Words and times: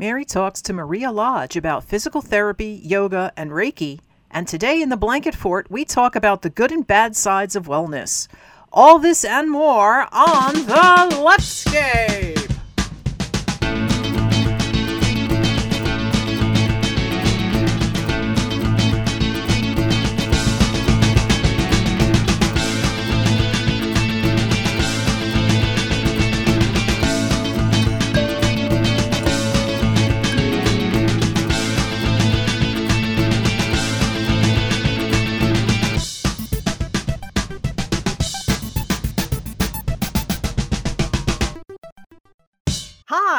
Mary 0.00 0.24
talks 0.24 0.62
to 0.62 0.72
Maria 0.72 1.10
Lodge 1.10 1.56
about 1.56 1.82
physical 1.82 2.22
therapy, 2.22 2.80
yoga, 2.84 3.32
and 3.36 3.50
Reiki. 3.50 3.98
And 4.30 4.46
today 4.46 4.80
in 4.80 4.90
the 4.90 4.96
Blanket 4.96 5.34
Fort, 5.34 5.68
we 5.72 5.84
talk 5.84 6.14
about 6.14 6.42
the 6.42 6.50
good 6.50 6.70
and 6.70 6.86
bad 6.86 7.16
sides 7.16 7.56
of 7.56 7.66
wellness. 7.66 8.28
All 8.72 9.00
this 9.00 9.24
and 9.24 9.50
more 9.50 10.06
on 10.12 10.54
the 10.54 11.16
Leftscape. 11.16 12.37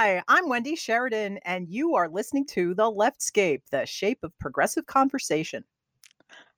Hi, 0.10 0.24
I'm 0.28 0.50
Wendy 0.50 0.76
Sheridan, 0.76 1.38
and 1.46 1.70
you 1.70 1.94
are 1.94 2.10
listening 2.10 2.48
to 2.48 2.74
The 2.74 2.92
Leftscape, 2.92 3.62
the 3.70 3.86
shape 3.86 4.18
of 4.24 4.36
progressive 4.40 4.88
conversation. 4.88 5.64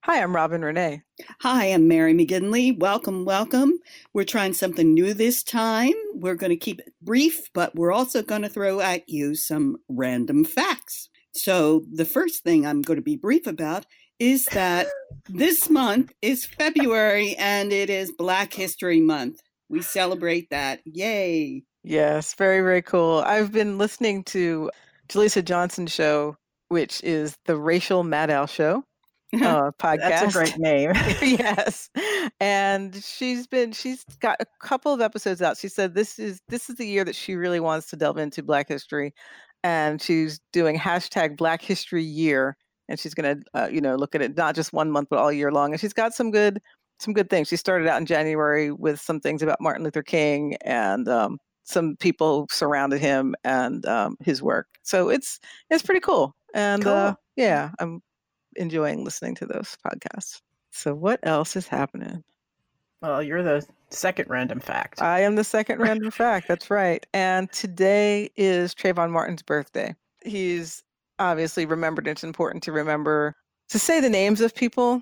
Hi, 0.05 0.23
I'm 0.23 0.33
Robin 0.33 0.61
Renée. 0.61 1.01
Hi, 1.41 1.65
I'm 1.65 1.85
Mary 1.85 2.13
McGinley. 2.13 2.79
Welcome, 2.79 3.25
welcome. 3.25 3.73
We're 4.13 4.23
trying 4.23 4.53
something 4.53 4.93
new 4.93 5.13
this 5.13 5.43
time. 5.43 5.91
We're 6.13 6.35
going 6.35 6.51
to 6.51 6.55
keep 6.55 6.79
it 6.79 6.93
brief, 7.01 7.49
but 7.53 7.75
we're 7.75 7.91
also 7.91 8.23
going 8.23 8.43
to 8.43 8.47
throw 8.47 8.79
at 8.79 9.09
you 9.09 9.35
some 9.35 9.79
random 9.89 10.45
facts. 10.45 11.09
So, 11.33 11.83
the 11.91 12.05
first 12.05 12.45
thing 12.45 12.65
I'm 12.65 12.81
going 12.81 12.99
to 12.99 13.03
be 13.03 13.17
brief 13.17 13.47
about 13.47 13.85
is 14.17 14.45
that 14.53 14.87
this 15.27 15.69
month 15.69 16.13
is 16.21 16.45
February 16.45 17.35
and 17.35 17.73
it 17.73 17.89
is 17.89 18.13
Black 18.13 18.53
History 18.53 19.01
Month. 19.01 19.41
We 19.67 19.81
celebrate 19.81 20.51
that. 20.51 20.79
Yay! 20.85 21.63
Yes, 21.83 22.35
very, 22.35 22.61
very 22.61 22.81
cool. 22.81 23.23
I've 23.25 23.51
been 23.51 23.77
listening 23.77 24.23
to 24.25 24.69
Jaleesa 25.09 25.43
Johnson's 25.43 25.91
show, 25.91 26.37
which 26.69 27.03
is 27.03 27.37
the 27.45 27.57
Racial 27.57 28.03
Maddow 28.03 28.47
Show 28.47 28.83
uh, 29.33 29.71
podcast. 29.79 29.97
That's 29.97 30.35
a 30.35 30.37
great 30.37 30.57
name. 30.59 30.91
yes, 31.21 31.89
and 32.39 32.95
she's 33.03 33.47
been 33.47 33.71
she's 33.71 34.03
got 34.19 34.37
a 34.39 34.45
couple 34.59 34.93
of 34.93 35.01
episodes 35.01 35.41
out. 35.41 35.57
She 35.57 35.69
said 35.69 35.95
this 35.95 36.19
is 36.19 36.39
this 36.49 36.69
is 36.69 36.75
the 36.75 36.85
year 36.85 37.03
that 37.03 37.15
she 37.15 37.35
really 37.35 37.59
wants 37.59 37.89
to 37.89 37.95
delve 37.95 38.19
into 38.19 38.43
Black 38.43 38.67
history, 38.67 39.13
and 39.63 39.99
she's 39.99 40.39
doing 40.53 40.77
hashtag 40.77 41.35
Black 41.35 41.63
History 41.63 42.03
Year, 42.03 42.57
and 42.89 42.99
she's 42.99 43.15
gonna 43.15 43.37
uh, 43.55 43.69
you 43.71 43.81
know 43.81 43.95
look 43.95 44.13
at 44.13 44.21
it 44.21 44.37
not 44.37 44.53
just 44.53 44.71
one 44.71 44.91
month 44.91 45.07
but 45.09 45.17
all 45.17 45.31
year 45.31 45.51
long. 45.51 45.71
And 45.71 45.81
she's 45.81 45.93
got 45.93 46.13
some 46.13 46.29
good 46.29 46.61
some 46.99 47.15
good 47.15 47.31
things. 47.31 47.47
She 47.47 47.55
started 47.55 47.87
out 47.87 47.99
in 47.99 48.05
January 48.05 48.71
with 48.71 48.99
some 48.99 49.19
things 49.19 49.41
about 49.41 49.59
Martin 49.59 49.83
Luther 49.83 50.03
King 50.03 50.57
and 50.61 51.07
um, 51.09 51.39
some 51.71 51.95
people 51.97 52.47
surrounded 52.51 52.99
him 52.99 53.35
and 53.43 53.85
um, 53.85 54.17
his 54.21 54.41
work. 54.41 54.67
So 54.83 55.09
it's 55.09 55.39
it's 55.69 55.83
pretty 55.83 56.01
cool. 56.01 56.35
And 56.53 56.83
Cool. 56.83 56.93
uh, 56.93 57.15
yeah, 57.35 57.71
I'm 57.79 58.01
enjoying 58.57 59.03
listening 59.03 59.35
to 59.35 59.45
those 59.45 59.77
podcasts. 59.85 60.41
So 60.71 60.93
what 60.93 61.19
else 61.23 61.55
is 61.55 61.67
happening? 61.67 62.23
Well, 63.01 63.23
you're 63.23 63.41
the 63.43 63.65
second 63.89 64.29
random 64.29 64.59
fact. 64.59 65.01
I 65.01 65.21
am 65.21 65.35
the 65.35 65.43
second 65.43 65.79
random 65.79 66.11
fact. 66.11 66.47
That's 66.47 66.69
right. 66.69 67.05
And 67.13 67.51
today 67.51 68.29
is 68.35 68.75
Trayvon 68.75 69.09
Martin's 69.11 69.41
birthday. 69.41 69.95
He's 70.23 70.83
obviously 71.17 71.65
remembered. 71.65 72.07
It's 72.07 72.23
important 72.23 72.61
to 72.63 72.71
remember 72.71 73.35
to 73.69 73.79
say 73.79 73.99
the 74.01 74.09
names 74.09 74.39
of 74.41 74.53
people 74.53 75.01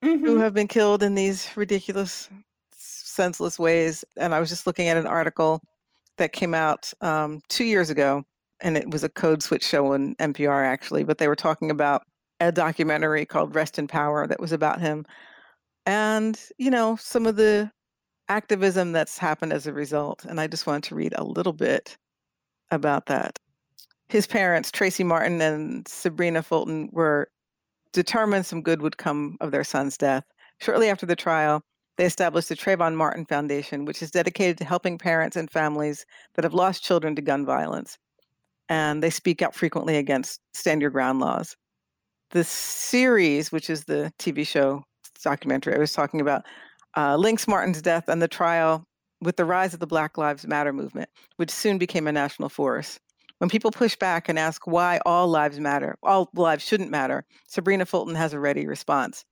who 0.00 0.36
Mhm. 0.38 0.40
have 0.40 0.54
been 0.54 0.68
killed 0.68 1.02
in 1.02 1.14
these 1.14 1.48
ridiculous, 1.56 2.30
senseless 2.72 3.58
ways. 3.58 4.04
And 4.16 4.34
I 4.34 4.40
was 4.40 4.48
just 4.48 4.66
looking 4.66 4.88
at 4.88 4.96
an 4.96 5.06
article 5.06 5.60
that 6.18 6.32
came 6.32 6.54
out 6.54 6.92
um, 7.00 7.40
two 7.48 7.64
years 7.64 7.90
ago, 7.90 8.24
and 8.60 8.76
it 8.76 8.90
was 8.90 9.04
a 9.04 9.08
code 9.08 9.42
switch 9.42 9.64
show 9.64 9.92
on 9.92 10.14
NPR 10.16 10.66
actually, 10.66 11.04
but 11.04 11.18
they 11.18 11.28
were 11.28 11.36
talking 11.36 11.70
about 11.70 12.02
a 12.40 12.52
documentary 12.52 13.26
called 13.26 13.54
Rest 13.54 13.78
in 13.78 13.86
Power 13.86 14.26
that 14.26 14.40
was 14.40 14.52
about 14.52 14.80
him. 14.80 15.04
And, 15.86 16.40
you 16.58 16.70
know, 16.70 16.96
some 16.96 17.26
of 17.26 17.36
the 17.36 17.70
activism 18.28 18.92
that's 18.92 19.18
happened 19.18 19.52
as 19.52 19.66
a 19.66 19.72
result. 19.72 20.24
And 20.24 20.40
I 20.40 20.46
just 20.46 20.66
wanted 20.66 20.84
to 20.84 20.94
read 20.94 21.14
a 21.16 21.24
little 21.24 21.52
bit 21.52 21.96
about 22.70 23.06
that. 23.06 23.38
His 24.08 24.26
parents, 24.26 24.70
Tracy 24.70 25.04
Martin 25.04 25.40
and 25.40 25.86
Sabrina 25.88 26.42
Fulton, 26.42 26.88
were 26.92 27.28
determined 27.92 28.46
some 28.46 28.62
good 28.62 28.82
would 28.82 28.98
come 28.98 29.36
of 29.40 29.50
their 29.50 29.64
son's 29.64 29.96
death. 29.96 30.24
Shortly 30.60 30.88
after 30.88 31.06
the 31.06 31.16
trial, 31.16 31.62
they 31.96 32.04
established 32.04 32.48
the 32.48 32.56
Trayvon 32.56 32.94
Martin 32.94 33.24
Foundation, 33.24 33.84
which 33.84 34.02
is 34.02 34.10
dedicated 34.10 34.58
to 34.58 34.64
helping 34.64 34.98
parents 34.98 35.36
and 35.36 35.50
families 35.50 36.04
that 36.34 36.44
have 36.44 36.54
lost 36.54 36.82
children 36.82 37.14
to 37.16 37.22
gun 37.22 37.46
violence. 37.46 37.98
And 38.68 39.02
they 39.02 39.10
speak 39.10 39.42
out 39.42 39.54
frequently 39.54 39.96
against 39.96 40.40
stand 40.54 40.80
your 40.80 40.90
ground 40.90 41.20
laws. 41.20 41.56
The 42.30 42.44
series, 42.44 43.52
which 43.52 43.70
is 43.70 43.84
the 43.84 44.12
TV 44.18 44.46
show 44.46 44.82
documentary 45.22 45.74
I 45.74 45.78
was 45.78 45.92
talking 45.92 46.20
about, 46.20 46.44
uh, 46.96 47.16
links 47.16 47.46
Martin's 47.46 47.82
death 47.82 48.08
and 48.08 48.20
the 48.20 48.28
trial 48.28 48.84
with 49.20 49.36
the 49.36 49.44
rise 49.44 49.74
of 49.74 49.80
the 49.80 49.86
Black 49.86 50.18
Lives 50.18 50.46
Matter 50.46 50.72
movement, 50.72 51.08
which 51.36 51.50
soon 51.50 51.78
became 51.78 52.06
a 52.06 52.12
national 52.12 52.48
force. 52.48 52.98
When 53.38 53.50
people 53.50 53.70
push 53.70 53.96
back 53.96 54.28
and 54.28 54.38
ask 54.38 54.66
why 54.66 55.00
all 55.04 55.28
lives 55.28 55.58
matter, 55.58 55.96
all 56.02 56.30
lives 56.34 56.64
shouldn't 56.64 56.90
matter, 56.90 57.24
Sabrina 57.48 57.84
Fulton 57.84 58.14
has 58.14 58.32
a 58.32 58.40
ready 58.40 58.66
response. 58.66 59.24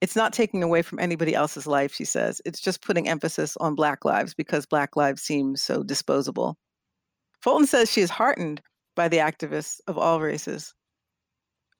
It's 0.00 0.16
not 0.16 0.32
taking 0.32 0.62
away 0.62 0.82
from 0.82 0.98
anybody 0.98 1.34
else's 1.34 1.66
life, 1.66 1.94
she 1.94 2.04
says. 2.04 2.40
It's 2.44 2.60
just 2.60 2.82
putting 2.82 3.08
emphasis 3.08 3.56
on 3.58 3.74
Black 3.74 4.04
lives 4.04 4.34
because 4.34 4.64
Black 4.66 4.96
lives 4.96 5.22
seem 5.22 5.56
so 5.56 5.82
disposable. 5.82 6.56
Fulton 7.42 7.66
says 7.66 7.90
she 7.90 8.00
is 8.00 8.10
heartened 8.10 8.62
by 8.96 9.08
the 9.08 9.18
activists 9.18 9.80
of 9.86 9.98
all 9.98 10.20
races 10.20 10.74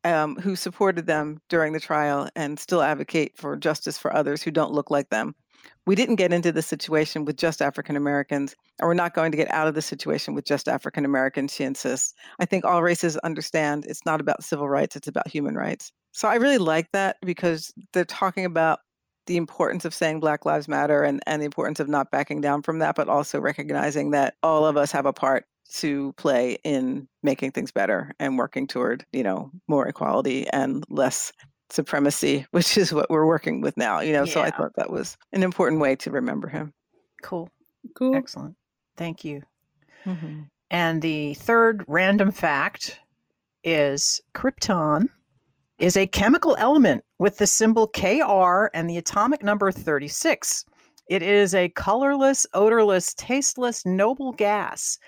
um, 0.05 0.37
who 0.37 0.57
supported 0.57 1.07
them 1.07 1.41
during 1.49 1.73
the 1.73 1.81
trial 1.81 2.29
and 2.35 2.59
still 2.59 2.83
advocate 2.83 3.37
for 3.37 3.57
justice 3.57 3.99
for 3.99 4.15
others 4.15 4.43
who 4.43 4.51
don't 4.51 4.73
look 4.73 4.91
like 4.91 5.11
them. 5.11 5.35
We 5.87 5.95
didn't 5.95 6.17
get 6.17 6.33
into 6.33 6.53
the 6.53 6.63
situation 6.63 7.27
with 7.27 7.37
just 7.37 7.61
African 7.61 7.97
Americans, 7.97 8.55
and 8.79 8.89
we're 8.89 8.95
not 8.95 9.15
going 9.15 9.31
to 9.33 9.37
get 9.37 9.51
out 9.51 9.69
of 9.69 9.75
the 9.75 9.83
situation 9.83 10.35
with 10.35 10.47
just 10.47 10.69
African 10.69 11.05
Americans, 11.05 11.55
she 11.55 11.65
insists. 11.65 12.15
I 12.39 12.47
think 12.47 12.65
all 12.65 12.83
races 12.83 13.19
understand 13.19 13.85
it's 13.87 14.07
not 14.07 14.21
about 14.21 14.43
civil 14.43 14.69
rights, 14.69 14.97
it's 14.97 15.09
about 15.09 15.29
human 15.29 15.55
rights. 15.55 15.93
So 16.13 16.29
I 16.29 16.37
really 16.37 16.59
like 16.59 16.91
that 16.93 17.17
because 17.23 17.73
they're 17.93 18.05
talking 18.05 18.45
about 18.45 18.81
the 19.27 19.37
importance 19.37 19.85
of 19.85 19.95
saying 19.95 20.21
Black 20.21 20.45
Lives 20.45 20.67
Matter 20.67 21.03
and, 21.05 21.23
and 21.27 21.41
the 21.41 21.47
importance 21.47 21.79
of 21.79 21.89
not 21.89 22.11
backing 22.11 22.41
down 22.41 22.63
from 22.63 22.81
that, 22.81 22.97
but 22.97 23.09
also 23.09 23.41
recognizing 23.41 24.11
that 24.11 24.35
all 24.43 24.67
of 24.67 24.77
us 24.77 24.91
have 24.93 25.07
a 25.07 25.13
part 25.13 25.47
to 25.75 26.13
play 26.15 26.59
in 26.65 27.07
making 27.23 27.53
things 27.53 27.71
better 27.71 28.13
and 28.19 28.37
working 28.39 28.67
toward, 28.67 29.05
you 29.13 29.23
know, 29.23 29.51
more 29.69 29.87
equality 29.87 30.49
and 30.49 30.85
less 30.89 31.33
supremacy, 31.69 32.45
which 32.51 32.77
is 32.77 32.93
what 32.93 33.09
we're 33.09 33.27
working 33.27 33.61
with 33.61 33.77
now, 33.77 34.01
you 34.01 34.13
know. 34.13 34.25
So 34.25 34.41
I 34.41 34.51
thought 34.51 34.73
that 34.77 34.91
was 34.91 35.17
an 35.33 35.43
important 35.45 35.81
way 35.81 35.95
to 35.97 36.11
remember 36.11 36.49
him. 36.49 36.73
Cool. 37.23 37.49
Cool. 37.95 38.17
Excellent. 38.17 38.57
Thank 38.97 39.25
you. 39.25 39.43
Mhm. 40.05 40.49
And 40.71 41.03
the 41.03 41.35
third 41.35 41.85
random 41.87 42.33
fact 42.33 42.99
is 43.63 44.21
krypton 44.35 45.09
is 45.81 45.97
a 45.97 46.07
chemical 46.07 46.55
element 46.59 47.03
with 47.19 47.39
the 47.39 47.47
symbol 47.47 47.89
Kr 47.89 48.67
and 48.75 48.89
the 48.89 48.99
atomic 48.99 49.43
number 49.43 49.73
36. 49.73 50.67
It 51.09 51.23
is 51.23 51.55
a 51.55 51.71
colorless, 51.71 52.47
odorless, 52.53 53.15
tasteless, 53.15 53.87
noble 53.87 54.33
gas 54.33 54.99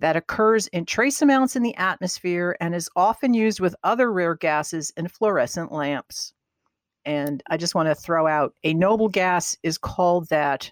that 0.00 0.16
occurs 0.16 0.66
in 0.68 0.86
trace 0.86 1.22
amounts 1.22 1.54
in 1.54 1.62
the 1.62 1.76
atmosphere 1.76 2.56
and 2.60 2.74
is 2.74 2.90
often 2.96 3.32
used 3.32 3.60
with 3.60 3.76
other 3.84 4.12
rare 4.12 4.34
gases 4.34 4.92
in 4.96 5.06
fluorescent 5.06 5.70
lamps. 5.70 6.34
And 7.04 7.40
I 7.48 7.56
just 7.56 7.76
want 7.76 7.88
to 7.88 7.94
throw 7.94 8.26
out 8.26 8.54
a 8.64 8.74
noble 8.74 9.08
gas 9.08 9.56
is 9.62 9.78
called 9.78 10.28
that 10.30 10.70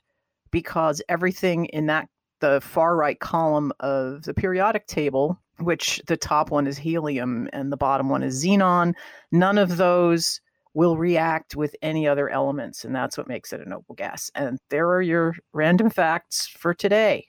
because 0.50 1.00
everything 1.08 1.66
in 1.66 1.86
that 1.86 2.08
the 2.40 2.60
far 2.60 2.96
right 2.96 3.18
column 3.20 3.72
of 3.78 4.24
the 4.24 4.34
periodic 4.34 4.88
table, 4.88 5.40
which 5.58 6.00
the 6.06 6.16
top 6.16 6.50
one 6.50 6.66
is 6.66 6.78
helium 6.78 7.48
and 7.52 7.72
the 7.72 7.76
bottom 7.76 8.08
one 8.08 8.22
is 8.22 8.44
xenon, 8.44 8.94
none 9.32 9.58
of 9.58 9.76
those 9.76 10.40
will 10.74 10.98
react 10.98 11.56
with 11.56 11.74
any 11.80 12.06
other 12.06 12.28
elements. 12.28 12.84
And 12.84 12.94
that's 12.94 13.16
what 13.16 13.28
makes 13.28 13.52
it 13.52 13.62
a 13.62 13.68
noble 13.68 13.94
gas. 13.94 14.30
And 14.34 14.58
there 14.68 14.90
are 14.90 15.00
your 15.00 15.34
random 15.54 15.88
facts 15.88 16.46
for 16.46 16.74
today. 16.74 17.28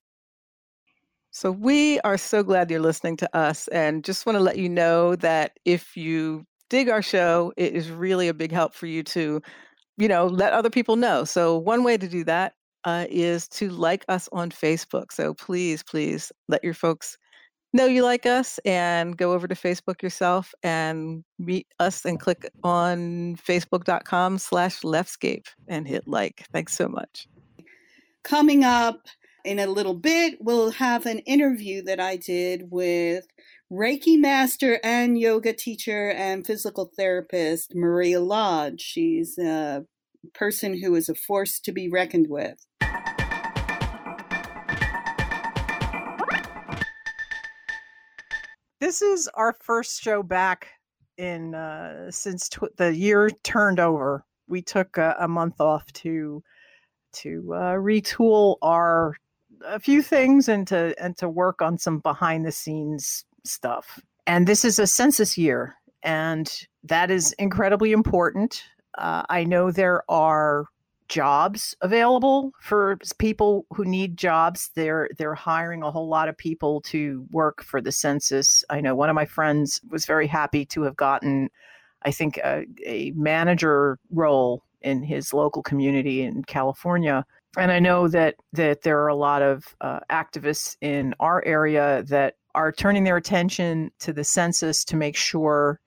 So 1.31 1.51
we 1.51 1.99
are 2.01 2.17
so 2.17 2.43
glad 2.43 2.69
you're 2.69 2.79
listening 2.79 3.15
to 3.17 3.37
us 3.37 3.67
and 3.69 4.03
just 4.03 4.25
want 4.25 4.37
to 4.37 4.43
let 4.43 4.57
you 4.57 4.67
know 4.67 5.15
that 5.17 5.51
if 5.63 5.95
you 5.95 6.45
dig 6.69 6.89
our 6.89 7.01
show, 7.01 7.53
it 7.55 7.73
is 7.73 7.89
really 7.89 8.27
a 8.27 8.33
big 8.33 8.51
help 8.51 8.73
for 8.73 8.87
you 8.87 9.03
to, 9.03 9.41
you 9.97 10.07
know, 10.07 10.25
let 10.25 10.51
other 10.51 10.69
people 10.69 10.95
know. 10.95 11.23
So 11.23 11.57
one 11.57 11.83
way 11.83 11.95
to 11.95 12.07
do 12.07 12.23
that 12.25 12.53
uh, 12.83 13.05
is 13.09 13.47
to 13.49 13.69
like 13.69 14.03
us 14.09 14.27
on 14.31 14.49
Facebook. 14.49 15.11
So 15.11 15.33
please, 15.33 15.83
please 15.83 16.31
let 16.47 16.63
your 16.63 16.73
folks 16.73 17.17
know 17.73 17.85
you 17.85 18.03
like 18.03 18.25
us 18.25 18.59
and 18.65 19.17
go 19.17 19.33
over 19.33 19.47
to 19.47 19.55
Facebook 19.55 20.01
yourself 20.01 20.53
and 20.63 21.23
meet 21.39 21.67
us 21.79 22.05
and 22.05 22.19
click 22.19 22.49
on 22.63 23.35
facebook.com 23.37 24.37
slash 24.37 24.81
leftscape 24.81 25.47
and 25.67 25.87
hit 25.87 26.07
like. 26.07 26.45
Thanks 26.51 26.73
so 26.73 26.87
much. 26.87 27.27
Coming 28.23 28.63
up 28.63 29.07
in 29.45 29.59
a 29.59 29.67
little 29.67 29.93
bit, 29.93 30.37
we'll 30.41 30.71
have 30.71 31.05
an 31.05 31.19
interview 31.19 31.81
that 31.83 31.99
I 31.99 32.17
did 32.17 32.69
with 32.69 33.25
Reiki 33.71 34.19
master 34.19 34.79
and 34.83 35.19
yoga 35.19 35.53
teacher 35.53 36.11
and 36.11 36.45
physical 36.45 36.91
therapist 36.97 37.75
Maria 37.75 38.19
Lodge. 38.19 38.81
She's 38.81 39.37
a 39.37 39.85
person 40.33 40.81
who 40.81 40.95
is 40.95 41.09
a 41.09 41.15
force 41.15 41.59
to 41.61 41.71
be 41.71 41.89
reckoned 41.89 42.27
with. 42.29 42.65
This 48.79 49.01
is 49.01 49.27
our 49.33 49.55
first 49.61 50.01
show 50.01 50.21
back 50.21 50.67
in 51.17 51.55
uh, 51.55 52.11
since 52.11 52.47
tw- 52.47 52.75
the 52.77 52.95
year 52.95 53.29
turned 53.43 53.79
over. 53.79 54.23
We 54.47 54.61
took 54.61 54.97
a, 54.97 55.15
a 55.19 55.27
month 55.27 55.59
off 55.59 55.91
to 55.93 56.43
to 57.13 57.53
uh, 57.53 57.73
retool 57.73 58.57
our 58.61 59.15
a 59.65 59.79
few 59.79 60.03
things 60.03 60.47
and 60.47 60.67
to 60.67 60.93
and 61.01 61.17
to 61.17 61.27
work 61.27 61.61
on 61.61 61.79
some 61.79 61.99
behind 61.99 62.45
the 62.45 62.51
scenes 62.51 63.25
stuff. 63.43 63.99
And 64.27 64.45
this 64.45 64.63
is 64.63 64.77
a 64.77 64.85
census 64.85 65.37
year, 65.37 65.73
and 66.03 66.51
that 66.83 67.09
is 67.09 67.33
incredibly 67.33 67.93
important. 67.93 68.63
Uh, 68.97 69.23
I 69.29 69.43
know 69.43 69.71
there 69.71 70.03
are 70.09 70.65
jobs 71.07 71.75
available 71.81 72.51
for 72.61 72.97
people 73.17 73.65
who 73.71 73.85
need 73.85 74.17
jobs. 74.17 74.69
They're 74.75 75.09
they're 75.17 75.35
hiring 75.35 75.83
a 75.83 75.91
whole 75.91 76.07
lot 76.07 76.29
of 76.29 76.37
people 76.37 76.81
to 76.81 77.25
work 77.31 77.63
for 77.63 77.81
the 77.81 77.91
census. 77.91 78.63
I 78.69 78.81
know 78.81 78.95
one 78.95 79.09
of 79.09 79.15
my 79.15 79.25
friends 79.25 79.81
was 79.89 80.05
very 80.05 80.27
happy 80.27 80.65
to 80.67 80.83
have 80.83 80.95
gotten, 80.95 81.49
I 82.03 82.11
think, 82.11 82.37
a, 82.37 82.65
a 82.85 83.11
manager 83.11 83.99
role 84.11 84.63
in 84.81 85.03
his 85.03 85.33
local 85.33 85.63
community 85.63 86.21
in 86.21 86.43
California. 86.43 87.25
And 87.57 87.71
I 87.71 87.79
know 87.79 88.07
that 88.09 88.35
that 88.53 88.81
there 88.81 89.01
are 89.01 89.07
a 89.07 89.15
lot 89.15 89.41
of 89.41 89.75
uh, 89.81 89.99
activists 90.09 90.77
in 90.81 91.13
our 91.19 91.43
area 91.45 92.03
that 92.07 92.35
are 92.55 92.71
turning 92.71 93.03
their 93.03 93.17
attention 93.17 93.91
to 93.99 94.13
the 94.13 94.23
census 94.23 94.83
to 94.85 94.95
make 94.95 95.15
sure 95.15 95.79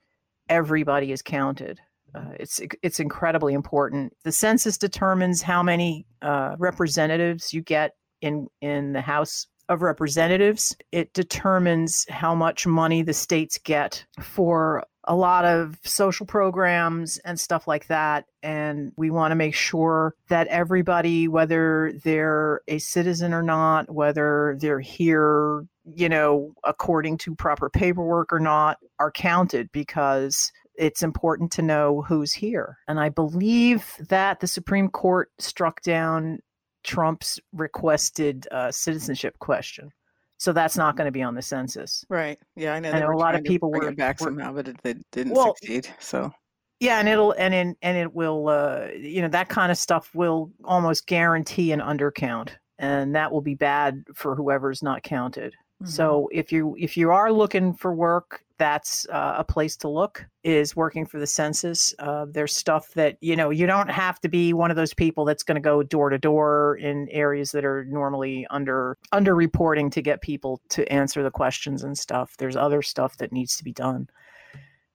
everybody 0.49 1.11
is 1.11 1.21
counted. 1.21 1.79
Uh, 2.13 2.31
it's 2.39 2.61
it's 2.81 2.99
incredibly 2.99 3.53
important. 3.53 4.13
The 4.23 4.31
census 4.31 4.77
determines 4.77 5.41
how 5.41 5.63
many 5.63 6.05
uh, 6.21 6.55
representatives 6.57 7.53
you 7.53 7.61
get 7.61 7.91
in 8.21 8.47
in 8.61 8.93
the 8.93 9.01
House 9.01 9.47
of 9.69 9.81
Representatives. 9.81 10.75
It 10.91 11.13
determines 11.13 12.05
how 12.09 12.35
much 12.35 12.67
money 12.67 13.01
the 13.01 13.13
states 13.13 13.57
get 13.57 14.05
for 14.19 14.83
a 15.05 15.15
lot 15.15 15.45
of 15.45 15.77
social 15.83 16.25
programs 16.25 17.17
and 17.19 17.39
stuff 17.39 17.67
like 17.67 17.87
that. 17.87 18.25
And 18.43 18.91
we 18.97 19.09
want 19.09 19.31
to 19.31 19.35
make 19.35 19.55
sure 19.55 20.13
that 20.29 20.47
everybody, 20.47 21.27
whether 21.27 21.93
they're 22.03 22.61
a 22.67 22.77
citizen 22.79 23.33
or 23.33 23.41
not, 23.41 23.91
whether 23.91 24.57
they're 24.59 24.79
here, 24.79 25.65
you 25.95 26.09
know, 26.09 26.53
according 26.63 27.17
to 27.19 27.35
proper 27.35 27.69
paperwork 27.69 28.31
or 28.31 28.39
not, 28.39 28.77
are 28.99 29.11
counted 29.11 29.71
because 29.71 30.51
it's 30.75 31.03
important 31.03 31.51
to 31.53 31.61
know 31.61 32.01
who's 32.01 32.33
here. 32.33 32.77
And 32.87 32.99
I 32.99 33.09
believe 33.09 33.93
that 34.09 34.39
the 34.39 34.47
Supreme 34.47 34.89
Court 34.89 35.29
struck 35.39 35.81
down 35.81 36.39
Trump's 36.83 37.39
requested 37.53 38.47
uh, 38.51 38.71
citizenship 38.71 39.37
question. 39.39 39.91
So 40.37 40.53
that's 40.53 40.75
not 40.75 40.97
going 40.97 41.05
to 41.05 41.11
be 41.11 41.21
on 41.21 41.35
the 41.35 41.41
census. 41.41 42.03
Right. 42.09 42.39
Yeah, 42.55 42.73
I 42.73 42.79
know. 42.79 42.91
I 42.91 42.99
know 42.99 43.11
a 43.11 43.15
lot 43.15 43.35
of 43.35 43.43
people 43.43 43.71
were 43.71 43.91
back 43.91 44.19
were- 44.19 44.25
somehow, 44.25 44.53
but 44.53 44.67
it, 44.67 44.77
they 44.81 44.95
didn't 45.11 45.33
Well, 45.33 45.55
succeed. 45.55 45.87
So 45.99 46.33
Yeah, 46.79 46.97
and 46.99 47.07
it'll 47.07 47.33
and 47.33 47.53
in, 47.53 47.75
and 47.83 47.95
it 47.95 48.11
will 48.11 48.49
uh, 48.49 48.87
you 48.97 49.21
know 49.21 49.27
that 49.27 49.49
kind 49.49 49.71
of 49.71 49.77
stuff 49.77 50.09
will 50.15 50.51
almost 50.63 51.05
guarantee 51.05 51.71
an 51.73 51.79
undercount, 51.79 52.49
and 52.79 53.13
that 53.13 53.31
will 53.31 53.41
be 53.41 53.53
bad 53.53 54.03
for 54.15 54.35
whoever's 54.35 54.81
not 54.81 55.03
counted. 55.03 55.53
Mm-hmm. 55.81 55.89
So 55.89 56.29
if 56.31 56.51
you 56.51 56.75
if 56.77 56.95
you 56.95 57.09
are 57.09 57.31
looking 57.31 57.73
for 57.73 57.91
work, 57.93 58.43
that's 58.59 59.07
uh, 59.09 59.35
a 59.37 59.43
place 59.43 59.75
to 59.77 59.89
look. 59.89 60.23
Is 60.43 60.75
working 60.75 61.07
for 61.07 61.19
the 61.19 61.25
census. 61.25 61.95
Uh, 61.97 62.27
there's 62.29 62.55
stuff 62.55 62.93
that 62.93 63.17
you 63.19 63.35
know 63.35 63.49
you 63.49 63.65
don't 63.65 63.89
have 63.89 64.19
to 64.21 64.29
be 64.29 64.53
one 64.53 64.69
of 64.69 64.77
those 64.77 64.93
people 64.93 65.25
that's 65.25 65.41
going 65.41 65.55
to 65.55 65.61
go 65.61 65.81
door 65.81 66.11
to 66.11 66.19
door 66.19 66.77
in 66.77 67.09
areas 67.09 67.51
that 67.53 67.65
are 67.65 67.83
normally 67.85 68.45
under 68.51 68.95
under 69.11 69.33
reporting 69.33 69.89
to 69.89 70.03
get 70.03 70.21
people 70.21 70.61
to 70.69 70.87
answer 70.91 71.23
the 71.23 71.31
questions 71.31 71.83
and 71.83 71.97
stuff. 71.97 72.35
There's 72.37 72.55
other 72.55 72.83
stuff 72.83 73.17
that 73.17 73.31
needs 73.31 73.57
to 73.57 73.63
be 73.63 73.73
done, 73.73 74.07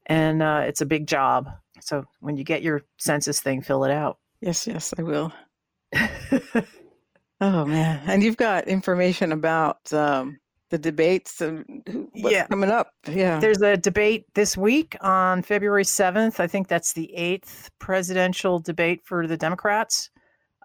and 0.07 0.41
uh, 0.41 0.63
it's 0.67 0.83
a 0.83 0.87
big 0.87 1.09
job. 1.09 1.49
So 1.81 2.05
when 2.21 2.37
you 2.37 2.45
get 2.45 2.63
your 2.63 2.83
census 2.97 3.41
thing, 3.41 3.61
fill 3.61 3.83
it 3.83 3.91
out. 3.91 4.19
yes, 4.41 4.69
yes, 4.69 4.95
I 4.97 5.03
will. 5.03 5.33
Oh 7.41 7.67
man, 7.67 8.01
and 8.07 8.23
you've 8.23 8.39
got 8.39 8.67
information 8.67 9.31
about 9.31 9.93
um, 9.93 10.39
the 10.71 10.79
debates 10.79 11.41
and 11.41 11.65
what's 12.13 12.33
Yeah. 12.33 12.47
coming 12.47 12.71
up. 12.71 12.91
Yeah. 13.09 13.39
There's 13.39 13.63
a 13.63 13.77
debate 13.77 14.25
this 14.35 14.57
week 14.57 14.97
on 15.01 15.43
February 15.43 15.85
7th. 15.85 16.41
I 16.41 16.47
think 16.47 16.69
that's 16.69 16.93
the 16.95 17.15
eighth 17.15 17.71
presidential 17.79 18.59
debate 18.59 19.01
for 19.05 19.27
the 19.27 19.37
Democrats. 19.37 20.11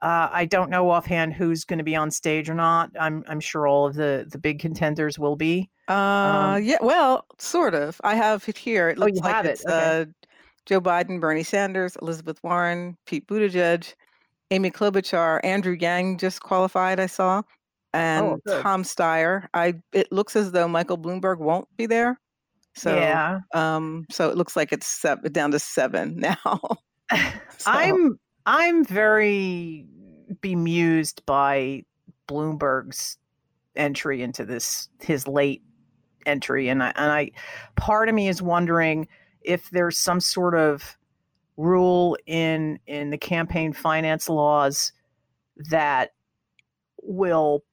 Uh, 0.01 0.27
I 0.31 0.45
don't 0.45 0.71
know 0.71 0.89
offhand 0.89 1.33
who's 1.35 1.63
going 1.63 1.77
to 1.77 1.83
be 1.85 1.95
on 1.95 2.09
stage 2.09 2.49
or 2.49 2.55
not. 2.55 2.89
I'm 2.99 3.23
I'm 3.27 3.39
sure 3.39 3.67
all 3.67 3.85
of 3.85 3.93
the 3.93 4.25
the 4.27 4.39
big 4.39 4.57
contenders 4.59 5.19
will 5.19 5.35
be. 5.35 5.69
Uh, 5.87 5.93
Um, 6.55 6.63
yeah, 6.63 6.77
well, 6.81 7.25
sort 7.37 7.75
of. 7.75 8.01
I 8.03 8.15
have 8.15 8.49
it 8.49 8.57
here. 8.57 8.89
It 8.89 8.97
Oh, 8.97 9.01
looks 9.01 9.17
you 9.17 9.21
like 9.21 9.35
have 9.35 9.45
it, 9.45 9.61
okay. 9.63 10.01
uh, 10.01 10.05
Joe 10.65 10.81
Biden, 10.81 11.19
Bernie 11.21 11.43
Sanders, 11.43 11.95
Elizabeth 12.01 12.39
Warren, 12.43 12.97
Pete 13.05 13.27
Buttigieg, 13.27 13.93
Amy 14.49 14.71
Klobuchar, 14.71 15.39
Andrew 15.43 15.77
Yang 15.79 16.17
just 16.17 16.41
qualified. 16.41 16.99
I 16.99 17.05
saw, 17.05 17.43
and 17.93 18.39
Oh. 18.47 18.61
Tom 18.61 18.83
Steyer. 18.83 19.47
I. 19.53 19.75
It 19.93 20.11
looks 20.11 20.35
as 20.35 20.51
though 20.51 20.67
Michael 20.67 20.97
Bloomberg 20.97 21.39
won't 21.39 21.67
be 21.77 21.85
there. 21.85 22.19
So, 22.73 22.95
yeah, 22.95 23.39
um, 23.53 24.05
so 24.09 24.29
it 24.29 24.37
looks 24.37 24.55
like 24.55 24.71
it's 24.71 24.87
seven, 24.87 25.31
down 25.33 25.51
to 25.51 25.59
seven 25.59 26.15
now. 26.19 26.59
So- 27.57 27.69
I'm 27.69 28.19
I'm 28.45 28.85
very 28.85 29.85
bemused 30.39 31.25
by 31.25 31.83
Bloomberg's 32.29 33.17
entry 33.75 34.21
into 34.21 34.45
this 34.45 34.87
his 35.01 35.27
late 35.27 35.61
entry 36.25 36.69
and 36.69 36.81
I 36.83 36.93
and 36.95 37.11
I 37.11 37.31
part 37.75 38.07
of 38.09 38.15
me 38.15 38.27
is 38.29 38.41
wondering 38.41 39.07
if 39.41 39.69
there's 39.71 39.97
some 39.97 40.19
sort 40.19 40.55
of 40.55 40.97
rule 41.57 42.17
in 42.25 42.79
in 42.87 43.09
the 43.09 43.17
campaign 43.17 43.73
finance 43.73 44.29
laws 44.29 44.93
that 45.69 46.11
will 47.03 47.63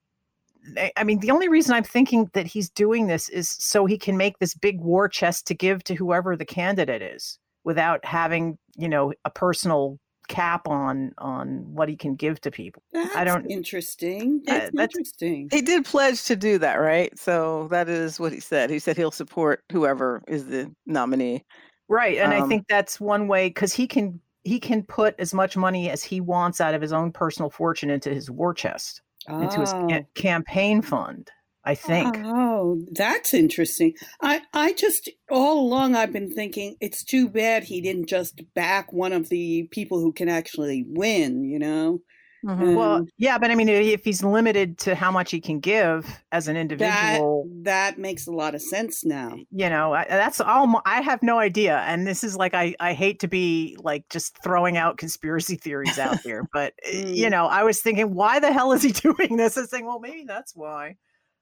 I- 0.76 0.92
I 0.96 1.04
mean 1.04 1.20
the 1.20 1.30
only 1.30 1.48
reason 1.48 1.74
I'm 1.74 1.84
thinking 1.84 2.30
that 2.34 2.46
he's 2.46 2.68
doing 2.70 3.06
this 3.06 3.28
is 3.28 3.48
so 3.48 3.86
he 3.86 3.96
can 3.98 4.16
make 4.16 4.38
this 4.38 4.54
big 4.54 4.80
war 4.80 5.08
chest 5.08 5.46
to 5.48 5.54
give 5.54 5.82
to 5.84 5.94
whoever 5.94 6.36
the 6.36 6.44
candidate 6.44 7.02
is 7.02 7.38
without 7.64 8.04
having, 8.04 8.58
you 8.76 8.88
know, 8.88 9.12
a 9.24 9.30
personal 9.30 9.98
cap 10.28 10.68
on 10.68 11.12
on 11.18 11.64
what 11.74 11.88
he 11.88 11.96
can 11.96 12.14
give 12.14 12.38
to 12.42 12.50
people. 12.50 12.82
That's 12.92 13.14
don't- 13.24 13.46
interesting. 13.50 14.42
Uh, 14.46 14.52
That's, 14.52 14.70
that's- 14.76 14.96
interesting. 14.96 15.48
He 15.50 15.62
did 15.62 15.84
pledge 15.86 16.24
to 16.24 16.36
do 16.36 16.58
that, 16.58 16.74
right? 16.76 17.16
So 17.18 17.68
that 17.70 17.88
is 17.88 18.20
what 18.20 18.32
he 18.32 18.40
said. 18.40 18.68
He 18.68 18.78
said 18.78 18.96
he'll 18.98 19.10
support 19.10 19.64
whoever 19.72 20.22
is 20.28 20.46
the 20.46 20.70
nominee. 20.84 21.44
Right, 21.88 22.18
and 22.18 22.34
I 22.34 22.40
Um, 22.40 22.48
think 22.50 22.66
that's 22.68 23.00
one 23.00 23.28
way 23.28 23.48
cuz 23.50 23.72
he 23.72 23.86
can 23.86 24.20
he 24.44 24.60
can 24.60 24.82
put 24.82 25.14
as 25.18 25.34
much 25.34 25.56
money 25.56 25.90
as 25.90 26.02
he 26.04 26.20
wants 26.20 26.60
out 26.60 26.72
of 26.74 26.80
his 26.80 26.92
own 26.92 27.12
personal 27.12 27.50
fortune 27.50 27.90
into 27.90 28.08
his 28.14 28.30
war 28.30 28.54
chest, 28.54 29.02
into 29.28 29.60
his 29.60 29.72
Oh. 29.72 29.86
ca- 29.88 30.04
campaign 30.14 30.82
fund, 30.82 31.30
I 31.64 31.74
think. 31.74 32.16
Oh, 32.24 32.82
that's 32.92 33.34
interesting. 33.34 33.94
I, 34.22 34.42
I 34.52 34.72
just 34.72 35.10
all 35.30 35.60
along 35.60 35.94
I've 35.94 36.12
been 36.12 36.30
thinking 36.32 36.76
it's 36.80 37.04
too 37.04 37.28
bad 37.28 37.64
he 37.64 37.80
didn't 37.80 38.08
just 38.08 38.42
back 38.54 38.92
one 38.92 39.12
of 39.12 39.28
the 39.28 39.68
people 39.70 40.00
who 40.00 40.12
can 40.12 40.28
actually 40.28 40.84
win. 40.88 41.44
You 41.44 41.58
know, 41.58 42.00
Mhm. 42.44 42.74
Well, 42.74 43.06
yeah, 43.18 43.38
but 43.38 43.50
I 43.50 43.54
mean 43.54 43.68
if 43.68 44.04
he's 44.04 44.22
limited 44.22 44.78
to 44.78 44.94
how 44.94 45.10
much 45.10 45.30
he 45.30 45.40
can 45.40 45.60
give 45.60 46.22
as 46.32 46.48
an 46.48 46.56
individual, 46.56 47.48
that 47.64 47.98
makes 47.98 48.26
a 48.26 48.32
lot 48.32 48.54
of 48.54 48.62
sense 48.62 49.04
now. 49.04 49.36
you 49.50 49.68
know 49.70 49.94
I, 49.94 50.04
that's 50.08 50.40
all 50.40 50.80
i 50.84 51.00
have 51.00 51.22
no 51.22 51.38
idea 51.38 51.78
and 51.78 52.06
this 52.06 52.22
is 52.22 52.36
like 52.36 52.54
i 52.54 52.74
i 52.80 52.92
hate 52.92 53.20
to 53.20 53.28
be 53.28 53.76
like 53.80 54.08
just 54.10 54.36
throwing 54.42 54.76
out 54.76 54.98
conspiracy 54.98 55.56
theories 55.56 55.98
out 55.98 56.18
there 56.24 56.46
but 56.52 56.74
uh, 56.86 56.90
you 57.12 57.28
Mm. 57.28 57.30
know 57.30 57.46
i 57.46 57.62
was 57.64 57.80
thinking 57.80 58.14
why 58.14 58.38
the 58.40 58.52
hell 58.52 58.72
is 58.72 58.82
he 58.82 58.92
doing 59.08 59.36
this 59.36 59.56
i 59.56 59.62
was 59.62 59.70
saying 59.70 59.86
well 59.86 60.00
maybe 60.00 60.24
that's 60.26 60.54
why 60.54 60.96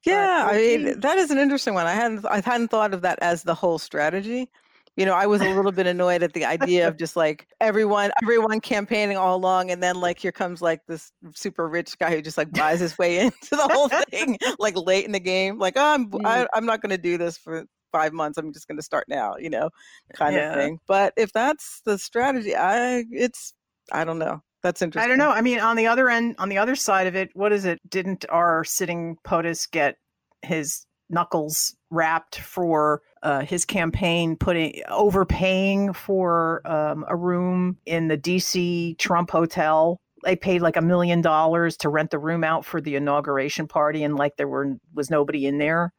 Yeah, 0.04 0.46
I 0.48 0.56
okay. 0.56 0.76
mean 0.76 1.00
that 1.00 1.18
is 1.18 1.30
an 1.30 1.38
interesting 1.38 1.74
one. 1.74 1.86
I 1.86 1.92
hadn't 1.94 2.24
I 2.26 2.40
hadn't 2.40 2.68
thought 2.68 2.94
of 2.94 3.02
that 3.02 3.18
as 3.20 3.42
the 3.42 3.54
whole 3.54 3.78
strategy, 3.78 4.48
You 4.96 5.04
know, 5.04 5.14
I 5.14 5.26
was 5.26 5.42
a 5.42 5.48
little 5.48 5.72
bit 5.72 5.86
annoyed 5.94 6.22
at 6.22 6.32
the 6.32 6.44
idea 6.44 6.88
of 6.88 6.96
just 6.96 7.16
like 7.16 7.46
everyone, 7.60 8.10
everyone 8.22 8.60
campaigning 8.60 9.16
all 9.16 9.36
along, 9.36 9.70
and 9.70 9.82
then 9.82 10.00
like 10.00 10.18
here 10.18 10.32
comes 10.32 10.62
like 10.62 10.80
this 10.88 11.12
super 11.34 11.68
rich 11.68 11.98
guy 11.98 12.14
who 12.14 12.22
just 12.22 12.38
like 12.38 12.50
buys 12.52 12.80
his 12.80 12.96
way 12.98 13.18
into 13.26 13.50
the 13.50 13.68
whole 13.68 13.88
thing, 13.88 14.38
like 14.58 14.76
late 14.76 15.04
in 15.04 15.12
the 15.12 15.20
game. 15.20 15.58
Like, 15.58 15.74
oh, 15.76 15.94
I'm 15.94 16.10
I, 16.24 16.44
Mm. 16.44 16.46
I'm 16.54 16.66
not 16.66 16.80
going 16.80 16.90
to 16.90 16.98
do 16.98 17.18
this 17.18 17.36
for 17.36 17.64
five 17.92 18.12
months. 18.12 18.38
I'm 18.38 18.52
just 18.52 18.66
going 18.68 18.78
to 18.78 18.82
start 18.82 19.04
now. 19.08 19.34
You 19.38 19.50
know, 19.50 19.70
kind 20.14 20.34
Yeah. 20.34 20.50
of 20.50 20.56
thing. 20.56 20.78
But 20.88 21.12
if 21.16 21.32
that's 21.32 21.82
the 21.84 21.98
strategy, 21.98 22.56
I 22.56 23.04
it's 23.10 23.52
I 23.92 24.04
don't 24.04 24.18
know. 24.18 24.42
That's 24.62 24.82
interesting. 24.82 25.04
I 25.04 25.08
don't 25.08 25.18
know. 25.18 25.30
I 25.30 25.42
mean, 25.42 25.60
on 25.60 25.76
the 25.76 25.86
other 25.86 26.08
end, 26.08 26.36
on 26.38 26.48
the 26.48 26.58
other 26.58 26.74
side 26.74 27.06
of 27.06 27.14
it, 27.14 27.30
what 27.34 27.52
is 27.52 27.64
it? 27.66 27.78
Didn't 27.88 28.24
our 28.30 28.64
sitting 28.64 29.16
POTUS 29.24 29.70
get 29.70 29.96
his 30.42 30.85
knuckles 31.08 31.74
rapped 31.90 32.38
for 32.40 33.02
uh, 33.22 33.40
his 33.40 33.64
campaign, 33.64 34.36
putting 34.36 34.82
overpaying 34.88 35.92
for 35.92 36.62
um, 36.64 37.04
a 37.08 37.16
room 37.16 37.76
in 37.86 38.08
the 38.08 38.18
DC 38.18 38.98
Trump 38.98 39.30
Hotel? 39.30 40.00
They 40.24 40.36
paid 40.36 40.62
like 40.62 40.76
a 40.76 40.82
million 40.82 41.20
dollars 41.20 41.76
to 41.78 41.88
rent 41.88 42.10
the 42.10 42.18
room 42.18 42.42
out 42.42 42.64
for 42.64 42.80
the 42.80 42.96
inauguration 42.96 43.68
party, 43.68 44.02
and 44.02 44.16
like 44.16 44.36
there 44.36 44.48
were 44.48 44.76
was 44.94 45.10
nobody 45.10 45.46
in 45.46 45.58
there. 45.58 45.92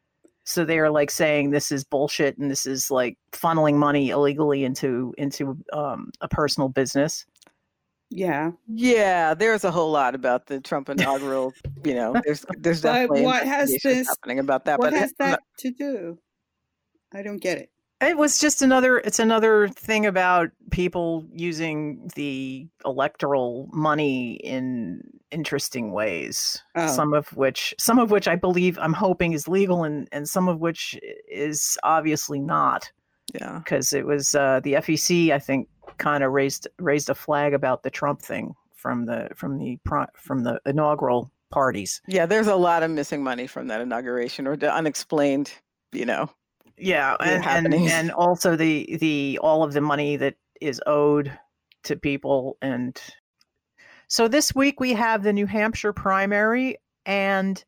So 0.44 0.64
they're 0.64 0.90
like 0.90 1.12
saying 1.12 1.50
this 1.50 1.74
is 1.74 1.84
bullshit 1.84 2.38
and 2.38 2.50
this 2.50 2.66
is 2.66 2.90
like 2.90 3.18
funneling 3.34 3.76
money 3.76 4.12
illegally 4.12 4.64
into 4.64 5.14
into 5.18 5.58
um, 5.74 6.12
a 6.22 6.30
personal 6.30 6.70
business. 6.70 7.26
Yeah. 8.10 8.52
Yeah, 8.68 9.34
there's 9.34 9.64
a 9.64 9.72
whole 9.72 9.92
lot 9.92 10.16
about 10.16 10.48
the 10.48 10.60
Trump 10.62 10.90
inaugural. 10.90 11.54
you 11.84 11.94
know, 11.94 12.14
there's 12.26 12.46
there's 12.58 12.82
But 12.82 12.94
definitely 12.94 13.24
what 13.24 13.44
has 13.46 13.76
this- 13.84 14.08
happening 14.08 14.40
about 14.40 14.66
that. 14.66 14.80
what 14.80 14.92
but 14.92 15.00
has 15.00 15.12
it- 15.12 15.16
I'm 15.20 15.26
that 15.26 15.32
not- 15.32 15.44
to 15.60 15.72
do? 15.72 16.18
I 17.14 17.22
don't 17.22 17.38
get 17.42 17.58
it. 17.58 17.70
It 18.00 18.16
was 18.18 18.38
just 18.38 18.62
another 18.62 19.00
it's 19.00 19.18
another 19.20 19.70
thing 19.70 20.06
about 20.06 20.50
people 20.72 21.26
using 21.34 22.10
the 22.16 22.68
electoral 22.86 23.68
money 23.74 24.34
in 24.36 25.02
interesting 25.32 25.92
ways. 25.92 26.62
Oh. 26.76 26.88
Some 26.88 27.14
of 27.14 27.28
which 27.36 27.74
some 27.80 27.98
of 27.98 28.12
which 28.12 28.28
I 28.28 28.36
believe 28.36 28.78
I'm 28.80 28.94
hoping 28.94 29.34
is 29.34 29.48
legal 29.48 29.84
and 29.84 30.08
and 30.12 30.30
some 30.30 30.48
of 30.48 30.60
which 30.60 30.98
is 31.28 31.78
obviously 31.84 32.40
not 32.40 32.92
yeah. 33.34 33.60
because 33.60 33.94
it 33.94 34.06
was 34.06 34.36
uh, 34.36 34.60
the 34.64 34.74
FEC 34.74 35.32
I 35.32 35.40
think 35.40 35.68
kind 35.98 36.24
of 36.24 36.32
raised 36.32 36.68
raised 36.80 37.10
a 37.10 37.16
flag 37.16 37.54
about 37.54 37.84
the 37.84 37.90
Trump 37.90 38.22
thing 38.22 38.54
from 38.76 39.06
the 39.06 39.30
from 39.36 39.58
the 39.58 39.78
from 40.16 40.44
the 40.44 40.60
inaugural 40.66 41.32
parties. 41.50 42.02
Yeah, 42.08 42.26
there's 42.26 42.48
a 42.48 42.56
lot 42.56 42.84
of 42.84 42.92
missing 42.92 43.24
money 43.24 43.48
from 43.48 43.68
that 43.68 43.82
inauguration 43.82 44.48
or 44.48 44.56
the 44.56 44.74
unexplained, 44.74 45.52
you 45.92 46.06
know. 46.06 46.30
yeah 46.78 47.16
Yeah, 47.20 47.40
and, 47.46 47.74
and 47.74 47.90
and 47.90 48.12
also 48.12 48.56
the 48.56 48.98
the 49.00 49.40
all 49.42 49.64
of 49.64 49.74
the 49.74 49.82
money 49.82 50.18
that 50.18 50.36
is 50.62 50.82
owed 50.86 51.38
to 51.84 51.96
people 51.96 52.58
and 52.62 53.00
so 54.10 54.28
this 54.28 54.56
week 54.56 54.80
we 54.80 54.94
have 54.94 55.24
the 55.24 55.34
new 55.34 55.46
hampshire 55.46 55.94
primary 55.94 56.78
and 57.06 57.64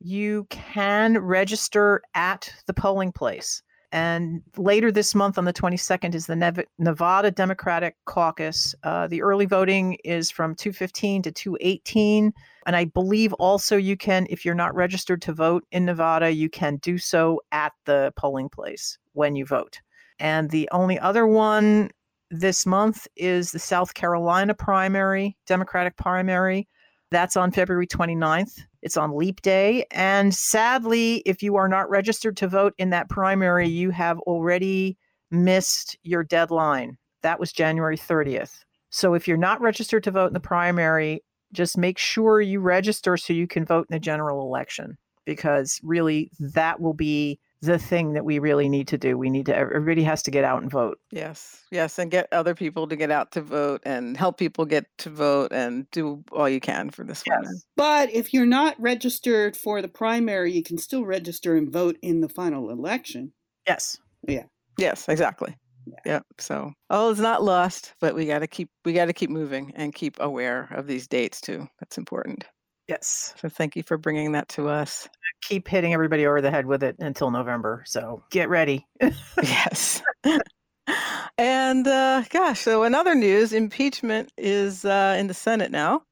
you 0.00 0.46
can 0.50 1.18
register 1.18 2.02
at 2.14 2.52
the 2.66 2.74
polling 2.74 3.12
place 3.12 3.62
and 3.96 4.42
later 4.58 4.92
this 4.92 5.14
month 5.14 5.38
on 5.38 5.46
the 5.46 5.52
22nd 5.52 6.14
is 6.14 6.26
the 6.26 6.36
Nev- 6.36 6.66
nevada 6.78 7.30
democratic 7.30 7.96
caucus 8.04 8.74
uh, 8.84 9.06
the 9.06 9.22
early 9.22 9.46
voting 9.46 9.96
is 10.04 10.30
from 10.30 10.54
215 10.54 11.22
to 11.22 11.32
218 11.32 12.32
and 12.66 12.74
I 12.74 12.84
believe 12.84 13.32
also 13.34 13.76
you 13.76 13.96
can, 13.96 14.26
if 14.28 14.44
you're 14.44 14.54
not 14.54 14.74
registered 14.74 15.22
to 15.22 15.32
vote 15.32 15.64
in 15.70 15.84
Nevada, 15.84 16.32
you 16.32 16.50
can 16.50 16.76
do 16.78 16.98
so 16.98 17.40
at 17.52 17.72
the 17.84 18.12
polling 18.16 18.48
place 18.48 18.98
when 19.12 19.36
you 19.36 19.46
vote. 19.46 19.80
And 20.18 20.50
the 20.50 20.68
only 20.72 20.98
other 20.98 21.28
one 21.28 21.90
this 22.28 22.66
month 22.66 23.06
is 23.14 23.52
the 23.52 23.60
South 23.60 23.94
Carolina 23.94 24.52
primary, 24.52 25.36
Democratic 25.46 25.96
primary. 25.96 26.66
That's 27.10 27.36
on 27.36 27.52
February 27.52 27.86
29th. 27.86 28.62
It's 28.82 28.96
on 28.96 29.16
Leap 29.16 29.42
Day. 29.42 29.86
And 29.90 30.34
sadly, 30.34 31.22
if 31.26 31.42
you 31.42 31.56
are 31.56 31.68
not 31.68 31.88
registered 31.88 32.36
to 32.38 32.48
vote 32.48 32.74
in 32.78 32.90
that 32.90 33.08
primary, 33.08 33.68
you 33.68 33.90
have 33.90 34.18
already 34.20 34.96
missed 35.30 35.96
your 36.02 36.24
deadline. 36.24 36.98
That 37.22 37.40
was 37.40 37.52
January 37.52 37.96
30th. 37.96 38.64
So 38.90 39.14
if 39.14 39.26
you're 39.28 39.36
not 39.36 39.60
registered 39.60 40.04
to 40.04 40.10
vote 40.10 40.28
in 40.28 40.34
the 40.34 40.40
primary, 40.40 41.22
just 41.52 41.78
make 41.78 41.98
sure 41.98 42.40
you 42.40 42.60
register 42.60 43.16
so 43.16 43.32
you 43.32 43.46
can 43.46 43.64
vote 43.64 43.86
in 43.90 43.94
the 43.94 44.00
general 44.00 44.42
election 44.42 44.96
because 45.24 45.80
really 45.82 46.30
that 46.38 46.80
will 46.80 46.94
be 46.94 47.38
the 47.62 47.78
thing 47.78 48.12
that 48.12 48.24
we 48.24 48.38
really 48.38 48.68
need 48.68 48.88
to 48.88 48.98
do. 48.98 49.16
We 49.16 49.30
need 49.30 49.46
to 49.46 49.56
everybody 49.56 50.02
has 50.04 50.22
to 50.24 50.30
get 50.30 50.44
out 50.44 50.62
and 50.62 50.70
vote. 50.70 50.98
Yes. 51.10 51.64
Yes, 51.70 51.98
and 51.98 52.10
get 52.10 52.28
other 52.32 52.54
people 52.54 52.86
to 52.88 52.96
get 52.96 53.10
out 53.10 53.32
to 53.32 53.42
vote 53.42 53.82
and 53.84 54.16
help 54.16 54.38
people 54.38 54.64
get 54.64 54.86
to 54.98 55.10
vote 55.10 55.52
and 55.52 55.90
do 55.90 56.22
all 56.32 56.48
you 56.48 56.60
can 56.60 56.90
for 56.90 57.04
this 57.04 57.22
one. 57.26 57.44
But 57.76 58.10
if 58.10 58.32
you're 58.32 58.46
not 58.46 58.80
registered 58.80 59.56
for 59.56 59.82
the 59.82 59.88
primary, 59.88 60.52
you 60.52 60.62
can 60.62 60.78
still 60.78 61.04
register 61.04 61.56
and 61.56 61.72
vote 61.72 61.96
in 62.02 62.20
the 62.20 62.28
final 62.28 62.70
election. 62.70 63.32
Yes. 63.66 63.96
Yeah. 64.26 64.44
Yes, 64.78 65.08
exactly. 65.08 65.56
Yeah. 66.04 66.20
So 66.38 66.72
all 66.90 67.10
is 67.10 67.20
not 67.20 67.44
lost, 67.44 67.94
but 68.00 68.14
we 68.14 68.26
got 68.26 68.40
to 68.40 68.46
keep 68.46 68.70
we 68.84 68.92
got 68.92 69.06
to 69.06 69.12
keep 69.12 69.30
moving 69.30 69.72
and 69.76 69.94
keep 69.94 70.16
aware 70.20 70.68
of 70.72 70.86
these 70.86 71.06
dates 71.06 71.40
too. 71.40 71.68
That's 71.80 71.96
important. 71.96 72.44
Yes. 72.88 73.34
So 73.40 73.48
thank 73.48 73.74
you 73.74 73.82
for 73.82 73.98
bringing 73.98 74.32
that 74.32 74.48
to 74.50 74.68
us. 74.68 75.08
Keep 75.42 75.68
hitting 75.68 75.92
everybody 75.92 76.26
over 76.26 76.40
the 76.40 76.50
head 76.50 76.66
with 76.66 76.82
it 76.82 76.96
until 77.00 77.30
November. 77.30 77.82
So 77.86 78.22
get 78.30 78.48
ready. 78.48 78.86
yes. 79.42 80.02
and 81.38 81.86
uh, 81.86 82.22
gosh, 82.30 82.60
so 82.60 82.84
another 82.84 83.14
news: 83.14 83.52
impeachment 83.52 84.32
is 84.36 84.84
uh, 84.84 85.16
in 85.18 85.26
the 85.26 85.34
Senate 85.34 85.70
now, 85.70 86.02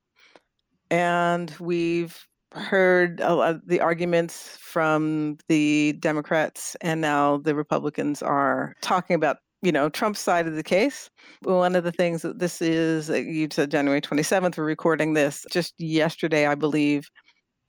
and 0.91 1.55
we've 1.61 2.27
heard 2.53 3.21
a 3.21 3.35
lot 3.35 3.55
of 3.55 3.67
the 3.67 3.81
arguments 3.81 4.57
from 4.61 5.39
the 5.49 5.95
Democrats, 6.01 6.77
and 6.81 7.01
now 7.01 7.39
the 7.39 7.55
Republicans 7.55 8.23
are 8.23 8.75
talking 8.81 9.15
about 9.15 9.39
you 9.65 9.73
know 9.73 9.89
Trump's 9.89 10.21
side 10.21 10.47
of 10.47 10.55
the 10.55 10.63
case. 10.63 11.11
One 11.43 11.75
of 11.75 11.85
the 11.85 11.93
things 11.93 12.23
that 12.23 12.39
this 12.39 12.61
is, 12.63 13.11
uh, 13.11 13.15
you 13.15 13.49
said 13.51 13.71
January 13.71 14.01
twenty 14.01 14.23
seventh. 14.23 14.59
We're 14.59 14.65
recording 14.65 15.15
this 15.15 15.45
just 15.51 15.75
yesterday, 15.79 16.47
I 16.47 16.55
believe. 16.55 17.09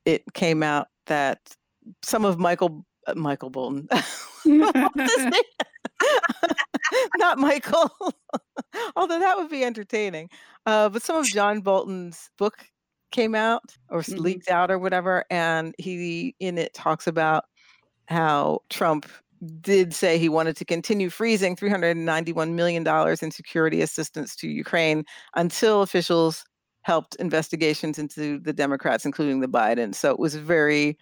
It 0.06 0.24
came 0.34 0.62
out 0.62 0.88
that 1.08 1.40
some 2.04 2.25
of 2.25 2.38
Michael 2.38 2.86
uh, 3.08 3.16
Michael 3.16 3.50
Bolton. 3.50 3.88
What's 3.92 5.16
his 5.16 5.25
name? 5.25 5.44
Not 7.18 7.38
Michael, 7.40 7.90
although 8.96 9.20
that 9.20 9.38
would 9.38 9.50
be 9.50 9.64
entertaining. 9.64 10.30
Uh, 10.66 10.90
but 10.90 11.02
some 11.02 11.18
of 11.18 11.25
John 11.25 11.62
Bolton's 11.62 12.30
book 12.38 12.66
came 13.12 13.34
out 13.36 13.64
or 13.90 14.00
s 14.00 14.10
Mhm. 14.10 14.20
leaked 14.20 14.50
out 14.50 14.70
or 14.70 14.78
whatever, 14.78 15.24
and 15.30 15.74
he 15.78 16.36
in 16.40 16.58
it 16.58 16.74
talks 16.74 17.08
about 17.08 17.46
how 18.08 18.60
Trump 18.70 19.08
did 19.62 19.94
say 19.94 20.18
he 20.18 20.30
wanted 20.30 20.56
to 20.58 20.65
continue 20.65 21.10
freezing 21.10 21.56
391 21.56 22.56
million 22.56 22.84
dollars 22.84 23.22
in 23.24 23.32
security 23.32 23.82
assistance 23.82 24.36
to 24.38 24.48
Ukraine 24.48 25.04
until 25.36 25.82
officials 25.82 26.44
helped 26.84 27.15
investigations 27.15 27.98
into 27.98 28.39
the 28.39 28.54
Democrats, 28.54 29.06
including 29.06 29.39
the 29.39 29.48
Biden. 29.48 29.96
So 29.96 30.12
it 30.12 30.20
was 30.20 30.36
very, 30.36 30.98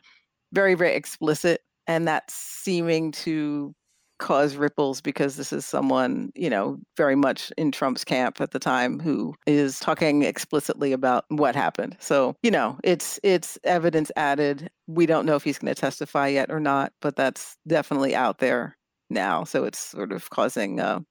very, 0.53 0.75
very 0.75 0.95
explicit, 0.95 1.61
and 1.87 2.07
that's 2.07 2.33
seeming 2.33 3.11
to 3.11 3.75
cause 4.23 4.55
ripples 4.55 5.01
because 5.01 5.35
this 5.35 5.51
is 5.51 5.65
someone 5.65 6.31
you 6.33 6.49
know 6.49 6.79
very 6.95 7.15
much 7.15 7.51
in 7.57 7.73
Trump's 7.73 8.05
camp 8.05 8.39
at 8.39 8.51
the 8.51 8.59
time 8.59 8.97
who 8.97 9.35
is 9.45 9.79
talking 9.79 10.23
explicitly 10.23 10.93
about 10.93 11.25
what 11.27 11.55
happened. 11.55 11.97
So 11.99 12.35
you 12.41 12.49
know 12.49 12.79
it's 12.85 13.19
it's 13.21 13.59
evidence 13.65 14.11
added. 14.15 14.69
We 14.87 15.05
don't 15.05 15.25
know 15.25 15.35
if 15.35 15.43
he's 15.43 15.59
going 15.59 15.75
to 15.75 15.79
testify 15.79 16.29
yet 16.29 16.49
or 16.49 16.61
not, 16.61 16.93
but 17.01 17.17
that's 17.17 17.57
definitely 17.67 18.15
out 18.15 18.39
there 18.39 18.77
now. 19.09 19.43
So 19.43 19.65
it's 19.65 19.79
sort 19.79 20.13
of 20.13 20.29
causing 20.29 20.79
uh, 20.79 21.01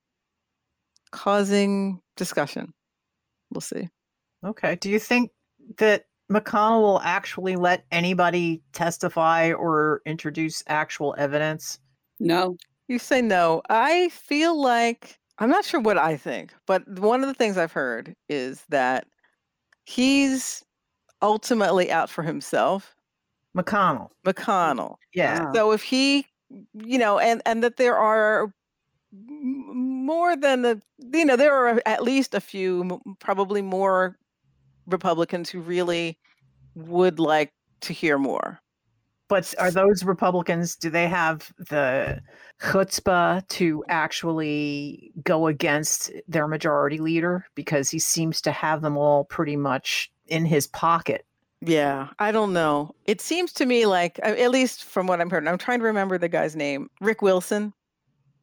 causing 1.11 2.01
discussion. 2.17 2.73
We'll 3.53 3.61
see. 3.61 3.91
Okay. 4.45 4.77
Do 4.77 4.89
you 4.89 4.99
think 4.99 5.33
that 5.77 6.07
McConnell 6.31 6.81
will 6.81 7.01
actually 7.01 7.57
let 7.57 7.85
anybody 7.93 8.63
testify 8.73 9.53
or 9.53 10.01
introduce 10.07 10.65
actual 10.67 11.15
evidence? 11.19 11.79
no. 12.19 12.57
You 12.89 12.99
say 12.99 13.23
no. 13.23 13.63
I 13.71 14.09
feel 14.11 14.61
like 14.61 15.19
I'm 15.39 15.51
not 15.51 15.65
sure 15.65 15.81
what 15.81 15.99
I 15.99 16.17
think, 16.17 16.53
but 16.67 16.87
one 16.99 17.23
of 17.23 17.29
the 17.29 17.35
things 17.35 17.57
I've 17.57 17.73
heard 17.73 18.15
is 18.29 18.65
that 18.69 19.07
he's 19.85 20.63
ultimately 21.21 21.91
out 21.91 22.11
for 22.11 22.23
himself, 22.23 22.95
McConnell. 23.57 24.09
McConnell. 24.27 24.97
Yeah. 25.15 25.47
Ah. 25.49 25.53
So 25.55 25.73
if 25.73 25.83
he, 25.83 26.27
you 26.75 26.99
know, 26.99 27.19
and 27.19 27.43
and 27.47 27.63
that 27.63 27.77
there 27.77 27.97
are 27.97 28.53
more 29.13 30.37
than 30.37 30.63
the, 30.63 30.81
you 31.13 31.25
know, 31.25 31.37
there 31.37 31.55
are 31.55 31.83
at 31.85 32.03
least 32.03 32.35
a 32.35 32.41
few, 32.41 33.01
probably 33.21 33.61
more 33.63 34.17
Republicans 34.87 35.51
who 35.51 35.61
really 35.61 36.19
would 36.75 37.19
like 37.19 37.53
to 37.83 37.93
hear 37.93 38.19
more. 38.19 38.62
But 39.29 39.55
are 39.59 39.71
those 39.71 40.05
Republicans? 40.05 40.77
Do 40.77 40.91
they 40.91 41.09
have 41.09 41.53
the 41.57 42.21
chutzpah 42.61 43.49
to 43.49 43.85
actually 43.89 45.13
go 45.25 45.47
against 45.47 46.13
their 46.29 46.47
majority 46.47 46.99
leader 46.99 47.47
because 47.55 47.91
he 47.91 47.99
seems 47.99 48.41
to 48.43 48.53
have 48.53 48.83
them 48.83 48.97
all 48.97 49.25
pretty 49.25 49.57
much 49.57 50.13
in 50.27 50.45
his 50.45 50.67
pocket? 50.67 51.25
Yeah, 51.65 52.09
I 52.19 52.33
don't 52.33 52.53
know. 52.53 52.95
It 53.05 53.21
seems 53.21 53.53
to 53.55 53.67
me 53.67 53.87
like, 53.87 54.19
uh, 54.23 54.35
at 54.37 54.51
least 54.51 54.83
from 54.85 55.07
what 55.07 55.21
I'm 55.21 55.31
hearing, 55.31 55.47
I'm 55.47 55.59
trying 55.59 55.79
to 55.79 55.85
remember 55.85 56.19
the 56.19 56.29
guy's 56.29 56.57
name, 56.57 56.91
Rick 57.01 57.23
Wilson, 57.23 57.73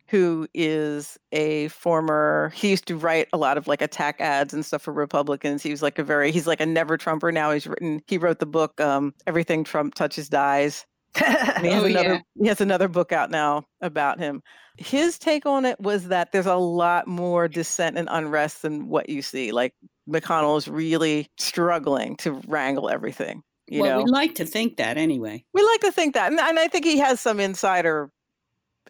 who 0.10 0.48
is 0.54 1.18
a 1.32 1.68
former. 1.70 2.52
He 2.56 2.70
used 2.70 2.88
to 2.88 2.96
write 2.98 3.28
a 3.32 3.38
lot 3.38 3.58
of 3.58 3.68
like 3.68 3.82
attack 3.82 4.20
ads 4.20 4.54
and 4.54 4.66
stuff 4.66 4.82
for 4.82 4.94
Republicans. 4.94 5.62
He 5.62 5.70
was 5.72 5.82
like 5.82 6.00
a 6.00 6.04
very, 6.04 6.32
he's 6.32 6.48
like 6.48 6.60
a 6.62 6.66
never 6.66 6.98
Trumper 6.98 7.32
now. 7.32 7.52
He's 7.52 7.68
written, 7.68 8.02
he 8.08 8.18
wrote 8.18 8.40
the 8.40 8.46
book 8.46 8.80
um, 8.82 9.14
"Everything 9.28 9.64
Trump 9.64 9.96
Touches 9.96 10.28
Dies." 10.30 10.86
And 11.26 11.66
he 11.66 11.72
has 11.74 11.84
Oh, 11.84 11.86
another 11.86 12.14
yeah. 12.16 12.20
he 12.42 12.48
has 12.48 12.62
another 12.62 12.88
book 12.88 13.12
out 13.12 13.30
now 13.32 13.64
about 13.82 14.20
him. 14.20 14.42
His 14.78 15.20
take 15.20 15.46
on 15.46 15.66
it 15.66 15.80
was 15.80 16.08
that 16.08 16.32
there's 16.32 16.46
a 16.46 16.56
lot 16.56 17.08
more 17.08 17.48
dissent 17.48 17.98
and 17.98 18.08
unrest 18.12 18.62
than 18.64 18.88
what 18.88 19.10
you 19.10 19.22
see. 19.22 19.52
Like 19.52 19.74
McConnell 20.10 20.58
is 20.58 20.68
really 20.68 21.28
struggling 21.38 22.16
to 22.18 22.34
wrangle 22.48 22.90
everything. 22.90 23.44
You 23.68 23.82
well, 23.82 24.00
know, 24.00 24.04
we 24.06 24.10
like 24.12 24.36
to 24.36 24.46
think 24.46 24.78
that 24.78 24.98
anyway. 24.98 25.44
we 25.54 25.62
like 25.62 25.82
to 25.82 25.92
think 25.92 26.16
that, 26.16 26.32
and, 26.32 26.40
and 26.40 26.58
I 26.58 26.68
think 26.68 26.86
he 26.86 26.98
has 26.98 27.20
some 27.22 27.40
insider 27.40 28.10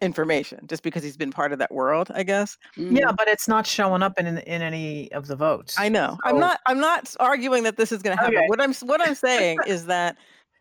information 0.02 0.66
just 0.66 0.82
because 0.82 1.02
he's 1.02 1.16
been 1.16 1.30
part 1.30 1.52
of 1.52 1.58
that 1.58 1.72
world. 1.72 2.10
I 2.14 2.22
guess. 2.22 2.56
yeah, 2.76 2.84
mm-hmm. 2.84 3.14
but 3.16 3.28
it's 3.28 3.48
not 3.48 3.66
showing 3.66 4.02
up 4.02 4.18
in 4.18 4.26
in 4.26 4.62
any 4.62 5.10
of 5.12 5.26
the 5.26 5.36
votes. 5.36 5.76
I 5.78 5.88
know. 5.88 6.18
I'm 6.24 6.38
not. 6.38 6.60
I'm 6.66 6.80
not 6.80 7.14
arguing 7.20 7.64
that 7.64 7.76
this 7.76 7.92
is 7.92 8.02
going 8.02 8.16
to 8.16 8.22
happen. 8.22 8.38
Okay. 8.38 8.46
What 8.46 8.60
I'm 8.60 8.74
what 8.74 9.00
I'm 9.06 9.14
saying 9.14 9.58
is 9.66 9.86
that 9.86 10.16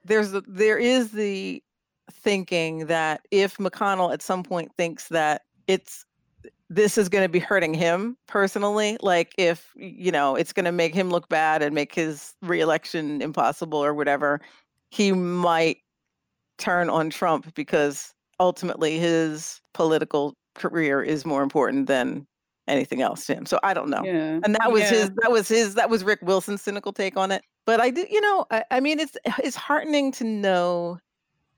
there's 0.05 0.31
the- 0.31 0.43
there 0.47 0.77
is 0.77 1.11
the 1.11 1.63
thinking 2.11 2.87
that 2.87 3.21
if 3.31 3.57
McConnell 3.57 4.13
at 4.13 4.21
some 4.21 4.43
point 4.43 4.71
thinks 4.77 5.09
that 5.09 5.43
it's 5.67 6.05
this 6.69 6.97
is 6.97 7.09
going 7.09 7.23
to 7.23 7.29
be 7.29 7.39
hurting 7.39 7.73
him 7.73 8.15
personally, 8.27 8.97
like 9.01 9.33
if 9.37 9.71
you 9.75 10.11
know 10.11 10.35
it's 10.35 10.53
going 10.53 10.65
to 10.65 10.71
make 10.71 10.93
him 10.93 11.09
look 11.09 11.29
bad 11.29 11.61
and 11.61 11.73
make 11.73 11.93
his 11.93 12.33
reelection 12.41 13.21
impossible 13.21 13.79
or 13.83 13.93
whatever, 13.93 14.41
he 14.89 15.11
might 15.11 15.77
turn 16.57 16.89
on 16.89 17.09
Trump 17.09 17.53
because 17.55 18.13
ultimately 18.39 18.97
his 18.99 19.61
political 19.73 20.33
career 20.55 21.01
is 21.01 21.25
more 21.25 21.43
important 21.43 21.87
than 21.87 22.25
anything 22.67 23.01
else 23.01 23.25
to 23.25 23.33
him. 23.35 23.45
So 23.45 23.59
I 23.63 23.73
don't 23.73 23.89
know 23.89 24.03
Yeah. 24.03 24.39
and 24.43 24.55
that 24.55 24.71
was 24.71 24.81
Yeah. 24.83 24.89
his 24.89 25.11
that 25.21 25.31
was 25.31 25.47
his 25.47 25.73
that 25.75 25.89
was 25.89 26.03
rick 26.03 26.19
wilson's 26.21 26.61
cynical 26.61 26.93
take 26.93 27.17
on 27.17 27.31
it 27.31 27.41
but 27.65 27.79
i 27.81 27.89
do 27.89 28.05
you 28.09 28.21
know 28.21 28.45
i, 28.51 28.63
I 28.69 28.79
mean 28.79 28.99
it's 28.99 29.17
it's 29.43 29.55
heartening 29.55 30.11
to 30.13 30.23
know 30.23 30.99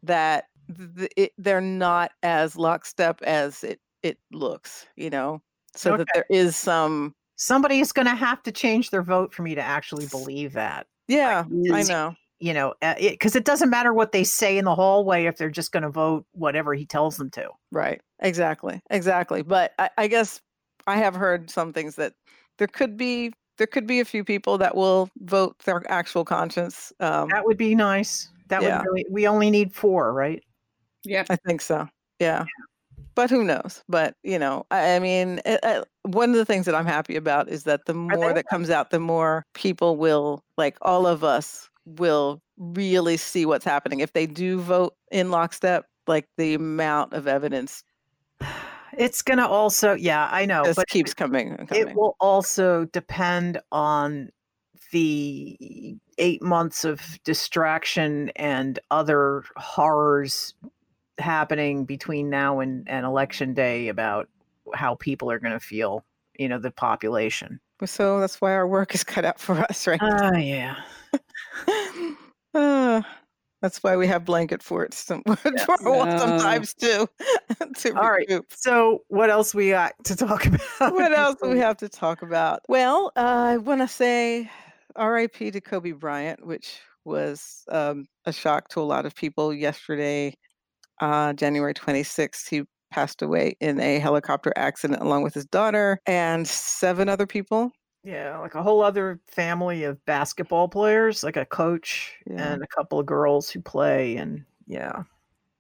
that 0.04 0.46
th- 0.98 1.12
it, 1.18 1.32
they're 1.38 1.60
not 1.60 2.12
as 2.24 2.56
lockstep 2.56 3.22
as 3.24 3.64
it 3.64 3.80
it 4.04 4.18
looks 4.32 4.86
you 4.96 5.10
know 5.10 5.42
so 5.76 5.98
that 5.98 6.08
there 6.14 6.26
is 6.30 6.56
some 6.56 7.14
Somebody 7.36 7.80
is 7.80 7.92
going 7.92 8.06
to 8.06 8.14
have 8.16 8.44
to 8.44 8.52
change 8.52 8.92
their 8.92 9.02
vote 9.02 9.34
for 9.34 9.42
me 9.42 9.56
to 9.56 9.62
actually 9.62 10.06
believe 10.08 10.54
that. 10.54 10.86
yeah 11.08 11.44
i 11.74 11.84
know 11.84 12.16
You 12.42 12.54
know, 12.54 12.74
because 13.00 13.36
it, 13.36 13.46
doesn't 13.46 13.70
matter 13.70 13.94
what 13.94 14.12
they 14.12 14.24
say 14.24 14.58
in 14.58 14.66
the 14.66 14.74
hallway 14.76 15.26
if 15.26 15.38
they're 15.38 15.50
just 15.50 15.72
going 15.72 15.84
to 15.84 15.90
vote 15.90 16.26
whatever 16.32 16.74
he 16.74 16.86
tells 16.86 17.18
them 17.18 17.30
to. 17.32 17.50
right 17.72 18.02
exactly 18.20 18.82
exactly 18.90 19.42
but 19.42 19.74
I, 19.80 19.90
I 19.98 20.08
guess 20.08 20.42
i 20.86 20.98
have 20.98 21.16
heard 21.16 21.50
some 21.50 21.74
things 21.74 21.96
that 21.96 22.14
there 22.60 22.68
could 22.68 22.98
be 22.98 23.32
there 23.58 23.68
could 23.68 23.86
be 23.86 24.00
a 24.00 24.06
few 24.06 24.24
people 24.24 24.58
that 24.58 24.76
will 24.76 25.10
vote 25.20 25.58
their 25.66 25.84
actual 25.92 26.26
conscience 26.26 26.92
um, 27.00 27.30
That 27.30 27.46
would 27.46 27.58
be 27.58 27.76
nice. 27.76 28.30
That 28.48 28.62
Yeah. 28.64 28.80
would 28.80 28.86
really. 28.88 29.06
We 29.10 29.28
only 29.28 29.52
need 29.52 29.74
four, 29.74 30.14
right? 30.14 30.44
Yeah. 31.04 31.26
I 31.30 31.36
think 31.36 31.62
so. 31.62 31.88
Yeah. 32.20 32.46
But 33.14 33.30
who 33.30 33.44
knows? 33.44 33.84
But 33.88 34.16
you 34.24 34.40
know, 34.40 34.66
I, 34.72 34.96
I 34.96 35.00
mean, 35.00 35.42
uh, 35.46 35.58
uh, 35.64 35.84
one 36.04 36.32
of 36.32 36.38
the 36.38 36.46
things 36.46 36.66
that 36.66 36.76
I'm 36.76 36.86
happy 36.86 37.16
about 37.16 37.50
is 37.50 37.64
that 37.66 37.86
the 37.86 37.94
more 37.94 38.34
that 38.34 38.48
comes 38.48 38.70
out, 38.70 38.90
the 38.90 39.00
more 39.00 39.46
people 39.54 39.98
will, 39.98 40.44
like 40.58 40.78
all 40.82 41.06
of 41.06 41.24
us, 41.24 41.70
will 41.86 42.42
really 42.58 43.18
see 43.18 43.46
what's 43.46 43.66
happening. 43.66 44.00
If 44.00 44.14
they 44.14 44.28
do 44.28 44.60
vote 44.60 44.96
in 45.12 45.32
lockstep, 45.32 45.86
like 46.08 46.28
the 46.38 46.54
amount 46.54 47.14
of 47.14 47.28
evidence 47.28 47.84
It's 48.98 49.22
going 49.22 49.38
to 49.38 49.48
also. 49.48 49.94
Yeah, 49.94 50.28
I 50.32 50.46
know, 50.46 50.66
just 50.66 50.76
but 50.76 50.88
keeps 50.90 51.14
coming 51.14 51.56
coming. 51.56 51.88
it 51.88 51.96
will 51.96 52.16
also 52.20 52.86
depend 52.86 53.60
on 53.72 54.30
the 54.92 55.98
eight 56.18 56.42
months 56.42 56.84
of 56.84 57.02
distraction 57.24 58.32
and 58.36 58.80
other 58.92 59.44
horrors 59.56 60.54
happening 61.18 61.86
between 61.86 62.30
now 62.30 62.60
and, 62.60 62.88
and 62.90 63.06
election 63.06 63.54
day 63.54 63.88
about 63.88 64.28
how 64.74 64.96
people 64.96 65.32
are 65.32 65.40
going 65.40 65.54
to 65.54 65.60
feel 65.60 66.04
you 66.38 66.50
know 66.50 66.60
the 66.60 66.72
population 66.72 67.60
so 67.86 68.20
that's 68.20 68.42
why 68.42 68.52
our 68.52 68.68
work 68.68 68.94
is 68.94 69.04
cut 69.04 69.26
out 69.26 69.40
for 69.40 69.58
us, 69.60 69.88
right? 69.88 70.00
oh 70.02 70.38
yeah 70.38 70.76
Uh, 71.14 71.18
that's 73.62 73.82
why 73.84 73.96
we 73.96 74.08
have 74.08 74.26
blanket 74.26 74.64
forts 74.64 74.98
some, 74.98 75.24
for 75.26 75.78
while 75.84 76.06
No. 76.06 76.18
sometimes 76.18 76.74
too. 76.74 77.08
to 77.78 77.96
All 77.96 78.10
right. 78.12 78.28
so 78.50 79.04
what 79.08 79.30
else 79.30 79.54
we 79.54 79.70
got 79.70 79.94
to 80.06 80.16
talk 80.16 80.46
about 80.80 80.94
what 80.94 81.12
else 81.12 81.36
do 81.42 81.50
we 81.50 81.60
have 81.60 81.78
to 81.78 81.90
talk 81.90 82.22
about? 82.22 82.62
Well, 82.68 83.12
uh, 83.16 83.20
I 83.20 83.58
want 83.58 83.82
to 83.82 83.88
say 83.88 84.50
RIP 84.98 85.38
to 85.54 85.62
Kobe 85.62 85.92
Bryant, 85.92 86.46
which 86.46 86.80
was 87.06 87.64
um, 87.70 88.06
a 88.26 88.34
shock 88.34 88.68
to 88.70 88.80
a 88.80 88.84
lot 88.84 89.06
of 89.06 89.16
people 89.16 89.54
yesterday, 89.54 90.34
uh, 91.00 91.34
January 91.34 91.74
26th. 91.74 92.48
He 92.50 92.64
passed 92.92 93.22
away 93.22 93.56
in 93.62 93.80
a 93.80 94.00
helicopter 94.00 94.52
accident 94.58 95.02
along 95.02 95.24
with 95.24 95.34
his 95.34 95.46
daughter 95.46 96.00
and 96.06 96.48
seven 96.48 97.08
other 97.10 97.26
people. 97.26 97.72
Yeah 98.04 98.38
like 98.40 98.56
a 98.56 98.64
whole 98.64 98.82
other 98.82 99.20
family 99.28 99.84
of 99.84 100.04
basketball 100.06 100.68
players 100.68 101.24
like 101.24 101.38
a 101.38 101.46
coach 101.46 102.18
Yeah. 102.26 102.38
and 102.38 102.64
a 102.64 102.68
couple 102.68 103.00
of 103.00 103.06
girls 103.06 103.50
who 103.50 103.62
play 103.62 104.16
and 104.18 104.44
yeah 104.68 105.04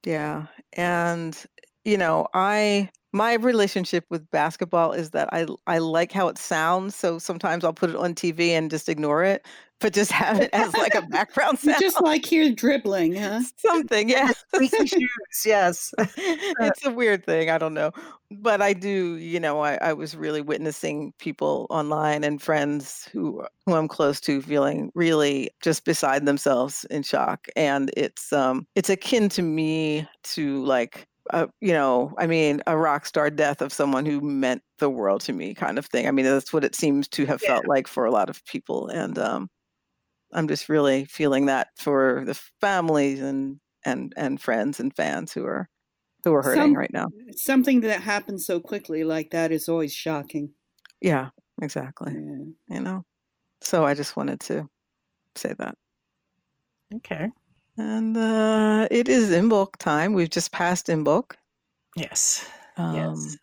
Yeah. 0.05 0.47
And, 0.73 1.45
you 1.85 1.97
know, 1.97 2.27
I. 2.33 2.89
My 3.13 3.33
relationship 3.33 4.05
with 4.09 4.29
basketball 4.31 4.93
is 4.93 5.09
that 5.11 5.27
I 5.33 5.45
I 5.67 5.79
like 5.79 6.13
how 6.13 6.29
it 6.29 6.37
sounds, 6.37 6.95
so 6.95 7.19
sometimes 7.19 7.65
I'll 7.65 7.73
put 7.73 7.89
it 7.89 7.97
on 7.97 8.15
TV 8.15 8.51
and 8.51 8.71
just 8.71 8.87
ignore 8.87 9.21
it, 9.21 9.45
but 9.81 9.93
just 9.93 10.11
have 10.11 10.39
it 10.39 10.49
as 10.53 10.73
like 10.75 10.95
a 10.95 11.01
background 11.01 11.59
sound. 11.59 11.77
just 11.79 12.01
like 12.01 12.25
here 12.25 12.51
dribbling, 12.53 13.15
huh? 13.15 13.41
something 13.57 14.07
yeah 14.09 14.31
squeaky 14.53 14.85
shoes 14.87 15.09
yes. 15.45 15.91
It's 16.17 16.85
a 16.85 16.91
weird 16.91 17.25
thing 17.25 17.49
i 17.49 17.57
don't 17.57 17.73
know. 17.73 17.91
But 18.31 18.61
i 18.61 18.73
do 18.73 19.15
you 19.17 19.39
know 19.39 19.59
I, 19.61 19.75
I 19.81 19.93
was 19.93 20.15
really 20.15 20.41
witnessing 20.41 21.13
people 21.19 21.67
online 21.69 22.23
and 22.23 22.41
friends 22.41 23.07
who 23.11 23.43
who 23.65 23.73
i'm 23.75 23.87
close 23.87 24.21
to 24.21 24.41
feeling 24.41 24.91
really 24.95 25.49
just 25.61 25.83
beside 25.85 26.25
themselves 26.25 26.85
in 26.89 27.03
shock. 27.03 27.47
And 27.55 27.91
it's 27.97 28.31
um 28.31 28.65
it's 28.75 28.89
akin 28.89 29.29
to 29.29 29.41
me 29.41 30.07
to 30.35 30.63
like 30.65 31.07
uh, 31.31 31.47
you 31.61 31.71
know 31.71 32.13
i 32.17 32.25
mean 32.27 32.61
a 32.67 32.75
rock 32.77 33.05
star 33.05 33.29
death 33.29 33.61
of 33.61 33.71
someone 33.71 34.05
who 34.05 34.19
meant 34.21 34.61
the 34.79 34.89
world 34.89 35.21
to 35.21 35.33
me 35.33 35.53
kind 35.53 35.77
of 35.77 35.85
thing. 35.85 36.07
I 36.07 36.11
mean 36.11 36.25
that's 36.25 36.51
what 36.53 36.63
it 36.63 36.75
seems 36.75 37.07
to 37.09 37.25
have 37.25 37.41
Yeah. 37.43 37.49
felt 37.49 37.67
like 37.67 37.87
for 37.87 38.05
a 38.05 38.11
lot 38.11 38.29
of 38.29 38.43
people. 38.45 38.87
And 38.87 39.17
um 39.19 39.49
i'm 40.33 40.47
just 40.47 40.69
really 40.69 41.05
feeling 41.05 41.45
that 41.47 41.69
for 41.77 42.23
the 42.25 42.33
families 42.61 43.19
and 43.21 43.59
and 43.85 44.13
and 44.17 44.41
friends 44.41 44.79
and 44.79 44.95
fans 44.95 45.33
who 45.33 45.45
are 45.45 45.67
who 46.23 46.33
are 46.33 46.43
hurting 46.43 46.61
Some- 46.61 46.75
right 46.77 46.93
now. 46.93 47.07
Something 47.35 47.81
that 47.81 48.01
happens 48.01 48.45
so 48.45 48.59
quickly 48.59 49.03
like 49.03 49.31
that 49.31 49.51
is 49.51 49.67
always 49.67 49.91
shocking. 49.91 50.53
Yeah, 51.01 51.29
exactly. 51.61 52.13
Yeah. 52.13 52.75
You 52.77 52.81
know, 52.83 53.03
so 53.61 53.83
I 53.85 53.95
just 53.95 54.15
wanted 54.15 54.39
to 54.41 54.67
say 55.35 55.55
that. 55.57 55.75
okay 56.97 57.29
And 57.77 58.15
uh, 58.15 58.87
it 58.91 59.09
is 59.09 59.31
Imbolc 59.31 59.77
time. 59.79 60.13
We've 60.13 60.29
just 60.29 60.51
passed 60.51 60.87
Imbolc. 60.87 61.33
yes 61.95 62.45
Um, 62.77 62.95
yes 62.95 63.37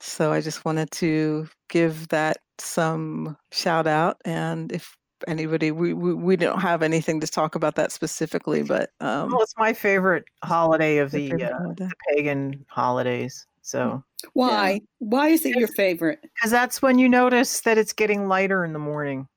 So 0.00 0.32
I 0.32 0.40
just 0.42 0.64
wanted 0.66 0.90
to 1.00 1.48
give 1.70 2.08
that 2.08 2.38
some 2.58 3.36
shout 3.52 3.86
out. 3.86 4.16
And 4.26 4.72
if 4.72 4.96
anybody, 5.28 5.70
we, 5.70 5.92
we, 5.92 6.14
we 6.14 6.36
don't 6.36 6.60
have 6.60 6.82
anything 6.82 7.20
to 7.20 7.26
talk 7.26 7.54
about 7.54 7.74
that 7.76 7.92
specifically, 7.92 8.62
but 8.62 8.90
um, 9.00 9.30
well 9.32 9.42
it's 9.42 9.54
my 9.58 9.72
favorite 9.72 10.24
holiday 10.44 10.98
of 10.98 11.10
the 11.10 11.30
favorite 11.30 11.52
uh, 11.52 11.58
holiday. 11.58 11.88
pagan 12.14 12.64
holidays. 12.68 13.46
So, 13.62 14.02
Why? 14.32 14.80
Why 14.98 15.28
is 15.28 15.46
it 15.46 15.56
your 15.56 15.68
favorite? 15.68 16.20
because 16.22 16.50
that's 16.50 16.82
when 16.82 16.98
you 16.98 17.08
notice 17.08 17.60
that 17.62 17.78
it's 17.78 17.92
getting 17.92 18.28
lighter 18.28 18.64
in 18.64 18.72
the 18.72 18.78
morning. 18.78 19.28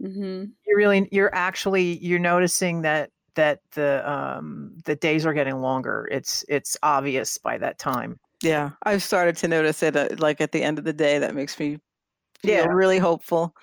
hmm 0.00 0.44
You 0.66 0.76
really, 0.76 1.08
you're 1.12 1.34
actually, 1.34 1.98
you're 1.98 2.18
noticing 2.18 2.82
that 2.82 3.10
that 3.34 3.60
the 3.74 4.02
um 4.10 4.72
the 4.84 4.96
days 4.96 5.24
are 5.24 5.32
getting 5.32 5.60
longer. 5.60 6.08
It's 6.10 6.44
it's 6.48 6.76
obvious 6.82 7.38
by 7.38 7.58
that 7.58 7.78
time. 7.78 8.18
Yeah, 8.42 8.70
I've 8.84 9.02
started 9.02 9.36
to 9.38 9.48
notice 9.48 9.82
it 9.82 9.96
uh, 9.96 10.08
like 10.18 10.40
at 10.40 10.52
the 10.52 10.62
end 10.62 10.78
of 10.78 10.84
the 10.84 10.92
day. 10.92 11.18
That 11.18 11.34
makes 11.34 11.58
me 11.58 11.78
feel 12.40 12.52
Yeah. 12.52 12.66
really 12.66 12.98
hopeful. 12.98 13.54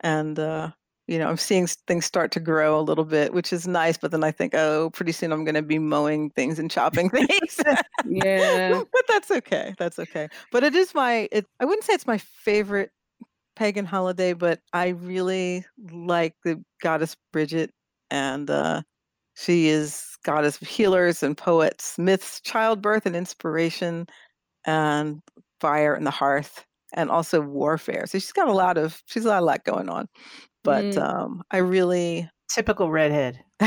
And 0.00 0.38
uh, 0.38 0.70
you 1.06 1.18
know, 1.18 1.28
I'm 1.28 1.36
seeing 1.36 1.66
things 1.66 2.04
start 2.04 2.32
to 2.32 2.40
grow 2.40 2.78
a 2.78 2.82
little 2.82 3.04
bit, 3.04 3.32
which 3.32 3.52
is 3.52 3.66
nice. 3.68 3.96
But 3.96 4.10
then 4.10 4.24
I 4.24 4.32
think, 4.32 4.54
oh, 4.54 4.90
pretty 4.90 5.12
soon 5.12 5.32
I'm 5.32 5.44
going 5.44 5.54
to 5.54 5.62
be 5.62 5.78
mowing 5.78 6.30
things 6.30 6.58
and 6.58 6.70
chopping 6.70 7.10
things. 7.10 7.60
yeah, 8.06 8.82
but 8.92 9.04
that's 9.06 9.30
okay. 9.30 9.74
That's 9.78 9.98
okay. 9.98 10.28
But 10.50 10.64
it 10.64 10.74
is 10.74 10.94
my. 10.94 11.28
It, 11.30 11.46
I 11.60 11.64
wouldn't 11.64 11.84
say 11.84 11.92
it's 11.92 12.06
my 12.06 12.18
favorite 12.18 12.90
pagan 13.54 13.84
holiday, 13.84 14.32
but 14.32 14.60
I 14.72 14.88
really 14.88 15.64
like 15.92 16.34
the 16.44 16.62
goddess 16.82 17.16
Bridget, 17.32 17.70
and 18.10 18.50
uh, 18.50 18.82
she 19.34 19.68
is 19.68 20.16
goddess 20.24 20.60
of 20.60 20.66
healers 20.66 21.22
and 21.22 21.36
poets, 21.36 21.98
myths, 21.98 22.40
childbirth 22.40 23.06
and 23.06 23.14
inspiration, 23.14 24.06
and 24.64 25.22
fire 25.60 25.94
and 25.94 26.04
the 26.04 26.10
hearth, 26.10 26.66
and 26.94 27.10
also 27.10 27.40
warfare. 27.40 28.06
So 28.06 28.18
she's 28.18 28.32
got 28.32 28.48
a 28.48 28.52
lot 28.52 28.76
of 28.76 29.00
she's 29.06 29.24
got 29.24 29.40
a 29.40 29.46
lot 29.46 29.62
going 29.62 29.88
on 29.88 30.08
but 30.66 30.84
mm. 30.84 30.98
um, 30.98 31.44
I 31.52 31.58
really 31.58 32.28
typical 32.50 32.90
redhead. 32.90 33.42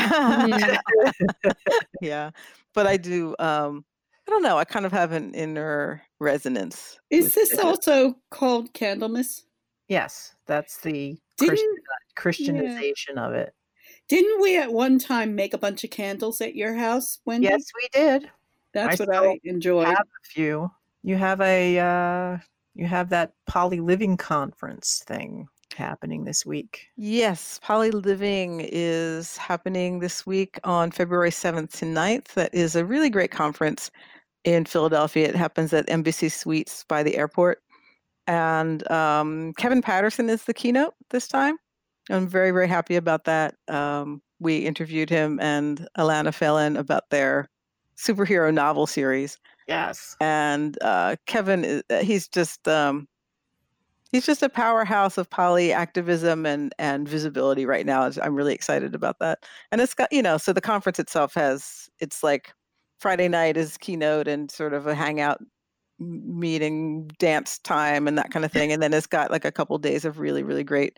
yeah, 2.02 2.32
but 2.76 2.86
I 2.86 2.98
do. 2.98 3.36
Um, 3.40 3.86
I 4.28 4.32
don't 4.32 4.44
know. 4.44 4.58
I 4.58 4.66
kind 4.66 4.86
of 4.86 4.92
have 4.92 5.14
an 5.14 5.34
inner 5.34 6.04
resonance. 6.20 7.00
Is 7.10 7.34
this 7.34 7.54
it. 7.54 7.62
also 7.62 8.16
called 8.30 8.74
Candlemas? 8.74 9.44
Yes, 9.88 10.36
that's 10.46 10.82
the 10.82 11.18
Christian, 11.40 11.76
Christianization 12.16 13.16
yeah. 13.16 13.28
of 13.28 13.34
it. 13.34 13.56
Didn't 14.10 14.42
we 14.42 14.58
at 14.58 14.74
one 14.74 15.00
time 15.00 15.36
make 15.36 15.54
a 15.54 15.58
bunch 15.58 15.84
of 15.86 15.90
candles 15.90 16.42
at 16.42 16.54
your 16.54 16.76
house? 16.76 17.20
When 17.24 17.42
yes, 17.42 17.64
we 17.76 17.88
did. 17.94 18.30
That's 18.74 19.00
I 19.00 19.06
what 19.06 19.16
I 19.16 19.40
enjoy. 19.46 19.86
Have 19.86 19.98
a 19.98 20.28
few. 20.28 20.70
You 21.02 21.16
have 21.16 21.40
a 21.40 21.80
uh, 21.80 22.38
you 22.76 22.86
have 22.86 23.10
that 23.10 23.32
poly 23.48 23.80
living 23.80 24.18
conference 24.18 25.02
thing 25.08 25.48
happening 25.74 26.26
this 26.26 26.46
week? 26.46 26.88
Yes, 26.96 27.60
Poly 27.64 27.92
Living 27.92 28.62
is 28.62 29.38
happening 29.38 30.00
this 30.00 30.26
week 30.26 30.60
on 30.64 30.92
February 30.92 31.32
7th 31.32 31.72
to 31.80 31.86
9th. 31.86 32.34
That 32.34 32.54
is 32.54 32.76
a 32.76 32.86
really 32.86 33.10
great 33.10 33.32
conference 33.32 33.92
in 34.44 34.66
Philadelphia. 34.66 35.28
It 35.28 35.36
happens 35.36 35.74
at 35.74 35.90
Embassy 35.90 36.30
Suites 36.30 36.86
by 36.88 37.04
the 37.04 37.18
airport. 37.18 37.62
And 38.28 38.90
um, 38.92 39.54
Kevin 39.58 39.82
Patterson 39.82 40.30
is 40.30 40.44
the 40.44 40.54
keynote 40.54 40.94
this 41.10 41.28
time. 41.28 41.58
I'm 42.10 42.28
very, 42.28 42.52
very 42.52 42.68
happy 42.68 42.96
about 42.96 43.26
that. 43.26 43.56
Um, 43.68 44.22
we 44.40 44.60
interviewed 44.60 45.10
him 45.10 45.40
and 45.40 45.88
Alana 45.98 46.34
Phelan 46.34 46.78
about 46.78 47.10
their 47.10 47.50
superhero 47.98 48.54
novel 48.54 48.88
series. 48.88 49.38
Yes. 49.68 50.16
And 50.20 50.78
uh, 50.82 51.18
Kevin, 51.28 51.84
uh, 51.90 52.00
he's 52.00 52.28
just 52.28 52.68
um, 52.68 53.08
he's 54.12 54.26
just 54.26 54.44
a 54.44 54.50
powerhouse 54.50 55.18
of 55.18 55.30
poly 55.30 55.72
activism 55.72 56.46
and 56.46 56.74
and 56.80 57.08
visibility 57.08 57.66
right 57.66 57.86
now. 57.86 58.10
I'm 58.22 58.36
really 58.36 58.54
excited 58.54 58.96
about 58.96 59.20
that. 59.20 59.46
And 59.72 59.82
it's 59.82 59.94
got 59.94 60.12
you 60.12 60.22
know, 60.22 60.38
so 60.38 60.54
the 60.54 60.62
conference 60.62 61.00
itself 61.00 61.34
has 61.36 61.90
it's 62.00 62.24
like 62.24 62.54
Friday 63.00 63.28
night 63.28 63.58
is 63.58 63.78
keynote 63.78 64.28
and 64.28 64.52
sort 64.52 64.74
of 64.74 64.88
a 64.88 64.96
hangout 64.96 65.40
meeting, 66.00 67.08
dance 67.20 67.60
time, 67.60 68.08
and 68.08 68.18
that 68.18 68.32
kind 68.32 68.46
of 68.46 68.52
thing. 68.52 68.72
And 68.72 68.82
then 68.82 68.94
it's 68.94 69.08
got 69.08 69.32
like 69.32 69.46
a 69.46 69.52
couple 69.52 69.78
days 69.78 70.06
of 70.06 70.20
really 70.20 70.44
really 70.44 70.64
great 70.64 70.98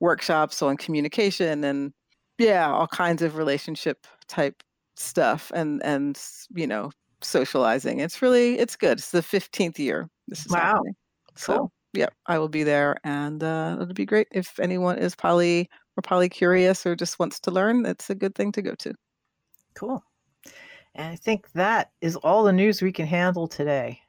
workshops 0.00 0.62
on 0.62 0.76
communication 0.76 1.64
and 1.64 1.92
yeah, 2.38 2.70
all 2.70 2.86
kinds 2.88 3.22
of 3.22 3.36
relationship 3.36 4.06
type 4.28 4.62
stuff 4.96 5.52
and 5.54 5.82
and 5.84 6.20
you 6.54 6.66
know 6.66 6.90
socializing. 7.22 8.00
It's 8.00 8.22
really 8.22 8.58
it's 8.58 8.76
good. 8.76 8.98
It's 8.98 9.10
the 9.12 9.20
15th 9.22 9.78
year. 9.78 10.08
This 10.28 10.46
is 10.46 10.52
wow. 10.52 10.60
Happening. 10.60 10.94
So 11.36 11.56
cool 11.58 11.72
yeah, 11.92 12.08
I 12.26 12.38
will 12.38 12.48
be 12.48 12.62
there, 12.62 12.96
and 13.04 13.42
uh, 13.42 13.78
it'll 13.80 13.94
be 13.94 14.06
great 14.06 14.28
if 14.30 14.58
anyone 14.60 14.98
is 14.98 15.14
poly 15.14 15.68
or 15.96 16.02
poly 16.02 16.28
curious 16.28 16.86
or 16.86 16.94
just 16.94 17.18
wants 17.18 17.40
to 17.40 17.50
learn. 17.50 17.84
It's 17.86 18.10
a 18.10 18.14
good 18.14 18.34
thing 18.34 18.52
to 18.52 18.62
go 18.62 18.74
to. 18.76 18.94
Cool. 19.74 20.02
And 20.94 21.08
I 21.08 21.16
think 21.16 21.50
that 21.52 21.90
is 22.00 22.16
all 22.16 22.44
the 22.44 22.52
news 22.52 22.82
we 22.82 22.92
can 22.92 23.06
handle 23.06 23.48
today. 23.48 24.00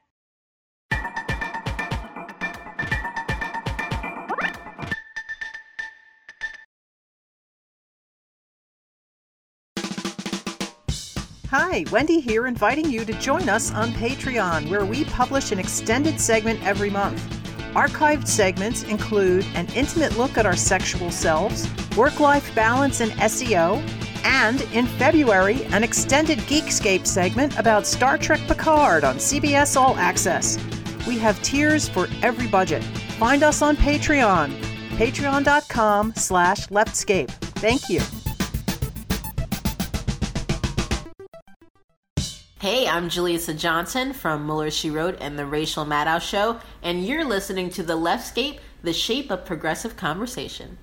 Hi, 11.54 11.84
Wendy 11.90 12.18
here, 12.18 12.46
inviting 12.46 12.90
you 12.90 13.04
to 13.04 13.12
join 13.14 13.50
us 13.50 13.72
on 13.72 13.90
Patreon, 13.92 14.70
where 14.70 14.86
we 14.86 15.04
publish 15.04 15.52
an 15.52 15.58
extended 15.58 16.18
segment 16.18 16.64
every 16.64 16.88
month. 16.88 17.41
Archived 17.74 18.26
segments 18.26 18.82
include 18.84 19.46
an 19.54 19.66
intimate 19.74 20.16
look 20.18 20.36
at 20.36 20.44
our 20.44 20.56
sexual 20.56 21.10
selves, 21.10 21.68
work 21.96 22.20
life 22.20 22.54
balance 22.54 23.00
and 23.00 23.12
SEO, 23.12 23.82
and 24.24 24.60
in 24.72 24.86
February, 24.86 25.64
an 25.66 25.82
extended 25.82 26.38
Geekscape 26.40 27.06
segment 27.06 27.58
about 27.58 27.86
Star 27.86 28.18
Trek 28.18 28.40
Picard 28.46 29.04
on 29.04 29.16
CBS 29.16 29.76
All 29.76 29.96
Access. 29.96 30.58
We 31.06 31.18
have 31.18 31.42
tiers 31.42 31.88
for 31.88 32.08
every 32.22 32.46
budget. 32.46 32.84
Find 33.18 33.42
us 33.42 33.62
on 33.62 33.76
Patreon, 33.76 34.52
patreon.com 34.96 36.14
slash 36.14 36.68
leftscape. 36.68 37.30
Thank 37.30 37.88
you. 37.88 38.00
Hey, 42.62 42.86
I'm 42.86 43.08
Jaleesa 43.08 43.58
Johnson 43.58 44.12
from 44.12 44.46
Mueller 44.46 44.70
She 44.70 44.88
Wrote 44.88 45.18
and 45.20 45.36
The 45.36 45.44
Racial 45.44 45.84
Maddow 45.84 46.20
Show, 46.20 46.60
and 46.80 47.04
you're 47.04 47.24
listening 47.24 47.70
to 47.70 47.82
The 47.82 47.96
Leftscape, 47.96 48.60
the 48.84 48.92
shape 48.92 49.32
of 49.32 49.44
progressive 49.44 49.96
conversation. 49.96 50.78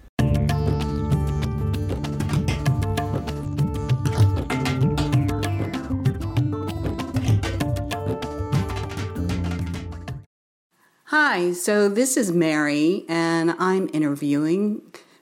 Hi, 11.05 11.53
so 11.53 11.87
this 11.87 12.17
is 12.17 12.33
Mary, 12.33 13.05
and 13.07 13.55
I'm 13.57 13.89
interviewing 13.93 14.81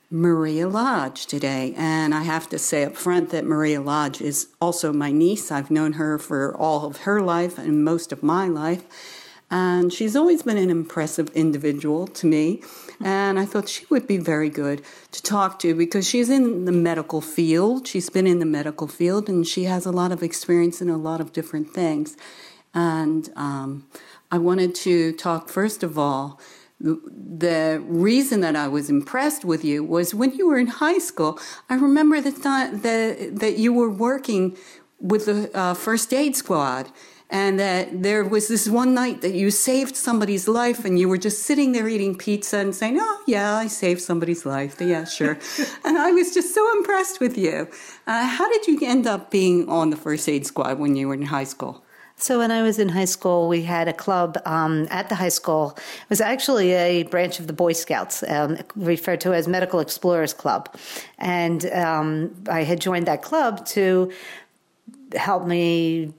Maria 0.09 0.67
Lodge 0.67 1.25
today. 1.25 1.73
And 1.75 2.15
I 2.15 2.23
have 2.23 2.47
to 2.49 2.59
say 2.59 2.85
up 2.85 2.95
front 2.95 3.29
that 3.31 3.45
Maria 3.45 3.81
Lodge 3.81 4.21
is 4.21 4.47
also 4.61 4.93
my 4.93 5.11
niece. 5.11 5.51
I've 5.51 5.71
known 5.71 5.93
her 5.93 6.17
for 6.17 6.55
all 6.55 6.85
of 6.85 6.97
her 6.97 7.21
life 7.21 7.57
and 7.57 7.83
most 7.83 8.11
of 8.11 8.23
my 8.23 8.47
life. 8.47 8.83
And 9.49 9.93
she's 9.93 10.15
always 10.15 10.43
been 10.43 10.57
an 10.57 10.69
impressive 10.69 11.29
individual 11.29 12.07
to 12.07 12.27
me. 12.27 12.61
And 13.01 13.39
I 13.39 13.45
thought 13.45 13.69
she 13.69 13.85
would 13.89 14.07
be 14.07 14.17
very 14.17 14.49
good 14.49 14.81
to 15.11 15.21
talk 15.21 15.59
to 15.59 15.73
because 15.73 16.07
she's 16.07 16.29
in 16.29 16.65
the 16.65 16.71
medical 16.71 17.21
field. 17.21 17.87
She's 17.87 18.09
been 18.09 18.27
in 18.27 18.39
the 18.39 18.45
medical 18.45 18.87
field 18.87 19.29
and 19.29 19.47
she 19.47 19.63
has 19.63 19.85
a 19.85 19.91
lot 19.91 20.11
of 20.11 20.21
experience 20.21 20.81
in 20.81 20.89
a 20.89 20.97
lot 20.97 21.21
of 21.21 21.31
different 21.31 21.73
things. 21.73 22.17
And 22.73 23.29
um, 23.35 23.87
I 24.31 24.37
wanted 24.37 24.75
to 24.75 25.13
talk, 25.13 25.49
first 25.49 25.83
of 25.83 25.97
all, 25.97 26.39
the 26.79 27.81
reason 27.87 28.41
that 28.41 28.55
I 28.55 28.67
was 28.67 28.89
impressed 28.89 29.43
with 29.43 29.65
you 29.65 29.83
was 29.83 30.13
when 30.13 30.33
you 30.33 30.47
were 30.47 30.57
in 30.57 30.67
high 30.67 30.99
school. 30.99 31.39
I 31.69 31.75
remember 31.75 32.21
the 32.21 32.31
time 32.31 32.81
that 32.81 33.39
that 33.39 33.57
you 33.57 33.73
were 33.73 33.89
working 33.89 34.57
with 34.99 35.25
the 35.25 35.55
uh, 35.57 35.73
first 35.73 36.13
aid 36.13 36.35
squad, 36.35 36.91
and 37.29 37.59
that 37.59 38.03
there 38.03 38.23
was 38.23 38.47
this 38.47 38.69
one 38.69 38.93
night 38.93 39.21
that 39.21 39.33
you 39.33 39.49
saved 39.49 39.95
somebody's 39.95 40.47
life, 40.47 40.85
and 40.85 40.99
you 40.99 41.09
were 41.09 41.17
just 41.17 41.43
sitting 41.43 41.71
there 41.71 41.87
eating 41.87 42.15
pizza 42.15 42.59
and 42.59 42.75
saying, 42.75 42.97
"Oh 42.99 43.23
yeah, 43.25 43.55
I 43.55 43.67
saved 43.67 44.01
somebody's 44.01 44.45
life. 44.45 44.79
Yeah, 44.79 45.05
sure." 45.05 45.39
and 45.83 45.97
I 45.97 46.11
was 46.11 46.31
just 46.31 46.53
so 46.53 46.71
impressed 46.77 47.19
with 47.19 47.39
you. 47.39 47.67
Uh, 48.05 48.27
how 48.27 48.47
did 48.49 48.67
you 48.67 48.79
end 48.83 49.07
up 49.07 49.31
being 49.31 49.67
on 49.67 49.89
the 49.89 49.97
first 49.97 50.29
aid 50.29 50.45
squad 50.45 50.77
when 50.77 50.95
you 50.95 51.07
were 51.07 51.15
in 51.15 51.23
high 51.23 51.43
school? 51.55 51.83
So 52.19 52.39
when 52.39 52.49
I 52.49 52.63
was 52.63 52.79
in 52.79 52.89
high 52.89 53.05
school, 53.05 53.47
we 53.47 53.61
had 53.61 53.87
a 53.87 53.93
club 53.93 54.39
um, 54.45 54.87
at 54.89 55.07
the 55.07 55.13
high 55.13 55.29
school. 55.29 55.77
It 55.77 56.09
was 56.09 56.19
actually 56.19 56.71
a 56.73 57.03
branch 57.03 57.39
of 57.39 57.45
the 57.45 57.53
Boy 57.53 57.73
Scouts, 57.73 58.23
um, 58.27 58.57
referred 58.75 59.21
to 59.21 59.35
as 59.35 59.47
Medical 59.47 59.79
Explorers 59.79 60.33
Club, 60.33 60.75
and 61.19 61.67
um, 61.67 62.33
I 62.49 62.63
had 62.63 62.81
joined 62.81 63.05
that 63.05 63.21
club 63.21 63.67
to 63.67 64.11
help 65.15 65.45
me 65.45 66.11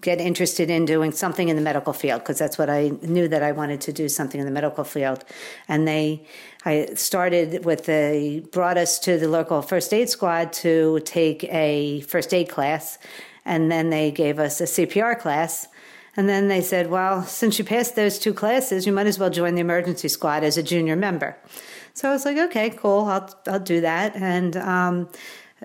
get 0.00 0.20
interested 0.20 0.70
in 0.70 0.84
doing 0.84 1.10
something 1.10 1.48
in 1.48 1.56
the 1.56 1.62
medical 1.62 1.92
field 1.92 2.20
because 2.20 2.38
that's 2.38 2.56
what 2.56 2.70
I 2.70 2.92
knew 3.02 3.26
that 3.26 3.42
I 3.42 3.50
wanted 3.50 3.80
to 3.82 3.92
do 3.92 4.08
something 4.08 4.38
in 4.38 4.46
the 4.46 4.52
medical 4.52 4.84
field, 4.84 5.24
and 5.68 5.86
they. 5.86 6.24
I 6.66 6.94
started 6.94 7.66
with 7.66 7.84
the 7.84 8.42
brought 8.50 8.78
us 8.78 8.98
to 9.00 9.18
the 9.18 9.28
local 9.28 9.60
first 9.60 9.92
aid 9.92 10.08
squad 10.08 10.54
to 10.54 11.00
take 11.00 11.44
a 11.52 12.00
first 12.02 12.32
aid 12.32 12.48
class 12.48 12.98
and 13.44 13.70
then 13.70 13.90
they 13.90 14.10
gave 14.10 14.38
us 14.38 14.60
a 14.60 14.64
CPR 14.64 15.18
class. 15.18 15.68
And 16.16 16.28
then 16.28 16.48
they 16.48 16.60
said, 16.60 16.90
well, 16.90 17.24
since 17.24 17.58
you 17.58 17.64
passed 17.64 17.96
those 17.96 18.18
two 18.18 18.32
classes, 18.32 18.86
you 18.86 18.92
might 18.92 19.06
as 19.06 19.18
well 19.18 19.30
join 19.30 19.54
the 19.54 19.60
emergency 19.60 20.08
squad 20.08 20.44
as 20.44 20.56
a 20.56 20.62
junior 20.62 20.94
member. 20.94 21.36
So 21.92 22.08
I 22.08 22.12
was 22.12 22.24
like, 22.24 22.38
okay, 22.38 22.70
cool, 22.70 23.04
I'll, 23.04 23.34
I'll 23.48 23.60
do 23.60 23.80
that. 23.80 24.14
And 24.14 24.56
um, 24.56 25.08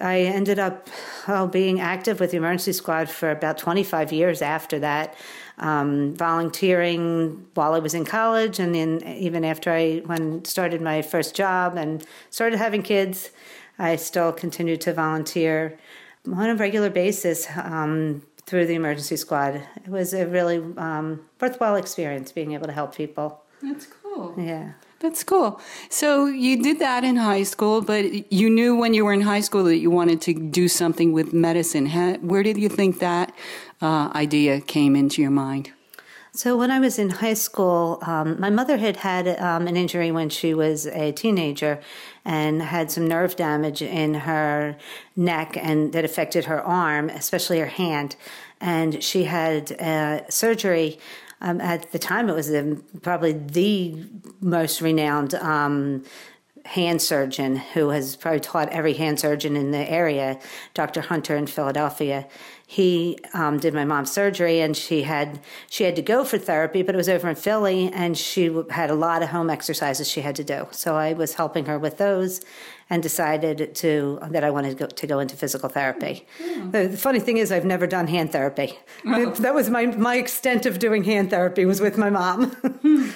I 0.02 0.22
ended 0.22 0.58
up 0.58 0.88
well, 1.28 1.48
being 1.48 1.80
active 1.80 2.20
with 2.20 2.32
the 2.32 2.38
emergency 2.38 2.74
squad 2.74 3.10
for 3.10 3.30
about 3.32 3.58
25 3.58 4.12
years 4.12 4.42
after 4.42 4.80
that. 4.80 5.16
um, 5.60 6.16
volunteering 6.16 7.46
while 7.54 7.74
I 7.74 7.80
was 7.80 7.94
in 7.94 8.06
college, 8.06 8.60
and 8.60 8.74
then 8.74 9.04
even 9.06 9.44
after 9.44 9.72
I 9.72 9.98
when 10.06 10.46
started 10.46 10.82
my 10.82 11.02
first 11.02 11.36
job 11.36 11.76
and 11.76 12.06
started 12.30 12.58
having 12.58 12.82
kids, 12.82 13.30
I 13.78 13.98
still 13.98 14.32
continued 14.32 14.82
to 14.82 14.94
volunteer 14.94 15.78
on 16.28 16.50
a 16.50 16.56
regular 16.56 16.90
basis 16.90 17.48
um, 17.56 18.24
through 18.46 18.66
the 18.66 18.76
emergency 18.76 19.16
squad. 19.16 19.62
It 19.76 19.88
was 19.88 20.14
a 20.14 20.26
really 20.28 20.58
um, 20.78 21.26
worthwhile 21.40 21.76
experience 21.76 22.32
being 22.32 22.54
able 22.54 22.68
to 22.68 22.74
help 22.74 22.96
people. 22.96 23.44
That's 23.62 23.86
cool. 23.86 24.36
Yeah. 24.38 24.74
That's 25.00 25.24
cool. 25.24 25.62
So 25.90 26.26
you 26.26 26.62
did 26.62 26.80
that 26.80 27.06
in 27.06 27.16
high 27.16 27.44
school, 27.44 27.82
but 27.82 28.32
you 28.32 28.50
knew 28.50 28.76
when 28.76 28.94
you 28.94 29.06
were 29.06 29.14
in 29.14 29.22
high 29.22 29.40
school 29.40 29.64
that 29.64 29.78
you 29.78 29.90
wanted 29.90 30.22
to 30.24 30.34
do 30.34 30.68
something 30.68 31.14
with 31.14 31.32
medicine. 31.32 31.88
Where 32.22 32.44
did 32.44 32.58
you 32.58 32.68
think 32.68 33.00
that 33.00 33.34
uh, 33.82 34.12
idea 34.14 34.60
came 34.60 34.98
into 34.98 35.22
your 35.22 35.32
mind? 35.32 35.72
So 36.32 36.56
when 36.56 36.70
I 36.70 36.80
was 36.80 37.00
in 37.00 37.10
high 37.10 37.34
school, 37.34 38.00
um, 38.04 38.40
my 38.40 38.50
mother 38.50 38.78
had 38.78 38.98
had 38.98 39.28
um, 39.40 39.68
an 39.68 39.76
injury 39.76 40.12
when 40.12 40.30
she 40.30 40.54
was 40.54 40.86
a 40.86 41.12
teenager, 41.12 41.80
and 42.24 42.62
had 42.62 42.92
some 42.92 43.08
nerve 43.08 43.36
damage 43.36 43.82
in 43.82 44.14
her 44.14 44.78
neck, 45.16 45.58
and 45.58 45.92
that 45.94 46.06
affected 46.06 46.46
her 46.46 46.62
arm, 46.62 47.10
especially 47.10 47.60
her 47.60 47.66
hand. 47.66 48.16
And 48.62 49.04
she 49.04 49.24
had 49.24 49.72
uh, 49.82 50.30
surgery 50.30 51.00
um, 51.42 51.62
at 51.62 51.92
the 51.92 52.00
time, 52.00 52.30
it 52.30 52.36
was 52.36 52.50
the, 52.50 52.82
probably 53.02 53.34
the 53.34 53.96
most 54.42 54.82
renowned 54.82 55.34
um, 55.36 56.04
hand 56.66 57.02
surgeon 57.02 57.56
who 57.56 57.90
has 57.90 58.16
probably 58.16 58.42
taught 58.42 58.70
every 58.70 58.94
hand 58.94 59.20
surgeon 59.20 59.56
in 59.56 59.72
the 59.72 59.90
area, 59.90 60.40
Dr. 60.74 61.02
Hunter 61.02 61.36
in 61.36 61.48
Philadelphia. 61.48 62.28
He 62.72 63.18
um, 63.34 63.58
did 63.58 63.74
my 63.74 63.84
mom's 63.84 64.12
surgery, 64.12 64.60
and 64.62 64.78
she 64.78 65.02
had 65.02 65.40
she 65.72 65.86
had 65.86 65.96
to 65.96 66.04
go 66.04 66.24
for 66.24 66.38
therapy, 66.38 66.84
but 66.84 66.94
it 66.94 67.00
was 67.00 67.10
over 67.10 67.28
in 67.28 67.36
Philly, 67.36 67.92
and 67.92 68.16
she 68.16 68.56
had 68.70 68.92
a 68.92 68.94
lot 68.94 69.24
of 69.24 69.30
home 69.30 69.50
exercises 69.50 70.08
she 70.08 70.22
had 70.22 70.36
to 70.36 70.44
do. 70.44 70.68
So 70.70 70.96
I 70.96 71.14
was 71.14 71.34
helping 71.34 71.66
her 71.66 71.80
with 71.80 71.98
those, 71.98 72.42
and 72.88 73.02
decided 73.02 73.74
to 73.78 74.20
that 74.30 74.44
I 74.44 74.52
wanted 74.52 74.78
to 74.78 74.84
go, 74.84 74.86
to 74.86 75.08
go 75.08 75.18
into 75.18 75.36
physical 75.36 75.68
therapy. 75.68 76.28
Mm. 76.38 76.72
The, 76.72 76.88
the, 76.90 76.98
funny 76.98 77.20
thing 77.20 77.38
is, 77.38 77.52
I've 77.52 77.66
never 77.66 77.88
done 77.88 78.06
hand 78.06 78.32
therapy. 78.32 78.78
Oh. 79.04 79.32
That 79.32 79.56
was 79.56 79.72
my 79.72 79.88
my 79.88 80.18
extent 80.18 80.68
of 80.68 80.78
doing 80.78 81.04
hand 81.06 81.32
therapy 81.32 81.66
was 81.66 81.82
with 81.82 81.98
my 81.98 82.12
mom. 82.12 82.52
Hmm. 82.52 83.10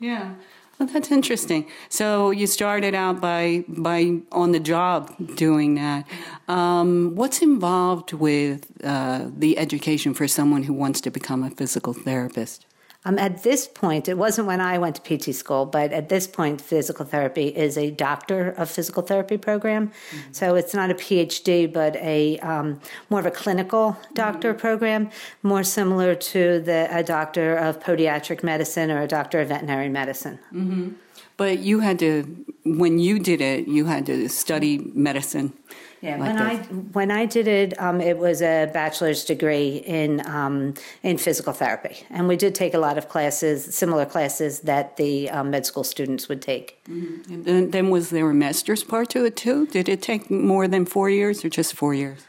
yeah. 0.00 0.34
Well, 0.82 0.92
that's 0.92 1.12
interesting. 1.12 1.68
So 1.90 2.32
you 2.32 2.48
started 2.48 2.92
out 2.92 3.20
by 3.20 3.64
by 3.68 4.18
on 4.32 4.50
the 4.50 4.58
job 4.58 5.14
doing 5.36 5.76
that. 5.76 6.04
Um, 6.48 7.14
what's 7.14 7.40
involved 7.40 8.12
with 8.12 8.66
uh, 8.82 9.28
the 9.30 9.58
education 9.58 10.12
for 10.12 10.26
someone 10.26 10.64
who 10.64 10.72
wants 10.72 11.00
to 11.02 11.10
become 11.12 11.44
a 11.44 11.50
physical 11.50 11.92
therapist? 11.92 12.66
Um, 13.04 13.18
at 13.18 13.42
this 13.42 13.66
point, 13.66 14.08
it 14.08 14.16
wasn't 14.16 14.46
when 14.46 14.60
I 14.60 14.78
went 14.78 14.96
to 14.96 15.02
PT 15.02 15.34
school, 15.34 15.66
but 15.66 15.92
at 15.92 16.08
this 16.08 16.28
point, 16.28 16.60
physical 16.60 17.04
therapy 17.04 17.48
is 17.48 17.76
a 17.76 17.90
doctor 17.90 18.50
of 18.50 18.70
physical 18.70 19.02
therapy 19.02 19.36
program. 19.36 19.88
Mm-hmm. 19.88 20.32
So 20.32 20.54
it's 20.54 20.72
not 20.72 20.90
a 20.90 20.94
PhD, 20.94 21.72
but 21.72 21.96
a 21.96 22.38
um, 22.38 22.80
more 23.10 23.18
of 23.18 23.26
a 23.26 23.32
clinical 23.32 23.96
doctor 24.14 24.52
mm-hmm. 24.52 24.60
program, 24.60 25.10
more 25.42 25.64
similar 25.64 26.14
to 26.14 26.60
the 26.60 26.88
a 26.90 27.02
doctor 27.02 27.56
of 27.56 27.80
podiatric 27.80 28.44
medicine 28.44 28.90
or 28.90 29.02
a 29.02 29.08
doctor 29.08 29.40
of 29.40 29.48
veterinary 29.48 29.88
medicine. 29.88 30.38
Mm-hmm. 30.52 30.90
But 31.36 31.58
you 31.58 31.80
had 31.80 31.98
to, 32.00 32.44
when 32.64 33.00
you 33.00 33.18
did 33.18 33.40
it, 33.40 33.66
you 33.66 33.86
had 33.86 34.06
to 34.06 34.28
study 34.28 34.78
medicine. 34.94 35.54
Yeah, 36.02 36.16
like 36.16 36.20
when 36.20 36.36
this. 36.36 36.42
I 36.42 36.72
when 36.92 37.10
I 37.12 37.26
did 37.26 37.46
it, 37.46 37.80
um, 37.80 38.00
it 38.00 38.18
was 38.18 38.42
a 38.42 38.68
bachelor's 38.74 39.24
degree 39.24 39.76
in 39.86 40.26
um, 40.26 40.74
in 41.04 41.16
physical 41.16 41.52
therapy, 41.52 42.04
and 42.10 42.26
we 42.26 42.36
did 42.36 42.56
take 42.56 42.74
a 42.74 42.78
lot 42.78 42.98
of 42.98 43.08
classes, 43.08 43.72
similar 43.72 44.04
classes 44.04 44.60
that 44.60 44.96
the 44.96 45.30
um, 45.30 45.50
med 45.50 45.64
school 45.64 45.84
students 45.84 46.28
would 46.28 46.42
take. 46.42 46.82
Mm-hmm. 46.86 47.32
And 47.32 47.44
then, 47.44 47.70
then 47.70 47.90
was 47.90 48.10
there 48.10 48.28
a 48.28 48.34
master's 48.34 48.82
part 48.82 49.10
to 49.10 49.24
it 49.24 49.36
too? 49.36 49.66
Did 49.68 49.88
it 49.88 50.02
take 50.02 50.28
more 50.28 50.66
than 50.66 50.86
four 50.86 51.08
years, 51.08 51.44
or 51.44 51.48
just 51.48 51.74
four 51.74 51.94
years? 51.94 52.26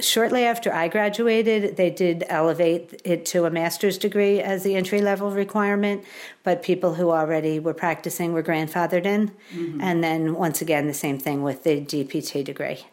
shortly 0.00 0.44
after 0.44 0.72
I 0.72 0.88
graduated, 0.88 1.76
they 1.76 1.90
did 1.90 2.24
elevate 2.28 3.00
it 3.04 3.26
to 3.26 3.44
a 3.44 3.50
master's 3.50 3.98
degree 3.98 4.40
as 4.40 4.62
the 4.62 4.74
entry 4.74 5.02
level 5.02 5.30
requirement, 5.30 6.04
but 6.42 6.62
people 6.62 6.94
who 6.94 7.10
already 7.10 7.58
were 7.58 7.74
practicing 7.74 8.32
were 8.32 8.42
grandfathered 8.42 9.04
in. 9.04 9.32
Mm-hmm. 9.54 9.80
And 9.80 10.02
then 10.02 10.34
once 10.34 10.62
again, 10.62 10.86
the 10.86 10.94
same 10.94 11.18
thing 11.18 11.42
with 11.42 11.64
the 11.64 11.80
DPT 11.80 12.44
degree. 12.44 12.86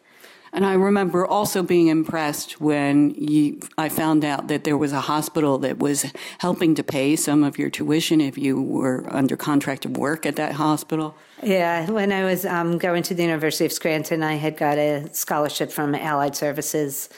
And 0.52 0.66
I 0.66 0.74
remember 0.74 1.26
also 1.26 1.64
being 1.64 1.88
impressed 1.88 2.60
when 2.60 3.12
you, 3.12 3.60
I 3.78 3.90
found 3.90 4.26
out 4.26 4.48
that 4.48 4.64
there 4.64 4.78
was 4.78 4.94
a 4.94 5.02
hospital 5.02 5.58
that 5.60 5.80
was 5.80 6.12
helping 6.40 6.76
to 6.76 6.84
pay 6.84 7.16
some 7.16 7.44
of 7.44 7.58
your 7.58 7.70
tuition 7.70 8.22
if 8.22 8.38
you 8.38 8.62
were 8.62 9.06
under 9.10 9.38
contract 9.38 9.86
of 9.86 9.98
work 9.98 10.26
at 10.26 10.36
that 10.38 10.54
hospital. 10.54 11.16
Yeah, 11.44 11.90
when 11.90 12.12
I 12.12 12.24
was 12.24 12.46
um, 12.46 12.78
going 12.78 13.04
to 13.04 13.14
the 13.14 13.24
University 13.24 13.66
of 13.66 13.72
Scranton, 13.72 14.24
I 14.24 14.36
had 14.36 14.58
got 14.58 14.78
a 14.78 15.14
scholarship 15.14 15.72
from 15.72 15.96
Allied 15.96 16.36
Services, 16.36 17.10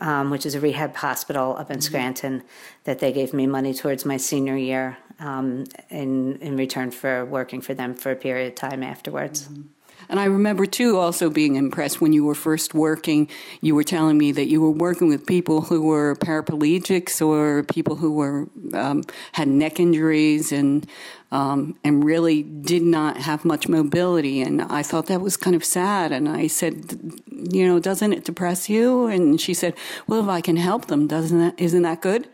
um, 0.00 0.30
which 0.30 0.44
is 0.44 0.54
a 0.54 0.60
rehab 0.60 0.96
hospital 0.96 1.56
up 1.56 1.70
in 1.70 1.76
mm-hmm. 1.76 1.82
Scranton, 1.82 2.42
that 2.84 2.98
they 2.98 3.12
gave 3.12 3.32
me 3.32 3.46
money 3.46 3.72
towards 3.72 4.04
my 4.04 4.16
senior 4.16 4.56
year 4.56 4.98
um, 5.18 5.64
in 5.90 6.36
in 6.36 6.56
return 6.56 6.90
for 6.90 7.24
working 7.24 7.60
for 7.60 7.74
them 7.74 7.94
for 7.94 8.10
a 8.10 8.16
period 8.16 8.48
of 8.48 8.54
time 8.54 8.82
afterwards. 8.82 9.48
Mm-hmm. 9.48 9.62
And 10.10 10.18
I 10.18 10.24
remember 10.24 10.66
too 10.66 10.98
also 10.98 11.30
being 11.30 11.54
impressed 11.54 12.00
when 12.00 12.12
you 12.12 12.24
were 12.24 12.34
first 12.34 12.74
working. 12.74 13.28
You 13.60 13.76
were 13.76 13.84
telling 13.84 14.18
me 14.18 14.32
that 14.32 14.46
you 14.46 14.60
were 14.60 14.72
working 14.72 15.08
with 15.08 15.24
people 15.24 15.60
who 15.60 15.82
were 15.82 16.16
paraplegics 16.16 17.24
or 17.24 17.62
people 17.62 17.94
who 17.94 18.10
were 18.10 18.48
um, 18.74 19.04
had 19.32 19.46
neck 19.46 19.78
injuries 19.78 20.50
and 20.50 20.84
um, 21.30 21.78
and 21.84 22.02
really 22.02 22.42
did 22.42 22.82
not 22.82 23.18
have 23.18 23.44
much 23.44 23.68
mobility. 23.68 24.42
And 24.42 24.62
I 24.62 24.82
thought 24.82 25.06
that 25.06 25.20
was 25.20 25.36
kind 25.36 25.54
of 25.54 25.64
sad. 25.64 26.10
And 26.10 26.28
I 26.28 26.48
said, 26.48 27.12
you 27.30 27.64
know, 27.68 27.78
doesn't 27.78 28.12
it 28.12 28.24
depress 28.24 28.68
you? 28.68 29.06
And 29.06 29.40
she 29.40 29.54
said, 29.54 29.74
well, 30.08 30.24
if 30.24 30.28
I 30.28 30.40
can 30.40 30.56
help 30.56 30.86
them, 30.86 31.06
doesn't 31.06 31.38
that 31.38 31.54
isn't 31.56 31.82
that 31.82 32.00
good? 32.02 32.28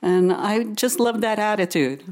And 0.00 0.32
I 0.32 0.64
just 0.64 0.98
love 0.98 1.20
that 1.20 1.38
attitude. 1.38 2.04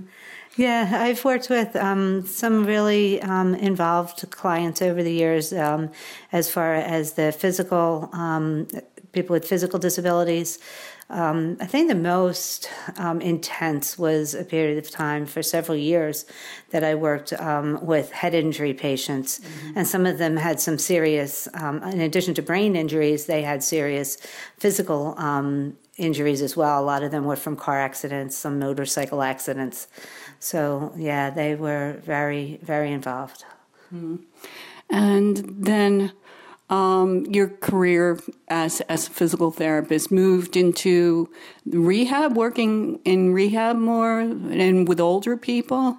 Yeah, 0.57 0.91
I've 1.03 1.23
worked 1.23 1.51
with 1.51 1.77
um, 1.77 2.25
some 2.27 2.65
really 2.65 3.21
um, 3.21 3.55
involved 3.55 4.31
clients 4.31 4.81
over 4.81 5.03
the 5.03 5.13
years 5.13 5.53
um, 5.53 5.91
as 6.33 6.51
far 6.51 6.75
as 6.75 7.13
the 7.13 7.31
physical, 7.31 8.09
um, 8.15 8.67
people 9.13 9.35
with 9.35 9.47
physical 9.47 9.79
disabilities. 9.79 10.59
Um, 11.11 11.59
I 11.61 11.67
think 11.67 11.89
the 11.89 11.95
most 11.95 12.71
um, 12.97 13.21
intense 13.21 13.99
was 13.99 14.35
a 14.35 14.45
period 14.45 14.79
of 14.79 14.91
time 14.91 15.27
for 15.27 15.43
several 15.43 15.77
years 15.77 16.25
that 16.71 16.83
I 16.83 16.95
worked 16.95 17.35
with 17.83 18.11
head 18.11 18.35
injury 18.35 18.73
patients. 18.73 19.39
Mm-hmm. 19.39 19.79
And 19.79 19.87
some 19.87 20.07
of 20.07 20.17
them 20.17 20.39
had 20.39 20.59
some 20.59 20.79
serious, 20.79 21.49
in 21.55 22.01
addition 22.01 22.33
to 22.35 22.43
brain 22.43 22.77
injuries, 22.77 23.27
they 23.27 23.43
had 23.43 23.63
serious 23.63 24.17
physical 24.59 25.15
injuries 25.97 26.43
as 26.43 26.57
well. 26.57 26.81
A 26.81 26.85
lot 26.85 27.03
of 27.03 27.11
them 27.11 27.25
were 27.25 27.37
from 27.37 27.57
car 27.57 27.81
accidents, 27.81 28.37
some 28.37 28.59
motorcycle 28.59 29.23
accidents. 29.23 29.87
So, 30.47 30.93
yeah, 30.97 31.31
they 31.31 31.57
were 31.57 32.01
very, 32.05 32.61
very 32.63 32.93
involved. 32.93 33.45
Mm-hmm. 33.93 34.19
And 34.89 35.39
then 35.59 36.13
um, 36.71 37.27
your 37.27 37.49
career 37.49 38.21
as, 38.47 38.81
as 38.83 39.09
a 39.09 39.11
physical 39.11 39.51
therapist 39.51 40.13
moved 40.13 40.57
into 40.57 41.29
rehab, 41.67 42.37
working 42.37 43.01
in 43.05 43.33
rehab 43.33 43.75
more 43.75 44.21
and 44.21 44.87
with 44.87 45.01
older 45.01 45.37
people? 45.37 45.99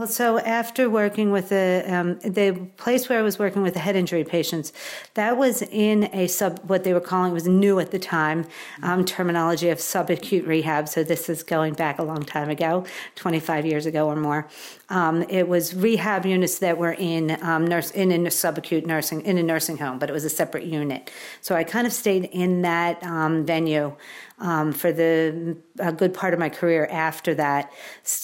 Well, 0.00 0.08
so 0.08 0.38
after 0.38 0.88
working 0.88 1.30
with 1.30 1.50
the 1.50 1.84
um, 1.86 2.18
the 2.20 2.52
place 2.78 3.10
where 3.10 3.18
I 3.18 3.22
was 3.22 3.38
working 3.38 3.60
with 3.60 3.74
the 3.74 3.80
head 3.80 3.96
injury 3.96 4.24
patients, 4.24 4.72
that 5.12 5.36
was 5.36 5.60
in 5.60 6.08
a 6.14 6.26
sub 6.26 6.58
what 6.60 6.84
they 6.84 6.94
were 6.94 7.02
calling 7.02 7.34
was 7.34 7.46
new 7.46 7.78
at 7.80 7.90
the 7.90 7.98
time 7.98 8.46
um, 8.82 9.04
terminology 9.04 9.68
of 9.68 9.76
subacute 9.76 10.46
rehab. 10.46 10.88
So 10.88 11.04
this 11.04 11.28
is 11.28 11.42
going 11.42 11.74
back 11.74 11.98
a 11.98 12.02
long 12.02 12.22
time 12.22 12.48
ago, 12.48 12.86
twenty 13.14 13.40
five 13.40 13.66
years 13.66 13.84
ago 13.84 14.06
or 14.06 14.16
more. 14.16 14.48
Um, 14.90 15.22
it 15.28 15.48
was 15.48 15.74
rehab 15.74 16.26
units 16.26 16.58
that 16.58 16.76
were 16.76 16.92
in 16.92 17.42
um, 17.42 17.64
nurse 17.64 17.92
in 17.92 18.10
a 18.10 18.30
subacute 18.30 18.86
nursing 18.86 19.22
in 19.22 19.38
a 19.38 19.42
nursing 19.42 19.78
home, 19.78 19.98
but 20.00 20.10
it 20.10 20.12
was 20.12 20.24
a 20.24 20.30
separate 20.30 20.64
unit. 20.64 21.10
So 21.40 21.54
I 21.54 21.62
kind 21.64 21.86
of 21.86 21.92
stayed 21.92 22.24
in 22.24 22.62
that 22.62 23.02
um, 23.04 23.46
venue 23.46 23.96
um, 24.40 24.72
for 24.72 24.90
the 24.90 25.56
a 25.78 25.92
good 25.92 26.12
part 26.12 26.34
of 26.34 26.40
my 26.40 26.48
career 26.48 26.88
after 26.90 27.34
that, 27.34 27.72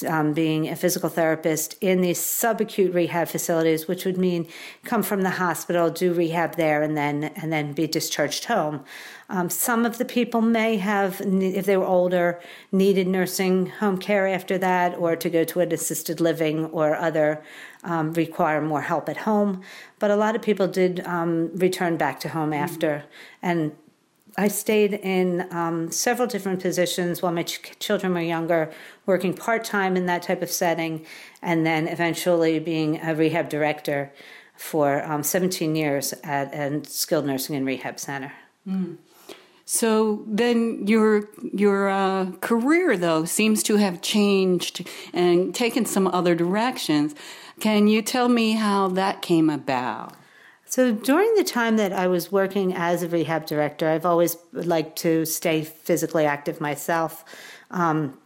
um, 0.06 0.32
being 0.32 0.68
a 0.68 0.76
physical 0.76 1.08
therapist 1.08 1.76
in 1.80 2.00
these 2.00 2.18
subacute 2.18 2.92
rehab 2.92 3.28
facilities, 3.28 3.86
which 3.86 4.04
would 4.04 4.18
mean 4.18 4.48
come 4.84 5.02
from 5.02 5.22
the 5.22 5.30
hospital, 5.30 5.88
do 5.90 6.12
rehab 6.12 6.56
there, 6.56 6.82
and 6.82 6.96
then 6.96 7.24
and 7.24 7.52
then 7.52 7.72
be 7.74 7.86
discharged 7.86 8.46
home. 8.46 8.84
Um, 9.28 9.50
some 9.50 9.84
of 9.84 9.98
the 9.98 10.04
people 10.04 10.40
may 10.40 10.76
have, 10.76 11.20
if 11.20 11.66
they 11.66 11.76
were 11.76 11.86
older, 11.86 12.40
needed 12.70 13.08
nursing 13.08 13.66
home 13.66 13.98
care 13.98 14.26
after 14.28 14.56
that, 14.58 14.96
or 14.96 15.16
to 15.16 15.28
go 15.28 15.42
to 15.44 15.60
an 15.60 15.72
assisted 15.72 16.20
living 16.20 16.66
or 16.66 16.94
other 16.94 17.42
um, 17.82 18.12
require 18.12 18.60
more 18.60 18.82
help 18.82 19.08
at 19.08 19.18
home. 19.18 19.62
But 19.98 20.10
a 20.10 20.16
lot 20.16 20.36
of 20.36 20.42
people 20.42 20.68
did 20.68 21.04
um, 21.06 21.50
return 21.54 21.96
back 21.96 22.20
to 22.20 22.28
home 22.28 22.52
after, 22.52 23.04
and 23.42 23.72
I 24.38 24.48
stayed 24.48 24.92
in 24.92 25.48
um, 25.50 25.90
several 25.90 26.28
different 26.28 26.60
positions 26.60 27.22
while 27.22 27.32
my 27.32 27.42
ch- 27.42 27.78
children 27.78 28.12
were 28.12 28.20
younger, 28.20 28.70
working 29.06 29.34
part 29.34 29.64
time 29.64 29.96
in 29.96 30.06
that 30.06 30.22
type 30.22 30.42
of 30.42 30.50
setting, 30.50 31.06
and 31.40 31.64
then 31.64 31.88
eventually 31.88 32.58
being 32.58 33.00
a 33.00 33.14
rehab 33.14 33.48
director 33.48 34.12
for 34.54 35.02
um, 35.04 35.22
17 35.22 35.74
years 35.74 36.12
at 36.22 36.54
a 36.54 36.84
skilled 36.84 37.24
nursing 37.24 37.56
and 37.56 37.66
rehab 37.66 37.98
center. 37.98 38.32
Mm. 38.68 38.98
So 39.68 40.22
then 40.28 40.86
your 40.86 41.28
your 41.42 41.88
uh, 41.88 42.30
career 42.40 42.96
though 42.96 43.24
seems 43.24 43.64
to 43.64 43.76
have 43.76 44.00
changed 44.00 44.88
and 45.12 45.52
taken 45.52 45.84
some 45.84 46.06
other 46.06 46.36
directions. 46.36 47.16
Can 47.58 47.88
you 47.88 48.00
tell 48.00 48.28
me 48.28 48.52
how 48.52 48.88
that 48.88 49.22
came 49.22 49.50
about? 49.50 50.14
So 50.66 50.92
during 50.92 51.34
the 51.34 51.44
time 51.44 51.76
that 51.78 51.92
I 51.92 52.06
was 52.06 52.30
working 52.30 52.74
as 52.74 53.02
a 53.02 53.08
rehab 53.08 53.46
director, 53.46 53.88
I've 53.88 54.06
always 54.06 54.36
liked 54.52 54.98
to 54.98 55.24
stay 55.24 55.62
physically 55.62 56.26
active 56.26 56.60
myself. 56.60 57.24
Um, 57.70 58.18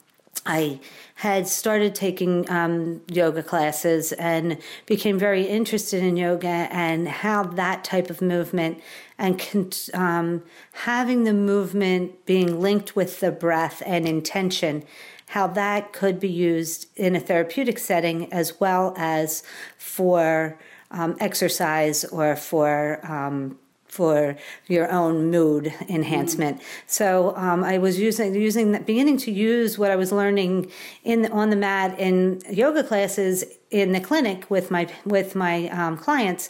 I 0.44 0.80
had 1.20 1.46
started 1.46 1.94
taking 1.94 2.50
um, 2.50 3.02
yoga 3.12 3.42
classes 3.42 4.12
and 4.12 4.56
became 4.86 5.18
very 5.18 5.42
interested 5.42 6.02
in 6.02 6.16
yoga 6.16 6.48
and 6.48 7.06
how 7.06 7.42
that 7.42 7.84
type 7.84 8.08
of 8.08 8.22
movement 8.22 8.80
and 9.18 9.90
um, 9.92 10.42
having 10.72 11.24
the 11.24 11.34
movement 11.34 12.24
being 12.24 12.58
linked 12.58 12.96
with 12.96 13.20
the 13.20 13.30
breath 13.30 13.82
and 13.84 14.08
intention, 14.08 14.82
how 15.26 15.46
that 15.46 15.92
could 15.92 16.18
be 16.18 16.30
used 16.30 16.86
in 16.96 17.14
a 17.14 17.20
therapeutic 17.20 17.78
setting 17.78 18.32
as 18.32 18.58
well 18.58 18.94
as 18.96 19.42
for 19.76 20.58
um, 20.90 21.18
exercise 21.20 22.02
or 22.06 22.34
for 22.34 22.98
um, 23.04 23.58
for 23.90 24.36
your 24.68 24.90
own 24.90 25.30
mood 25.30 25.74
enhancement. 25.88 26.60
Mm. 26.60 26.64
So 26.86 27.36
um, 27.36 27.64
I 27.64 27.78
was 27.78 27.98
using 27.98 28.34
using 28.34 28.72
that, 28.72 28.86
beginning 28.86 29.18
to 29.18 29.30
use 29.30 29.78
what 29.78 29.90
I 29.90 29.96
was 29.96 30.12
learning 30.12 30.70
in 31.04 31.30
on 31.32 31.50
the 31.50 31.56
mat 31.56 31.98
in 31.98 32.40
yoga 32.50 32.84
classes 32.84 33.44
in 33.70 33.92
the 33.92 34.00
clinic 34.00 34.50
with 34.50 34.70
my 34.70 34.88
with 35.04 35.34
my 35.34 35.68
um, 35.68 35.96
clients. 35.96 36.48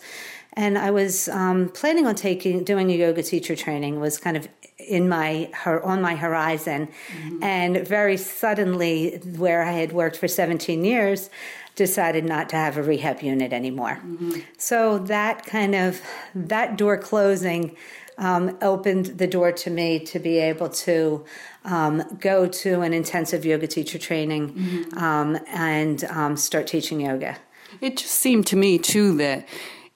And 0.54 0.76
I 0.76 0.90
was 0.90 1.28
um, 1.28 1.68
planning 1.68 2.06
on 2.06 2.16
taking 2.16 2.64
doing 2.64 2.90
a 2.90 2.94
yoga 2.94 3.22
teacher 3.22 3.54
training 3.54 4.00
was 4.00 4.18
kind 4.18 4.36
of 4.36 4.48
in 4.90 5.08
my 5.08 5.48
her 5.54 5.82
on 5.82 6.02
my 6.02 6.16
horizon, 6.16 6.88
mm-hmm. 6.88 7.42
and 7.42 7.86
very 7.86 8.16
suddenly, 8.16 9.18
where 9.36 9.62
I 9.62 9.72
had 9.72 9.92
worked 9.92 10.16
for 10.16 10.28
17 10.28 10.84
years, 10.84 11.30
decided 11.76 12.24
not 12.24 12.48
to 12.50 12.56
have 12.56 12.76
a 12.76 12.82
rehab 12.82 13.22
unit 13.22 13.52
anymore. 13.52 14.00
Mm-hmm. 14.04 14.40
So 14.58 14.98
that 14.98 15.46
kind 15.46 15.74
of 15.74 16.02
that 16.34 16.76
door 16.76 16.98
closing 16.98 17.76
um, 18.18 18.58
opened 18.60 19.06
the 19.06 19.26
door 19.26 19.52
to 19.52 19.70
me 19.70 20.00
to 20.00 20.18
be 20.18 20.38
able 20.38 20.68
to 20.68 21.24
um, 21.64 22.02
go 22.20 22.46
to 22.46 22.80
an 22.82 22.92
intensive 22.92 23.46
yoga 23.46 23.68
teacher 23.68 23.98
training 23.98 24.52
mm-hmm. 24.52 24.98
um, 24.98 25.38
and 25.46 26.04
um, 26.04 26.36
start 26.36 26.66
teaching 26.66 27.00
yoga. 27.00 27.38
It 27.80 27.96
just 27.96 28.14
seemed 28.16 28.46
to 28.48 28.56
me 28.56 28.78
too 28.78 29.16
that 29.18 29.46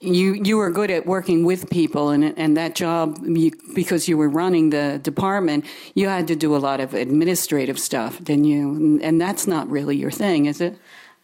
you 0.01 0.33
you 0.33 0.57
were 0.57 0.69
good 0.69 0.91
at 0.91 1.05
working 1.05 1.45
with 1.45 1.69
people 1.69 2.09
and 2.09 2.37
and 2.37 2.57
that 2.57 2.75
job 2.75 3.17
you, 3.25 3.51
because 3.73 4.07
you 4.07 4.17
were 4.17 4.29
running 4.29 4.69
the 4.69 4.99
department 5.01 5.65
you 5.93 6.07
had 6.07 6.27
to 6.27 6.35
do 6.35 6.55
a 6.55 6.57
lot 6.57 6.79
of 6.79 6.93
administrative 6.93 7.79
stuff 7.79 8.23
didn't 8.23 8.45
you? 8.45 8.99
And 9.01 9.19
that's 9.19 9.47
not 9.47 9.69
really 9.69 9.95
your 9.95 10.11
thing 10.11 10.45
is 10.45 10.61
it? 10.61 10.77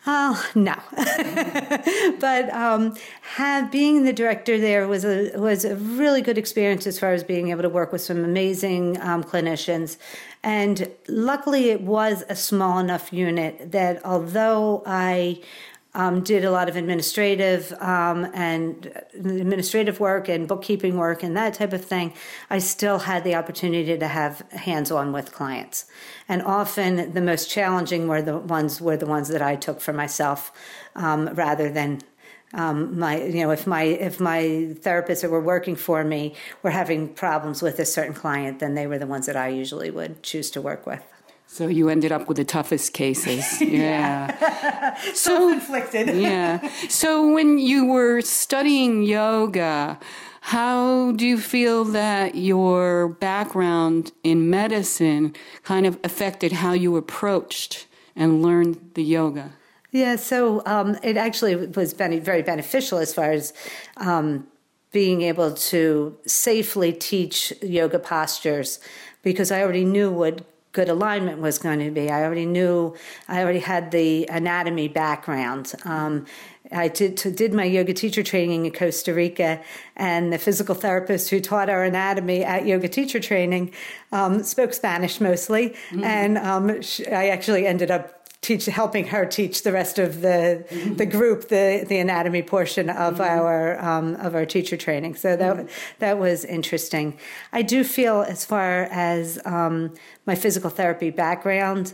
Oh 0.07 0.43
no, 0.55 0.73
but 2.19 2.49
um, 2.51 2.95
have 3.21 3.71
being 3.71 4.03
the 4.03 4.11
director 4.11 4.59
there 4.59 4.87
was 4.87 5.05
a 5.05 5.37
was 5.37 5.63
a 5.63 5.75
really 5.75 6.23
good 6.23 6.39
experience 6.39 6.87
as 6.87 6.97
far 6.97 7.13
as 7.13 7.23
being 7.23 7.49
able 7.49 7.61
to 7.61 7.69
work 7.69 7.91
with 7.91 8.01
some 8.01 8.25
amazing 8.25 8.99
um, 8.99 9.23
clinicians, 9.23 9.97
and 10.41 10.89
luckily 11.07 11.69
it 11.69 11.81
was 11.81 12.23
a 12.29 12.35
small 12.35 12.79
enough 12.79 13.13
unit 13.13 13.73
that 13.73 14.03
although 14.03 14.81
I 14.87 15.39
um, 15.93 16.21
did 16.21 16.45
a 16.45 16.51
lot 16.51 16.69
of 16.69 16.75
administrative 16.75 17.73
um, 17.81 18.25
and 18.33 18.91
administrative 19.13 19.99
work 19.99 20.29
and 20.29 20.47
bookkeeping 20.47 20.97
work 20.97 21.21
and 21.21 21.35
that 21.35 21.53
type 21.53 21.73
of 21.73 21.83
thing, 21.83 22.13
I 22.49 22.59
still 22.59 22.99
had 22.99 23.23
the 23.23 23.35
opportunity 23.35 23.97
to 23.97 24.07
have 24.07 24.39
hands-on 24.51 25.11
with 25.11 25.33
clients. 25.33 25.85
And 26.29 26.41
often 26.41 27.13
the 27.13 27.21
most 27.21 27.49
challenging 27.49 28.07
were 28.07 28.21
the 28.21 28.37
ones 28.37 28.79
were 28.79 28.97
the 28.97 29.05
ones 29.05 29.27
that 29.29 29.41
I 29.41 29.55
took 29.55 29.81
for 29.81 29.91
myself, 29.91 30.51
um, 30.95 31.27
rather 31.33 31.69
than 31.69 32.01
um, 32.53 32.99
my 32.99 33.21
you 33.21 33.43
know 33.43 33.51
if 33.51 33.65
my 33.65 33.83
if 33.83 34.19
my 34.19 34.41
therapists 34.41 35.21
that 35.21 35.31
were 35.31 35.41
working 35.41 35.75
for 35.75 36.03
me 36.03 36.35
were 36.63 36.71
having 36.71 37.13
problems 37.13 37.61
with 37.61 37.79
a 37.79 37.85
certain 37.85 38.13
client, 38.13 38.59
then 38.59 38.75
they 38.75 38.87
were 38.87 38.97
the 38.97 39.07
ones 39.07 39.25
that 39.25 39.35
I 39.35 39.49
usually 39.49 39.89
would 39.89 40.23
choose 40.23 40.51
to 40.51 40.61
work 40.61 40.85
with. 40.85 41.03
So 41.53 41.67
you 41.67 41.89
ended 41.89 42.13
up 42.13 42.29
with 42.29 42.37
the 42.37 42.45
toughest 42.45 42.93
cases. 42.93 43.61
Yeah. 43.71 44.95
so 45.13 45.49
inflicted. 45.51 46.07
yeah. 46.15 46.65
So 46.87 47.29
when 47.33 47.57
you 47.57 47.85
were 47.85 48.21
studying 48.21 49.03
yoga, 49.03 49.99
how 50.39 51.11
do 51.11 51.27
you 51.27 51.37
feel 51.37 51.83
that 51.83 52.35
your 52.35 53.09
background 53.09 54.13
in 54.23 54.49
medicine 54.49 55.35
kind 55.63 55.85
of 55.85 55.99
affected 56.05 56.53
how 56.53 56.71
you 56.71 56.95
approached 56.95 57.85
and 58.15 58.41
learned 58.41 58.91
the 58.93 59.03
yoga? 59.03 59.51
Yeah, 59.91 60.15
so 60.15 60.63
um, 60.65 60.97
it 61.03 61.17
actually 61.17 61.67
was 61.67 61.91
very 61.91 62.41
beneficial 62.43 62.97
as 62.97 63.13
far 63.13 63.31
as 63.31 63.51
um, 63.97 64.47
being 64.93 65.21
able 65.21 65.53
to 65.53 66.17
safely 66.25 66.93
teach 66.93 67.51
yoga 67.61 67.99
postures 67.99 68.79
because 69.21 69.51
I 69.51 69.61
already 69.61 69.85
knew 69.85 70.09
what 70.09 70.45
good 70.71 70.89
alignment 70.89 71.39
was 71.39 71.57
going 71.57 71.79
to 71.79 71.91
be. 71.91 72.09
I 72.09 72.23
already 72.23 72.45
knew, 72.45 72.95
I 73.27 73.41
already 73.41 73.59
had 73.59 73.91
the 73.91 74.27
anatomy 74.27 74.87
background. 74.87 75.73
Um, 75.85 76.25
I 76.71 76.87
did, 76.87 77.15
did 77.15 77.53
my 77.53 77.65
yoga 77.65 77.93
teacher 77.93 78.23
training 78.23 78.65
in 78.65 78.71
Costa 78.71 79.13
Rica, 79.13 79.61
and 79.97 80.31
the 80.31 80.37
physical 80.37 80.73
therapist 80.73 81.29
who 81.29 81.41
taught 81.41 81.69
our 81.69 81.83
anatomy 81.83 82.43
at 82.43 82.65
yoga 82.65 82.87
teacher 82.87 83.19
training 83.19 83.73
um, 84.13 84.43
spoke 84.43 84.73
Spanish 84.73 85.19
mostly. 85.19 85.71
Mm-hmm. 85.89 86.03
And 86.03 86.37
um, 86.37 86.81
she, 86.81 87.05
I 87.07 87.27
actually 87.27 87.67
ended 87.67 87.91
up 87.91 88.20
teach 88.41 88.65
helping 88.65 89.05
her 89.05 89.25
teach 89.25 89.61
the 89.61 89.71
rest 89.71 89.99
of 89.99 90.21
the 90.21 90.65
mm-hmm. 90.67 90.95
the 90.95 91.05
group 91.05 91.47
the 91.49 91.85
the 91.87 91.97
anatomy 91.99 92.41
portion 92.41 92.89
of 92.89 93.15
mm-hmm. 93.15 93.21
our 93.21 93.79
um, 93.83 94.15
of 94.15 94.35
our 94.35 94.45
teacher 94.45 94.77
training. 94.77 95.15
So 95.15 95.35
that 95.35 95.55
mm-hmm. 95.55 95.67
that 95.99 96.17
was 96.17 96.43
interesting. 96.45 97.17
I 97.53 97.61
do 97.61 97.83
feel 97.83 98.21
as 98.21 98.43
far 98.43 98.83
as 98.91 99.39
um, 99.45 99.93
my 100.25 100.35
physical 100.35 100.69
therapy 100.69 101.11
background. 101.11 101.93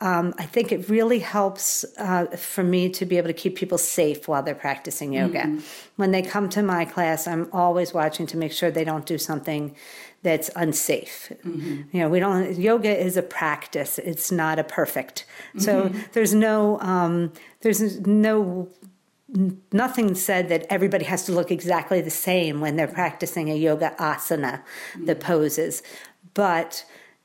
Um, 0.00 0.32
I 0.38 0.46
think 0.46 0.70
it 0.70 0.88
really 0.88 1.18
helps 1.18 1.84
uh, 1.98 2.26
for 2.36 2.62
me 2.62 2.88
to 2.90 3.04
be 3.04 3.16
able 3.18 3.26
to 3.26 3.32
keep 3.34 3.56
people 3.56 3.78
safe 3.78 4.28
while 4.28 4.44
they're 4.44 4.54
practicing 4.54 5.12
yoga. 5.12 5.40
Mm-hmm. 5.40 5.58
When 5.96 6.12
they 6.12 6.22
come 6.22 6.48
to 6.50 6.62
my 6.62 6.84
class, 6.84 7.26
I'm 7.26 7.48
always 7.52 7.92
watching 7.92 8.24
to 8.28 8.36
make 8.36 8.52
sure 8.52 8.70
they 8.70 8.84
don't 8.84 9.06
do 9.06 9.18
something 9.18 9.74
that's 10.22 10.50
unsafe. 10.56 11.32
Mm-hmm. 11.44 11.96
You 11.96 12.00
know, 12.00 12.08
we 12.08 12.20
don't. 12.20 12.56
Yoga 12.56 12.96
is 12.96 13.16
a 13.16 13.22
practice; 13.22 13.98
it's 13.98 14.32
not 14.32 14.58
a 14.58 14.64
perfect. 14.64 15.24
Mm-hmm. 15.50 15.60
So 15.60 15.92
there's 16.12 16.34
no 16.34 16.80
um, 16.80 17.32
there's 17.60 18.00
no 18.06 18.68
nothing 19.72 20.14
said 20.14 20.48
that 20.48 20.66
everybody 20.70 21.04
has 21.04 21.24
to 21.26 21.32
look 21.32 21.50
exactly 21.50 22.00
the 22.00 22.10
same 22.10 22.60
when 22.60 22.76
they're 22.76 22.88
practicing 22.88 23.50
a 23.50 23.54
yoga 23.54 23.94
asana, 23.98 24.62
mm-hmm. 24.62 25.04
the 25.04 25.14
poses, 25.14 25.82
but 26.34 26.84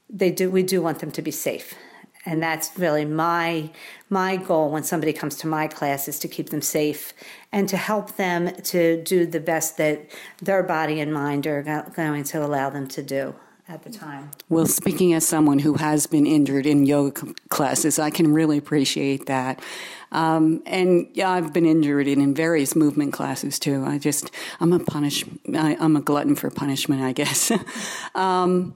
they 0.09 0.31
do. 0.31 0.51
We 0.51 0.63
do 0.63 0.81
want 0.81 0.99
them 0.99 1.11
to 1.11 1.21
be 1.21 1.31
safe 1.31 1.75
and 2.25 2.41
that's 2.41 2.77
really 2.77 3.05
my 3.05 3.69
my 4.09 4.37
goal 4.37 4.71
when 4.71 4.83
somebody 4.83 5.13
comes 5.13 5.35
to 5.37 5.47
my 5.47 5.67
class 5.67 6.07
is 6.07 6.19
to 6.19 6.27
keep 6.27 6.49
them 6.49 6.61
safe 6.61 7.13
and 7.51 7.67
to 7.69 7.77
help 7.77 8.15
them 8.15 8.53
to 8.61 9.01
do 9.03 9.25
the 9.25 9.39
best 9.39 9.77
that 9.77 10.05
their 10.41 10.63
body 10.63 10.99
and 10.99 11.13
mind 11.13 11.47
are 11.47 11.63
going 11.95 12.23
to 12.23 12.45
allow 12.45 12.69
them 12.69 12.87
to 12.87 13.01
do 13.01 13.35
at 13.67 13.83
the 13.83 13.89
time. 13.89 14.29
Well, 14.49 14.65
speaking 14.65 15.13
as 15.13 15.25
someone 15.25 15.59
who 15.59 15.75
has 15.75 16.05
been 16.05 16.27
injured 16.27 16.65
in 16.65 16.85
yoga 16.85 17.33
classes, 17.49 17.97
I 17.97 18.09
can 18.09 18.33
really 18.33 18.57
appreciate 18.57 19.27
that. 19.27 19.61
Um, 20.11 20.61
and 20.65 21.07
yeah, 21.13 21.31
I've 21.31 21.53
been 21.53 21.65
injured 21.65 22.07
in, 22.07 22.21
in, 22.21 22.35
various 22.35 22.75
movement 22.75 23.13
classes 23.13 23.57
too. 23.57 23.83
I 23.83 23.97
just, 23.97 24.29
I'm 24.59 24.71
a 24.71 24.79
punish, 24.79 25.25
I, 25.55 25.75
am 25.79 25.95
a 25.95 26.01
glutton 26.01 26.35
for 26.35 26.51
punishment, 26.51 27.01
I 27.01 27.13
guess. 27.13 27.51
um, 28.15 28.75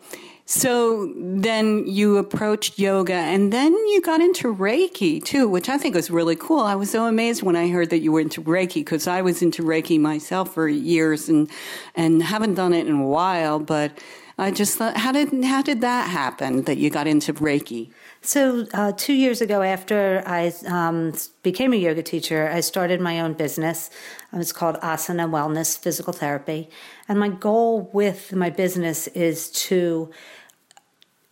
so 0.50 1.14
then 1.18 1.86
you 1.88 2.16
approached 2.16 2.80
yoga 2.80 3.14
and 3.14 3.52
then 3.52 3.74
you 3.74 4.02
got 4.02 4.22
into 4.22 4.56
Reiki 4.56 5.22
too, 5.22 5.50
which 5.50 5.68
I 5.68 5.78
think 5.78 5.94
was 5.94 6.10
really 6.10 6.38
cool. 6.38 6.62
I 6.62 6.74
was 6.74 6.90
so 6.90 7.06
amazed 7.06 7.44
when 7.44 7.58
I 7.58 7.68
heard 7.68 7.90
that 7.90 8.00
you 8.00 8.14
were 8.14 8.22
into 8.22 8.42
Reiki 8.42 8.76
because 8.76 9.08
I 9.08 9.22
was 9.22 9.42
into 9.42 9.62
Reiki 9.62 10.00
myself 10.00 10.54
for 10.54 10.70
years 10.70 11.28
and, 11.28 11.52
and 11.96 12.24
haven't 12.24 12.54
done 12.54 12.72
it 12.72 12.88
in 12.88 12.96
a 12.96 13.06
while, 13.06 13.60
but 13.60 13.92
I 14.40 14.52
just 14.52 14.78
thought, 14.78 14.96
how 14.96 15.12
did 15.12 15.44
how 15.44 15.64
did 15.64 15.82
that 15.82 16.10
happen 16.10 16.62
that 16.64 16.78
you 16.78 16.92
got 16.92 17.08
into 17.08 17.34
Reiki? 17.34 17.90
So, 18.22 18.68
uh, 18.72 18.92
two 18.96 19.14
years 19.14 19.42
ago, 19.42 19.64
after 19.64 20.22
I 20.28 20.54
um, 20.68 21.14
became 21.42 21.74
a 21.74 21.76
yoga 21.76 22.04
teacher, 22.04 22.48
I 22.48 22.60
started 22.60 23.02
my 23.02 23.20
own 23.20 23.34
business. 23.34 23.90
It's 24.34 24.52
called 24.52 24.76
Asana 24.82 25.28
Wellness 25.28 25.78
Physical 25.80 26.14
Therapy. 26.14 26.70
And 27.10 27.20
my 27.20 27.30
goal 27.30 27.90
with 27.94 28.32
my 28.32 28.52
business 28.52 29.08
is 29.08 29.50
to 29.70 30.12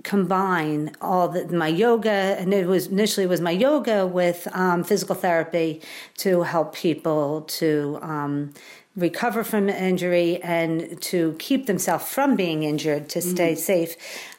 combine 0.05 0.95
all 1.01 1.27
the, 1.27 1.45
my 1.47 1.67
yoga 1.67 2.37
and 2.39 2.53
it 2.53 2.67
was 2.67 2.87
initially 2.87 3.25
was 3.25 3.41
my 3.41 3.51
yoga 3.51 4.07
with 4.07 4.47
um, 4.53 4.83
physical 4.83 5.15
therapy 5.15 5.81
to 6.15 6.43
help 6.43 6.73
people 6.75 7.41
to 7.41 7.99
um, 8.01 8.53
recover 8.95 9.43
from 9.43 9.67
injury 9.67 10.41
and 10.41 11.01
to 11.01 11.35
keep 11.37 11.65
themselves 11.65 12.05
from 12.05 12.35
being 12.35 12.63
injured 12.63 13.09
to 13.09 13.21
stay 13.21 13.51
mm-hmm. 13.51 13.59
safe. 13.59 13.95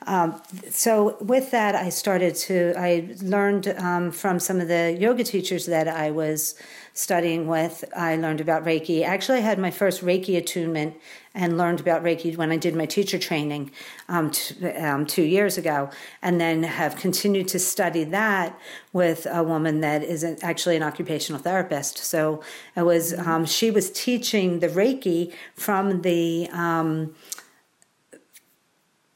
Um, 0.06 0.40
so 0.70 1.16
with 1.20 1.50
that, 1.50 1.74
I 1.74 1.90
started 1.90 2.34
to 2.46 2.72
I 2.76 3.14
learned 3.20 3.68
um, 3.76 4.12
from 4.12 4.38
some 4.38 4.60
of 4.60 4.68
the 4.68 4.96
yoga 4.98 5.24
teachers 5.24 5.66
that 5.66 5.88
I 5.88 6.10
was 6.10 6.54
studying 6.96 7.46
with. 7.46 7.84
I 7.94 8.16
learned 8.16 8.40
about 8.40 8.64
Reiki. 8.64 9.04
Actually, 9.04 9.38
I 9.38 9.42
had 9.42 9.58
my 9.58 9.70
first 9.70 10.02
Reiki 10.02 10.38
attunement 10.38 10.96
and 11.34 11.58
learned 11.58 11.78
about 11.78 12.02
Reiki 12.02 12.34
when 12.36 12.50
I 12.50 12.56
did 12.56 12.74
my 12.74 12.86
teacher 12.86 13.18
training 13.18 13.70
um, 14.08 14.30
t- 14.30 14.66
um, 14.70 15.04
two 15.04 15.22
years 15.22 15.58
ago, 15.58 15.90
and 16.22 16.40
then 16.40 16.62
have 16.62 16.96
continued 16.96 17.48
to 17.48 17.58
study 17.58 18.04
that 18.04 18.58
with 18.94 19.26
a 19.30 19.42
woman 19.42 19.80
that 19.82 20.02
is 20.02 20.22
an, 20.22 20.38
actually 20.40 20.76
an 20.76 20.82
occupational 20.82 21.40
therapist. 21.40 21.98
So 21.98 22.42
it 22.74 22.82
was 22.82 23.12
um, 23.12 23.44
she 23.44 23.70
was 23.70 23.90
teaching 23.90 24.60
the 24.60 24.68
Reiki 24.68 25.34
from 25.54 26.00
the 26.00 26.48
um, 26.50 27.14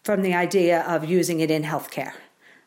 from 0.05 0.21
the 0.21 0.35
idea 0.35 0.83
of 0.83 1.09
using 1.09 1.41
it 1.41 1.51
in 1.51 1.63
healthcare. 1.63 2.13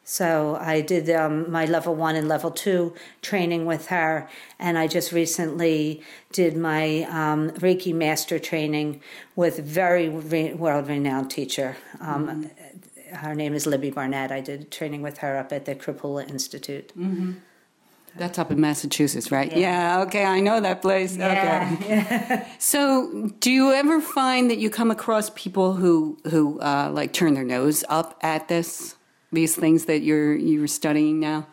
So 0.03 0.57
I 0.59 0.81
did 0.81 1.09
um, 1.09 1.49
my 1.49 1.65
level 1.65 1.95
one 1.95 2.15
and 2.15 2.27
level 2.27 2.51
two 2.51 2.93
training 3.21 3.65
with 3.65 3.87
her, 3.87 4.27
and 4.59 4.77
I 4.77 4.87
just 4.87 5.11
recently 5.11 6.01
did 6.33 6.57
my 6.57 7.03
um, 7.03 7.51
Reiki 7.51 7.93
master 7.93 8.37
training 8.37 9.01
with 9.35 9.59
very 9.59 10.09
re- 10.09 10.53
world-renowned 10.53 11.31
teacher. 11.31 11.77
Um, 12.01 12.27
mm-hmm. 12.27 13.15
Her 13.15 13.33
name 13.33 13.53
is 13.53 13.65
Libby 13.65 13.91
Barnett. 13.91 14.31
I 14.31 14.41
did 14.41 14.71
training 14.71 15.03
with 15.03 15.19
her 15.19 15.37
up 15.37 15.53
at 15.53 15.65
the 15.65 15.75
Kripalu 15.75 16.29
Institute. 16.29 16.91
Mm-hmm. 16.97 17.33
That's 18.15 18.37
up 18.37 18.51
in 18.51 18.59
Massachusetts, 18.59 19.31
right? 19.31 19.51
Yeah. 19.51 19.57
yeah. 19.97 20.01
okay, 20.03 20.25
I 20.25 20.39
know 20.39 20.59
that 20.59 20.81
place. 20.81 21.15
Yeah. 21.15 21.75
Okay. 21.81 22.47
so, 22.59 23.31
do 23.39 23.51
you 23.51 23.71
ever 23.71 24.01
find 24.01 24.51
that 24.51 24.59
you 24.59 24.69
come 24.69 24.91
across 24.91 25.31
people 25.31 25.73
who 25.73 26.19
who 26.29 26.59
uh, 26.59 26.91
like 26.93 27.13
turn 27.13 27.33
their 27.33 27.43
nose 27.43 27.83
up 27.89 28.19
at 28.21 28.49
this? 28.49 28.95
These 29.33 29.55
things 29.55 29.85
that 29.85 30.01
you're 30.01 30.35
you're 30.35 30.67
studying 30.67 31.19
now? 31.19 31.47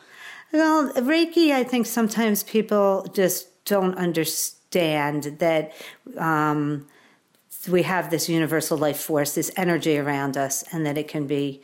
Well, 0.52 0.92
Reiki, 0.94 1.52
I 1.52 1.64
think 1.64 1.86
sometimes 1.86 2.42
people 2.42 3.06
just 3.12 3.64
don't 3.64 3.96
understand 3.96 5.36
that 5.38 5.72
um, 6.18 6.86
we 7.68 7.82
have 7.82 8.10
this 8.10 8.28
universal 8.28 8.76
life 8.76 8.98
force, 8.98 9.34
this 9.34 9.52
energy 9.56 9.96
around 9.98 10.36
us, 10.36 10.64
and 10.72 10.84
that 10.86 10.98
it 10.98 11.08
can 11.08 11.26
be 11.26 11.62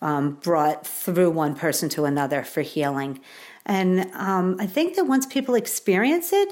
um, 0.00 0.34
brought 0.34 0.86
through 0.86 1.30
one 1.30 1.54
person 1.54 1.88
to 1.90 2.04
another 2.04 2.44
for 2.44 2.62
healing. 2.62 3.20
And 3.66 4.10
um, 4.14 4.56
I 4.58 4.66
think 4.66 4.96
that 4.96 5.04
once 5.04 5.26
people 5.26 5.54
experience 5.54 6.32
it, 6.32 6.48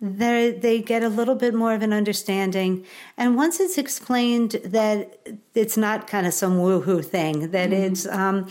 they 0.00 0.52
they 0.52 0.80
get 0.80 1.02
a 1.02 1.08
little 1.08 1.34
bit 1.34 1.54
more 1.54 1.72
of 1.72 1.82
an 1.82 1.92
understanding. 1.92 2.84
And 3.16 3.36
once 3.36 3.60
it's 3.60 3.78
explained 3.78 4.52
that 4.64 5.18
it's 5.54 5.76
not 5.76 6.06
kind 6.06 6.26
of 6.26 6.34
some 6.34 6.58
woohoo 6.58 7.04
thing, 7.04 7.50
that 7.50 7.70
mm-hmm. 7.70 7.82
it's 7.84 8.06
um, 8.06 8.48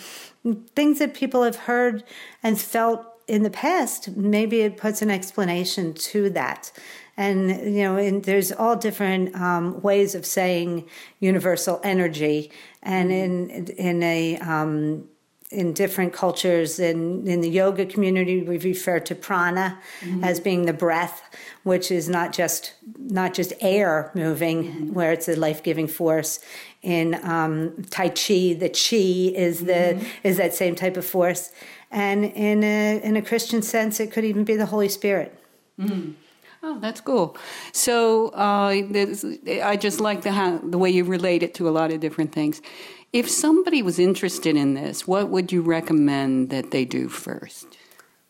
things 0.76 1.00
that 1.00 1.14
people 1.14 1.44
have 1.44 1.56
heard 1.56 2.04
and 2.42 2.60
felt 2.60 3.06
in 3.28 3.44
the 3.44 3.50
past, 3.50 4.16
maybe 4.16 4.62
it 4.62 4.78
puts 4.78 5.02
an 5.02 5.10
explanation 5.10 5.94
to 5.94 6.30
that. 6.32 6.72
And 7.18 7.50
you 7.50 7.84
know, 7.84 7.98
and 7.98 8.24
there's 8.24 8.52
all 8.52 8.76
different 8.76 9.36
um, 9.36 9.82
ways 9.82 10.16
of 10.16 10.26
saying 10.26 10.88
universal 11.20 11.80
energy, 11.84 12.52
and 12.82 13.12
mm-hmm. 13.12 13.52
in 13.52 13.68
in 13.68 14.04
a 14.04 14.38
um, 14.40 15.08
in 15.56 15.74
different 15.74 16.14
cultures 16.14 16.80
in, 16.80 17.26
in 17.28 17.42
the 17.42 17.50
yoga 17.50 17.86
community 17.86 18.42
we 18.44 18.58
refer 18.58 19.00
to 19.00 19.16
prana 19.16 19.80
mm-hmm. 20.02 20.24
as 20.24 20.40
being 20.40 20.66
the 20.66 20.74
breath 20.74 21.24
which 21.64 21.90
is 21.90 22.10
not 22.10 22.34
just 22.34 22.74
not 22.98 23.34
just 23.34 23.54
air 23.62 24.12
moving 24.14 24.64
mm-hmm. 24.64 24.94
where 24.94 25.12
it's 25.12 25.28
a 25.28 25.36
life-giving 25.36 25.88
force 25.88 26.40
in 26.82 27.16
um, 27.24 27.84
tai 27.90 28.10
chi 28.10 28.54
the 28.54 28.70
chi 28.70 29.34
is 29.48 29.66
the 29.66 29.96
mm-hmm. 29.96 30.06
is 30.24 30.38
that 30.38 30.54
same 30.54 30.76
type 30.76 30.98
of 30.98 31.06
force 31.06 31.52
and 31.90 32.26
in 32.26 32.64
a 32.64 33.02
in 33.02 33.16
a 33.16 33.22
christian 33.22 33.62
sense 33.62 34.00
it 34.00 34.12
could 34.12 34.26
even 34.26 34.44
be 34.44 34.56
the 34.56 34.68
holy 34.68 34.90
spirit 34.90 35.40
mm-hmm. 35.80 36.12
Oh, 36.68 36.80
that's 36.80 37.00
cool. 37.00 37.38
So 37.74 38.30
uh, 38.30 38.74
I 39.64 39.78
just 39.80 40.00
like 40.00 40.24
the 40.24 40.32
how, 40.32 40.58
the 40.58 40.80
way 40.80 40.90
you 40.90 41.04
relate 41.04 41.44
it 41.44 41.54
to 41.56 41.70
a 41.70 41.74
lot 41.80 41.92
of 41.92 42.00
different 42.00 42.32
things. 42.32 42.60
If 43.16 43.30
somebody 43.30 43.82
was 43.82 43.98
interested 43.98 44.58
in 44.58 44.74
this, 44.74 45.08
what 45.08 45.30
would 45.30 45.50
you 45.50 45.62
recommend 45.62 46.50
that 46.50 46.72
they 46.72 46.84
do 46.84 47.08
first? 47.08 47.66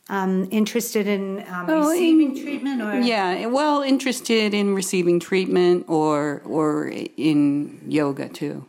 Um, 0.09 0.47
interested 0.51 1.07
in 1.07 1.43
um, 1.49 1.65
oh, 1.67 1.89
receiving 1.89 2.37
in, 2.37 2.43
treatment, 2.43 2.81
or 2.83 2.99
yeah, 2.99 3.47
well, 3.47 3.81
interested 3.81 4.53
in 4.53 4.75
receiving 4.75 5.19
treatment 5.19 5.85
or 5.89 6.43
or 6.45 6.87
in 7.17 7.81
yoga 7.87 8.29
too. 8.29 8.67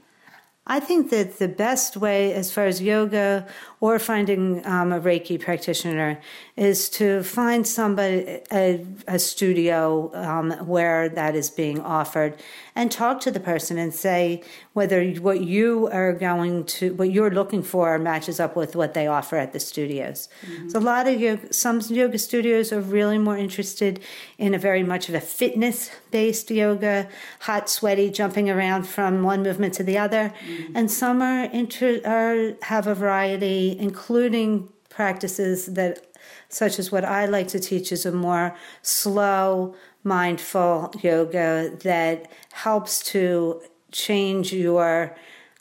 I 0.66 0.80
think 0.80 1.10
that 1.10 1.38
the 1.38 1.48
best 1.48 1.98
way, 1.98 2.32
as 2.32 2.50
far 2.50 2.64
as 2.64 2.80
yoga 2.80 3.46
or 3.80 3.98
finding 3.98 4.64
um, 4.66 4.92
a 4.92 5.00
Reiki 5.00 5.38
practitioner, 5.38 6.18
is 6.56 6.88
to 6.88 7.22
find 7.22 7.66
somebody, 7.66 8.40
a, 8.50 8.86
a 9.06 9.18
studio 9.18 10.10
um, 10.14 10.50
where 10.66 11.08
that 11.10 11.34
is 11.34 11.50
being 11.50 11.80
offered, 11.80 12.34
and 12.74 12.90
talk 12.90 13.20
to 13.20 13.30
the 13.30 13.40
person 13.40 13.76
and 13.78 13.92
say 13.94 14.42
whether 14.72 15.04
what 15.20 15.40
you 15.40 15.88
are 15.92 16.12
going 16.12 16.64
to, 16.64 16.94
what 16.94 17.10
you're 17.10 17.30
looking 17.30 17.62
for, 17.62 17.98
matches 17.98 18.40
up 18.40 18.56
with 18.56 18.74
what 18.74 18.94
they 18.94 19.06
offer 19.06 19.36
at 19.36 19.52
the 19.52 19.60
studios. 19.60 20.28
Mm-hmm. 20.46 20.70
So 20.70 20.78
a 20.78 20.80
lot 20.80 21.06
of 21.06 21.20
yoga, 21.20 21.52
some 21.52 21.80
yoga 21.88 22.18
studios 22.18 22.72
are 22.72 22.80
really 22.80 23.18
more 23.18 23.36
interested 23.36 24.00
in 24.38 24.54
a 24.54 24.58
very 24.58 24.82
much 24.82 25.08
of 25.10 25.14
a 25.14 25.20
fitness-based 25.20 26.50
yoga, 26.50 27.08
hot, 27.40 27.68
sweaty, 27.68 28.10
jumping 28.10 28.48
around 28.48 28.84
from 28.84 29.22
one 29.22 29.42
movement 29.42 29.74
to 29.74 29.82
the 29.82 29.98
other, 29.98 30.32
mm-hmm. 30.48 30.76
and 30.76 30.90
some 30.90 31.20
are, 31.20 31.44
inter, 31.52 32.00
are 32.04 32.54
have 32.62 32.86
a 32.86 32.94
variety, 32.94 33.65
including 33.72 34.68
practices 34.88 35.66
that 35.66 36.06
such 36.48 36.78
as 36.78 36.92
what 36.92 37.04
I 37.04 37.26
like 37.26 37.48
to 37.48 37.60
teach 37.60 37.92
is 37.92 38.06
a 38.06 38.12
more 38.12 38.56
slow, 38.82 39.74
mindful 40.04 40.92
yoga 41.02 41.76
that 41.82 42.30
helps 42.52 43.02
to 43.12 43.62
change 43.92 44.52
your, 44.52 45.16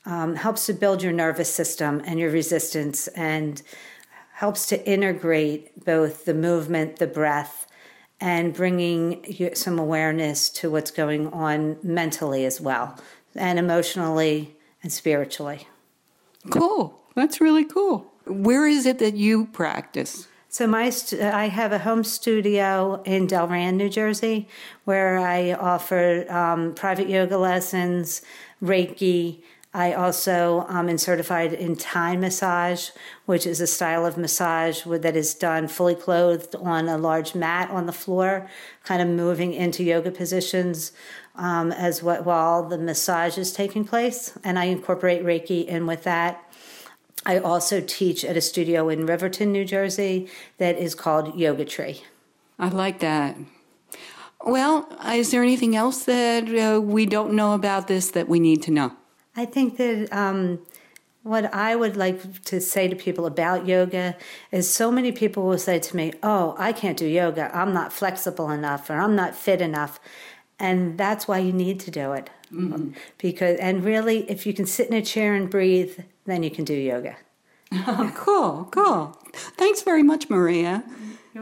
um, 0.05 0.35
helps 0.35 0.65
to 0.67 0.73
build 0.73 1.01
your 1.01 1.13
nervous 1.13 1.53
system 1.53 2.01
and 2.05 2.19
your 2.19 2.29
resistance 2.29 3.07
and 3.09 3.61
helps 4.33 4.67
to 4.67 4.89
integrate 4.89 5.85
both 5.85 6.25
the 6.25 6.33
movement, 6.33 6.97
the 6.97 7.07
breath, 7.07 7.67
and 8.19 8.53
bringing 8.53 9.51
some 9.53 9.77
awareness 9.79 10.49
to 10.49 10.69
what's 10.69 10.91
going 10.91 11.27
on 11.33 11.77
mentally 11.83 12.45
as 12.45 12.61
well, 12.61 12.97
and 13.35 13.59
emotionally 13.59 14.55
and 14.83 14.91
spiritually. 14.91 15.67
Cool. 16.49 17.04
That's 17.15 17.41
really 17.41 17.65
cool. 17.65 18.11
Where 18.25 18.67
is 18.67 18.85
it 18.85 18.99
that 18.99 19.15
you 19.15 19.45
practice? 19.47 20.27
So 20.49 20.67
my 20.67 20.89
st- 20.89 21.21
I 21.21 21.47
have 21.47 21.73
a 21.73 21.79
home 21.79 22.03
studio 22.03 23.01
in 23.03 23.27
Delran, 23.27 23.75
New 23.75 23.89
Jersey, 23.89 24.47
where 24.85 25.17
I 25.19 25.51
offer 25.53 26.25
um, 26.31 26.73
private 26.73 27.09
yoga 27.09 27.37
lessons, 27.37 28.21
Reiki. 28.63 29.41
I 29.73 29.91
also 29.91 30.65
um, 30.69 30.87
am 30.87 30.97
certified 30.97 31.51
in 31.51 31.75
Thai 31.75 32.15
massage, 32.15 32.91
which 33.25 33.45
is 33.45 33.59
a 33.59 33.67
style 33.67 34.05
of 34.05 34.17
massage 34.17 34.85
that 34.85 35.17
is 35.17 35.33
done 35.33 35.67
fully 35.67 35.95
clothed 35.95 36.55
on 36.55 36.87
a 36.87 36.97
large 36.97 37.35
mat 37.35 37.69
on 37.69 37.85
the 37.85 37.91
floor, 37.91 38.49
kind 38.85 39.01
of 39.01 39.09
moving 39.09 39.51
into 39.51 39.83
yoga 39.83 40.11
positions 40.11 40.93
um, 41.35 41.73
as 41.73 42.01
what 42.01 42.25
while 42.25 42.63
the 42.63 42.77
massage 42.77 43.37
is 43.37 43.51
taking 43.51 43.83
place, 43.83 44.37
and 44.45 44.57
I 44.57 44.65
incorporate 44.65 45.25
Reiki 45.25 45.65
in 45.65 45.85
with 45.85 46.03
that. 46.03 46.44
I 47.25 47.39
also 47.39 47.81
teach 47.81 48.23
at 48.23 48.37
a 48.37 48.41
studio 48.41 48.89
in 48.89 49.05
Riverton, 49.05 49.51
New 49.51 49.65
Jersey, 49.65 50.27
that 50.57 50.77
is 50.77 50.93
called 50.93 51.37
Yoga 51.37 51.65
Tree. 51.65 52.03
I 52.59 52.69
like 52.69 52.99
that. 52.99 53.35
Well, 54.45 54.87
is 55.07 55.31
there 55.31 55.41
anything 55.41 55.75
else 55.75 56.03
that 56.03 56.47
uh, 56.47 56.79
we 56.79 57.07
don't 57.07 57.33
know 57.33 57.53
about 57.53 57.87
this 57.87 58.11
that 58.11 58.29
we 58.29 58.39
need 58.39 58.61
to 58.63 58.71
know? 58.71 58.91
I 59.35 59.45
think 59.45 59.77
that 59.77 60.13
um, 60.13 60.59
what 61.23 61.51
I 61.51 61.75
would 61.75 61.97
like 61.97 62.43
to 62.43 62.61
say 62.61 62.87
to 62.87 62.95
people 62.95 63.25
about 63.25 63.65
yoga 63.65 64.15
is 64.51 64.71
so 64.71 64.91
many 64.91 65.11
people 65.11 65.47
will 65.47 65.57
say 65.57 65.79
to 65.79 65.95
me, 65.95 66.13
Oh, 66.21 66.53
I 66.59 66.71
can't 66.71 66.97
do 66.97 67.07
yoga. 67.07 67.49
I'm 67.57 67.73
not 67.73 67.91
flexible 67.91 68.51
enough 68.51 68.87
or 68.89 68.93
I'm 68.93 69.15
not 69.15 69.33
fit 69.35 69.61
enough. 69.61 69.99
And 70.59 70.97
that's 70.97 71.27
why 71.27 71.39
you 71.39 71.51
need 71.51 71.79
to 71.81 71.91
do 71.91 72.13
it. 72.13 72.29
Mm-hmm. 72.53 72.91
Because 73.17 73.59
and 73.59 73.83
really, 73.83 74.29
if 74.29 74.45
you 74.45 74.53
can 74.53 74.65
sit 74.65 74.87
in 74.87 74.93
a 74.93 75.01
chair 75.01 75.33
and 75.35 75.49
breathe, 75.49 75.99
then 76.25 76.43
you 76.43 76.51
can 76.51 76.65
do 76.65 76.73
yoga. 76.73 77.17
Oh, 77.71 78.11
cool, 78.15 78.67
cool. 78.71 79.17
Thanks 79.57 79.81
very 79.81 80.03
much, 80.03 80.29
Maria. 80.29 80.83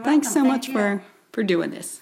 Thanks 0.02 0.28
so 0.28 0.40
Thank 0.40 0.48
much 0.48 0.68
you. 0.68 0.74
for 0.74 1.02
for 1.32 1.42
doing 1.42 1.70
this. 1.70 2.00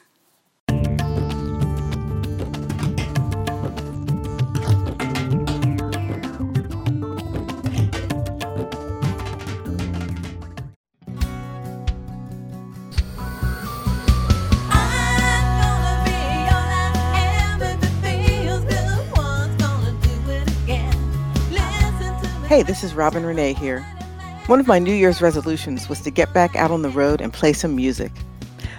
Hey, 22.53 22.63
this 22.63 22.85
is 22.85 22.93
Robin 22.93 23.23
Renée 23.23 23.57
here. 23.57 23.81
One 24.45 24.61
of 24.61 24.67
my 24.67 24.79
New 24.79 24.93
Year's 24.93 25.23
resolutions 25.23 25.89
was 25.89 26.03
to 26.03 26.11
get 26.11 26.35
back 26.35 26.55
out 26.55 26.71
on 26.71 26.83
the 26.83 26.91
road 26.91 27.23
and 27.23 27.33
play 27.33 27.55
some 27.55 27.75
music. 27.75 28.13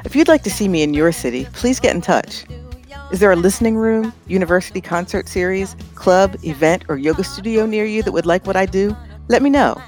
If 0.06 0.16
you'd 0.16 0.28
like 0.28 0.44
to 0.44 0.52
see 0.52 0.68
me 0.68 0.84
in 0.84 0.94
your 0.94 1.12
city, 1.12 1.48
please 1.54 1.80
get 1.80 1.96
in 1.96 2.02
touch. 2.02 2.46
Is 3.12 3.20
there 3.20 3.32
a 3.32 3.36
listening 3.36 3.76
room, 3.76 4.14
university 4.28 4.80
concert 4.80 5.28
series, 5.28 5.76
club, 5.96 6.36
event, 6.44 6.86
or 6.88 7.00
yoga 7.00 7.24
studio 7.24 7.66
near 7.66 7.84
you 7.84 8.04
that 8.04 8.12
would 8.12 8.28
like 8.28 8.46
what 8.46 8.56
I 8.56 8.68
do? 8.68 8.96
Let 9.28 9.42
me 9.42 9.50
know. 9.50 9.82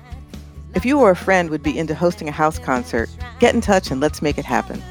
If 0.73 0.83
you 0.83 0.99
or 0.99 1.11
a 1.11 1.15
friend 1.15 1.51
would 1.51 1.61
be 1.61 1.77
into 1.77 1.93
hosting 1.93 2.27
a 2.27 2.31
house 2.31 2.57
concert, 2.57 3.07
get 3.39 3.53
in 3.53 3.61
touch 3.61 3.91
and 3.91 4.01
let's 4.01 4.19
make 4.19 4.39
it 4.39 4.45
happen. 4.45 4.81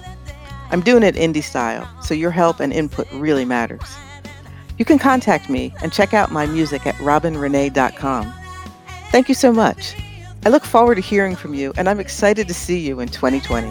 I'm 0.70 0.82
doing 0.82 1.02
it 1.02 1.16
indie 1.16 1.42
style, 1.42 1.90
so 2.00 2.14
your 2.14 2.30
help 2.30 2.60
and 2.60 2.72
input 2.72 3.10
really 3.10 3.44
matters. 3.44 3.96
You 4.78 4.84
can 4.84 5.00
contact 5.00 5.50
me 5.50 5.74
and 5.82 5.92
check 5.92 6.14
out 6.14 6.30
my 6.30 6.46
music 6.46 6.86
at 6.86 6.94
robinrenee.com. 6.98 8.43
Thank 9.14 9.28
you 9.28 9.34
so 9.36 9.52
much. 9.52 9.94
I 10.44 10.48
look 10.48 10.64
forward 10.64 10.96
to 10.96 11.00
hearing 11.00 11.36
from 11.36 11.54
you, 11.54 11.72
and 11.76 11.88
I'm 11.88 12.00
excited 12.00 12.48
to 12.48 12.52
see 12.52 12.80
you 12.80 12.98
in 12.98 13.06
2020. 13.06 13.70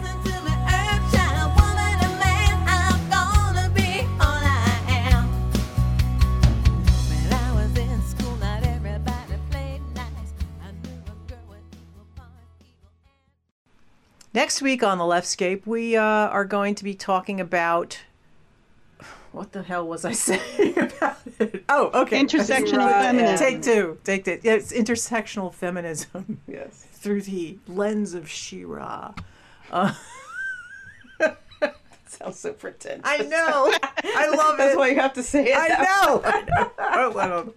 Next 14.32 14.62
week 14.62 14.82
on 14.82 14.96
the 14.96 15.04
Leftscape, 15.04 15.66
we 15.66 15.94
uh, 15.94 16.02
are 16.02 16.46
going 16.46 16.74
to 16.76 16.84
be 16.84 16.94
talking 16.94 17.38
about 17.38 17.98
what 19.34 19.52
the 19.52 19.62
hell 19.62 19.86
was 19.86 20.04
I 20.04 20.12
saying 20.28 20.78
about 20.78 21.18
it? 21.38 21.64
Oh, 21.68 21.90
okay. 22.02 22.22
Intersectional 22.22 22.78
Right. 22.78 23.02
feminism. 23.06 23.46
Take 23.46 23.62
two. 23.62 23.98
Take 24.04 24.24
two. 24.24 24.38
Yeah, 24.42 24.54
it's 24.54 24.72
intersectional 24.72 25.52
feminism. 25.52 26.40
yes. 26.46 26.86
Through 26.92 27.22
the 27.22 27.58
lens 27.66 28.14
of 28.14 28.28
She-Ra. 28.30 29.12
Uh, 29.70 29.92
Sounds 32.06 32.38
so 32.38 32.52
pretentious. 32.52 33.02
I 33.04 33.18
know. 33.18 33.72
I 34.04 34.28
love 34.28 34.56
That's 34.56 34.74
it. 34.74 34.78
why 34.78 34.88
you 34.88 35.00
have 35.00 35.12
to 35.14 35.22
say 35.22 35.46
it. 35.48 35.56
I 35.56 35.68
know. 35.68 36.22
I 36.24 37.10
know. 37.10 37.54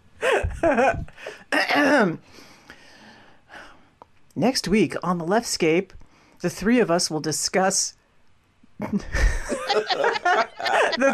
I 0.64 1.06
don't- 1.54 2.20
Next 4.36 4.68
week 4.68 4.96
on 5.04 5.18
the 5.20 5.26
Leftscape, 5.26 5.92
the 6.42 6.50
three 6.50 6.80
of 6.80 6.90
us 6.92 7.10
will 7.12 7.20
discuss. 7.20 7.94
the 8.80 10.48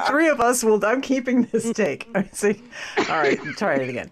three 0.08 0.28
of 0.28 0.42
us 0.42 0.64
will. 0.64 0.84
I'm 0.86 1.02
keeping 1.02 1.44
this 1.44 1.72
take. 1.72 2.08
See? 2.34 2.62
All 2.98 3.20
right, 3.20 3.40
try 3.58 3.76
it 3.76 3.90
again. 3.90 4.12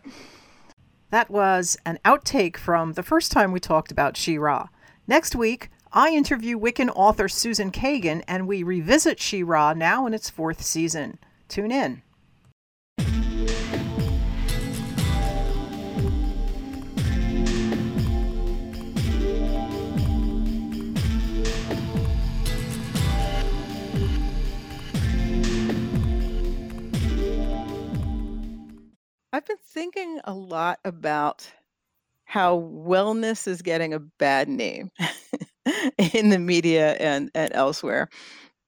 That 1.10 1.30
was 1.30 1.78
an 1.86 2.00
outtake 2.06 2.56
from 2.56 2.94
the 2.94 3.04
first 3.04 3.32
time 3.32 3.52
we 3.52 3.60
talked 3.60 3.92
about 3.92 4.16
She-Ra. 4.16 4.70
Next 5.08 5.36
week, 5.36 5.70
I 5.92 6.12
interview 6.12 6.58
Wiccan 6.58 6.90
author 6.96 7.28
Susan 7.28 7.70
Kagan, 7.72 8.24
and 8.30 8.48
we 8.48 8.64
revisit 8.64 9.20
She-Ra 9.20 9.74
now 9.74 10.06
in 10.06 10.14
its 10.14 10.30
fourth 10.30 10.62
season. 10.62 11.20
Tune 11.50 11.72
in. 11.72 12.02
I've 29.34 29.46
been 29.46 29.58
thinking 29.64 30.20
a 30.26 30.34
lot 30.34 30.80
about 30.84 31.50
how 32.26 32.60
wellness 32.60 33.48
is 33.48 33.62
getting 33.62 33.94
a 33.94 34.00
bad 34.00 34.50
name 34.50 34.92
in 36.14 36.30
the 36.30 36.40
media 36.40 36.94
and, 36.94 37.32
and 37.34 37.52
elsewhere. 37.54 38.10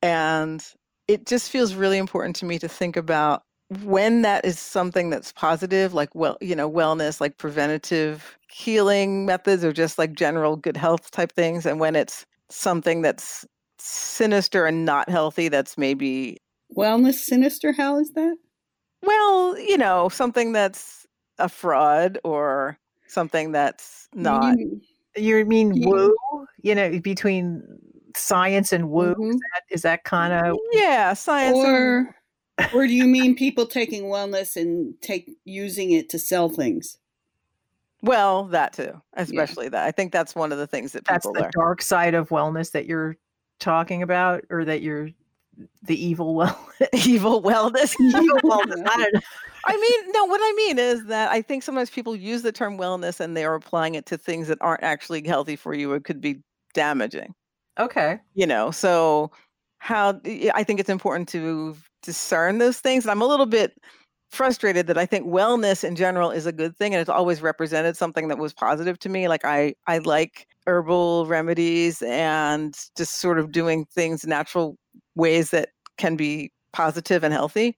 And 0.02 0.66
it 1.08 1.26
just 1.26 1.50
feels 1.50 1.76
really 1.76 1.98
important 1.98 2.36
to 2.38 2.46
me 2.46 2.60
to 2.60 2.68
think 2.68 2.96
about 2.98 3.44
when 3.84 4.22
that 4.22 4.46
is 4.46 4.60
something 4.60 5.10
that's 5.10 5.32
positive, 5.34 5.94
like 5.94 6.14
well, 6.14 6.38
you 6.42 6.56
know, 6.56 6.70
wellness, 6.70 7.20
like 7.20 7.38
preventative 7.38 8.38
healing 8.50 9.26
methods 9.26 9.64
or 9.66 9.74
just 9.74 9.98
like 9.98 10.14
general 10.14 10.56
good 10.56 10.78
health 10.78 11.12
type 11.12 11.32
things, 11.32 11.66
and 11.66 11.80
when 11.80 11.96
it's 11.96 12.26
something 12.50 13.02
that's 13.02 13.46
sinister 13.80 14.66
and 14.66 14.86
not 14.86 15.10
healthy, 15.10 15.48
that's 15.50 15.78
maybe 15.78 16.38
Wellness 16.76 17.16
sinister, 17.16 17.74
how 17.74 18.00
is 18.00 18.12
that? 18.14 18.36
Well, 19.04 19.58
you 19.60 19.78
know, 19.78 20.10
something 20.10 20.52
that's 20.54 21.06
a 21.38 21.48
fraud 21.50 22.18
or 22.24 22.78
something 23.08 23.52
that's 23.52 24.08
not. 24.14 24.58
You- 24.58 24.82
You 25.16 25.46
mean 25.46 25.76
Yeah. 25.76 25.88
woo? 25.90 26.16
You 26.64 26.74
know, 26.74 27.00
between 27.00 27.62
science 28.16 28.74
and 28.74 28.90
woo. 28.90 29.14
Mhm. 29.14 29.30
Is 29.36 29.40
that, 29.40 29.62
is 29.70 29.82
that 29.84 30.04
kind 30.06 30.34
of 30.34 30.58
Yeah, 30.72 31.14
science. 31.14 31.60
and- 31.60 31.68
or 31.68 32.16
or 32.74 32.88
do 32.88 32.94
you 32.94 33.06
mean 33.18 33.36
people 33.36 33.66
taking 33.68 34.04
wellness 34.06 34.56
and 34.60 35.00
take 35.02 35.30
using 35.46 35.92
it 35.92 36.10
to 36.10 36.18
sell 36.20 36.50
things? 36.50 36.98
well, 38.02 38.46
that 38.46 38.74
too, 38.74 39.02
especially 39.14 39.70
that. 39.70 39.86
I 39.86 39.92
think 39.92 40.12
that's 40.12 40.34
one 40.36 40.52
of 40.52 40.58
the 40.58 40.68
things 40.68 40.92
that 40.94 41.06
that's 41.06 41.26
people 41.26 41.34
the 41.42 41.50
dark 41.54 41.82
side 41.82 42.14
of 42.16 42.30
wellness 42.30 42.72
that 42.72 42.86
you're 42.86 43.16
talking 43.60 44.02
about, 44.04 44.44
or 44.50 44.66
that 44.66 44.82
you're 44.82 45.10
the 45.84 46.04
evil 46.04 46.36
well 46.36 46.60
Evil 47.06 47.42
wellness. 47.42 47.96
evil 48.02 48.38
wellness. 48.44 48.84
I. 48.86 49.10
I 49.66 49.78
mean, 49.78 50.12
no, 50.12 50.26
what 50.26 50.42
I 50.44 50.54
mean 50.58 50.78
is 50.78 51.06
that 51.06 51.32
I 51.32 51.42
think 51.42 51.64
sometimes 51.64 51.90
people 51.90 52.18
use 52.18 52.42
the 52.42 52.52
term 52.52 52.78
wellness 52.78 53.22
and 53.22 53.38
they 53.38 53.46
are 53.46 53.56
applying 53.56 53.96
it 53.96 54.06
to 54.08 54.18
things 54.18 54.50
that 54.50 54.58
aren't 54.60 54.84
actually 54.84 55.26
healthy 55.26 55.56
for 55.56 55.74
you 55.74 55.94
it 55.94 56.04
could 56.04 56.20
be 56.20 56.42
damaging. 56.74 57.34
Okay. 57.80 58.20
you 58.36 58.46
know 58.46 58.70
so 58.70 59.32
how 59.80 60.20
i 60.54 60.64
think 60.64 60.80
it's 60.80 60.90
important 60.90 61.28
to 61.30 61.76
discern 62.04 62.60
those 62.60 62.80
things 62.80 63.04
and 63.04 63.10
i'm 63.12 63.22
a 63.22 63.26
little 63.26 63.48
bit 63.48 63.74
frustrated 64.30 64.86
that 64.86 64.98
i 64.98 65.08
think 65.08 65.26
wellness 65.26 65.84
in 65.84 65.96
general 65.96 66.30
is 66.30 66.46
a 66.46 66.52
good 66.52 66.78
thing 66.78 66.94
and 66.94 67.02
it's 67.02 67.10
always 67.10 67.42
represented 67.42 67.98
something 67.98 68.28
that 68.28 68.38
was 68.38 68.54
positive 68.54 69.00
to 69.00 69.10
me 69.10 69.28
like 69.28 69.44
i 69.44 69.74
i 69.88 69.98
like 69.98 70.46
herbal 70.68 71.26
remedies 71.26 72.04
and 72.04 72.76
just 72.96 73.20
sort 73.20 73.40
of 73.40 73.52
doing 73.52 73.86
things 73.86 74.24
natural 74.28 74.78
ways 75.16 75.52
that 75.52 75.70
can 75.98 76.16
be 76.16 76.52
positive 76.72 77.24
and 77.24 77.34
healthy 77.34 77.76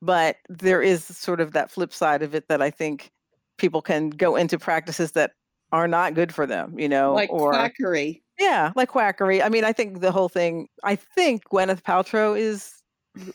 but 0.00 0.36
there 0.48 0.82
is 0.82 1.04
sort 1.04 1.40
of 1.40 1.52
that 1.52 1.70
flip 1.70 1.92
side 1.92 2.22
of 2.22 2.34
it 2.34 2.48
that 2.48 2.62
i 2.62 2.70
think 2.70 3.10
people 3.58 3.82
can 3.82 4.10
go 4.10 4.36
into 4.36 4.58
practices 4.58 5.12
that 5.12 5.32
are 5.70 5.88
not 5.88 6.14
good 6.14 6.34
for 6.34 6.46
them 6.46 6.78
you 6.78 6.88
know 6.88 7.12
like 7.14 7.30
or 7.30 7.50
quackery. 7.50 8.22
yeah, 8.38 8.72
like 8.74 8.88
quackery. 8.88 9.42
I 9.42 9.48
mean, 9.48 9.64
I 9.64 9.72
think 9.72 10.00
the 10.00 10.12
whole 10.12 10.28
thing. 10.28 10.68
I 10.82 10.96
think 10.96 11.44
Gwyneth 11.50 11.82
Paltrow 11.82 12.38
is 12.38 12.82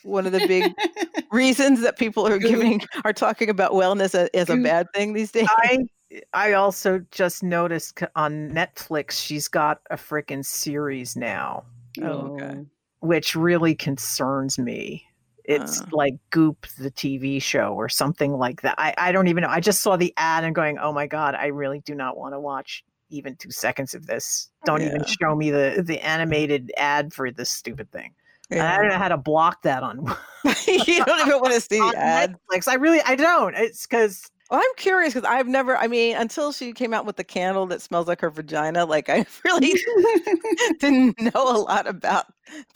one 0.04 0.26
of 0.26 0.32
the 0.32 0.46
big 0.48 0.74
reasons 1.32 1.82
that 1.82 1.98
people 1.98 2.28
are 2.28 2.40
giving 2.40 2.82
are 3.06 3.14
talking 3.14 3.50
about 3.50 3.72
wellness 3.72 4.16
as, 4.16 4.30
as 4.34 4.50
a 4.50 4.58
bad 4.58 4.88
thing 4.94 5.14
these 5.14 5.32
days. 5.32 5.48
I 5.50 5.80
I 6.34 6.54
also 6.54 7.04
just 7.12 7.44
noticed 7.44 8.00
on 8.16 8.50
Netflix 8.52 9.12
she's 9.12 9.48
got 9.48 9.82
a 9.90 9.96
freaking 9.96 10.44
series 10.46 11.16
now, 11.16 11.64
Oh, 12.02 12.34
okay. 12.34 12.46
Mm. 12.46 12.68
Which 13.08 13.36
really 13.36 13.74
concerns 13.76 14.60
me. 14.60 15.04
It's 15.46 15.82
Uh. 15.82 15.86
like 15.92 16.16
Goop, 16.30 16.68
the 16.78 16.92
TV 16.92 17.42
show, 17.42 17.74
or 17.74 17.88
something 17.90 18.34
like 18.34 18.62
that. 18.62 18.76
I, 18.78 18.94
I 18.98 19.12
don't 19.12 19.28
even 19.28 19.44
know. 19.44 19.50
I 19.50 19.62
just 19.62 19.82
saw 19.82 19.96
the 19.96 20.14
ad 20.18 20.44
and 20.44 20.54
going, 20.54 20.78
oh 20.78 20.92
my 20.92 21.08
God, 21.08 21.36
I 21.36 21.48
really 21.48 21.80
do 21.80 21.96
not 21.96 22.18
want 22.18 22.34
to 22.34 22.40
watch 22.40 22.84
even 23.10 23.38
two 23.38 23.52
seconds 23.52 23.94
of 23.94 24.06
this. 24.08 24.50
Don't 24.66 24.82
even 24.82 25.04
show 25.06 25.34
me 25.36 25.50
the, 25.50 25.82
the 25.86 26.00
animated 26.02 26.72
ad 26.76 27.14
for 27.14 27.32
this 27.32 27.50
stupid 27.50 27.90
thing. 27.92 28.14
And 28.50 28.62
I 28.62 28.78
don't 28.78 28.90
know 28.90 28.98
how 28.98 29.08
to 29.10 29.18
block 29.18 29.62
that 29.64 29.84
on, 29.84 30.00
you 30.68 31.04
don't 31.06 31.20
even 31.28 31.40
want 31.42 31.54
to 31.54 31.62
see 31.70 31.80
on 31.80 31.92
the 31.92 31.98
ad. 31.98 32.36
Netflix. 32.52 32.68
I 32.68 32.76
really, 32.76 33.02
I 33.06 33.16
don't. 33.16 33.56
It's 33.56 33.86
because 33.88 34.30
Well, 34.50 34.62
I'm 34.64 34.76
curious 34.78 35.14
because 35.14 35.28
I've 35.30 35.48
never, 35.48 35.76
I 35.78 35.88
mean, 35.88 36.16
until 36.16 36.54
she 36.54 36.72
came 36.72 36.94
out 36.94 37.06
with 37.06 37.18
the 37.18 37.24
candle 37.26 37.66
that 37.68 37.82
smells 37.82 38.08
like 38.08 38.22
her 38.22 38.30
vagina, 38.30 38.86
like 38.86 39.10
I 39.10 39.26
really 39.46 39.74
didn't 40.80 41.20
know 41.20 41.32
a 41.36 41.60
lot 41.60 41.86
about 41.88 42.28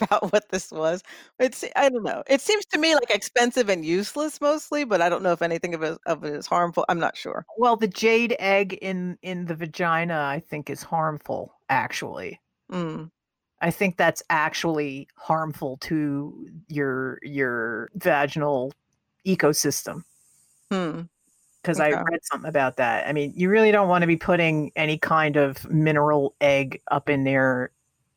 about 0.02 0.34
what 0.34 0.50
this 0.50 0.70
was. 0.72 1.02
It's 1.40 1.64
I 1.78 1.88
don't 1.90 2.04
know. 2.04 2.24
It 2.28 2.42
seems 2.42 2.66
to 2.68 2.78
me 2.78 2.94
like 2.96 3.10
expensive 3.10 3.70
and 3.70 3.86
useless 3.86 4.42
mostly, 4.42 4.84
but 4.84 5.02
I 5.02 5.08
don't 5.08 5.24
know 5.24 5.32
if 5.32 5.42
anything 5.42 5.74
of 5.74 5.82
it, 5.84 5.98
of 6.06 6.26
it 6.26 6.34
is 6.36 6.46
harmful. 6.48 6.84
I'm 6.90 7.00
not 7.00 7.16
sure. 7.16 7.46
Well, 7.58 7.78
the 7.78 7.88
jade 7.88 8.36
egg 8.40 8.74
in 8.82 9.18
in 9.22 9.46
the 9.46 9.56
vagina, 9.56 10.20
I 10.30 10.40
think, 10.42 10.70
is 10.70 10.84
harmful. 10.84 11.54
Actually, 11.70 12.40
Mm. 12.70 13.12
I 13.62 13.72
think 13.72 13.98
that's 13.98 14.24
actually 14.30 15.08
harmful 15.18 15.78
to 15.82 16.48
your 16.68 17.20
your 17.24 17.90
vaginal 17.96 18.74
ecosystem. 19.28 20.04
Hmm. 20.72 21.02
Because 21.62 21.80
I 21.80 21.90
read 21.92 22.24
something 22.24 22.50
about 22.50 22.78
that. 22.78 23.08
I 23.08 23.14
mean, 23.14 23.34
you 23.36 23.50
really 23.50 23.72
don't 23.72 23.88
want 23.88 24.02
to 24.02 24.08
be 24.08 24.18
putting 24.18 24.72
any 24.76 24.98
kind 24.98 25.36
of 25.36 25.70
mineral 25.70 26.36
egg 26.42 26.82
up 26.90 27.10
in 27.10 27.24
there 27.24 27.72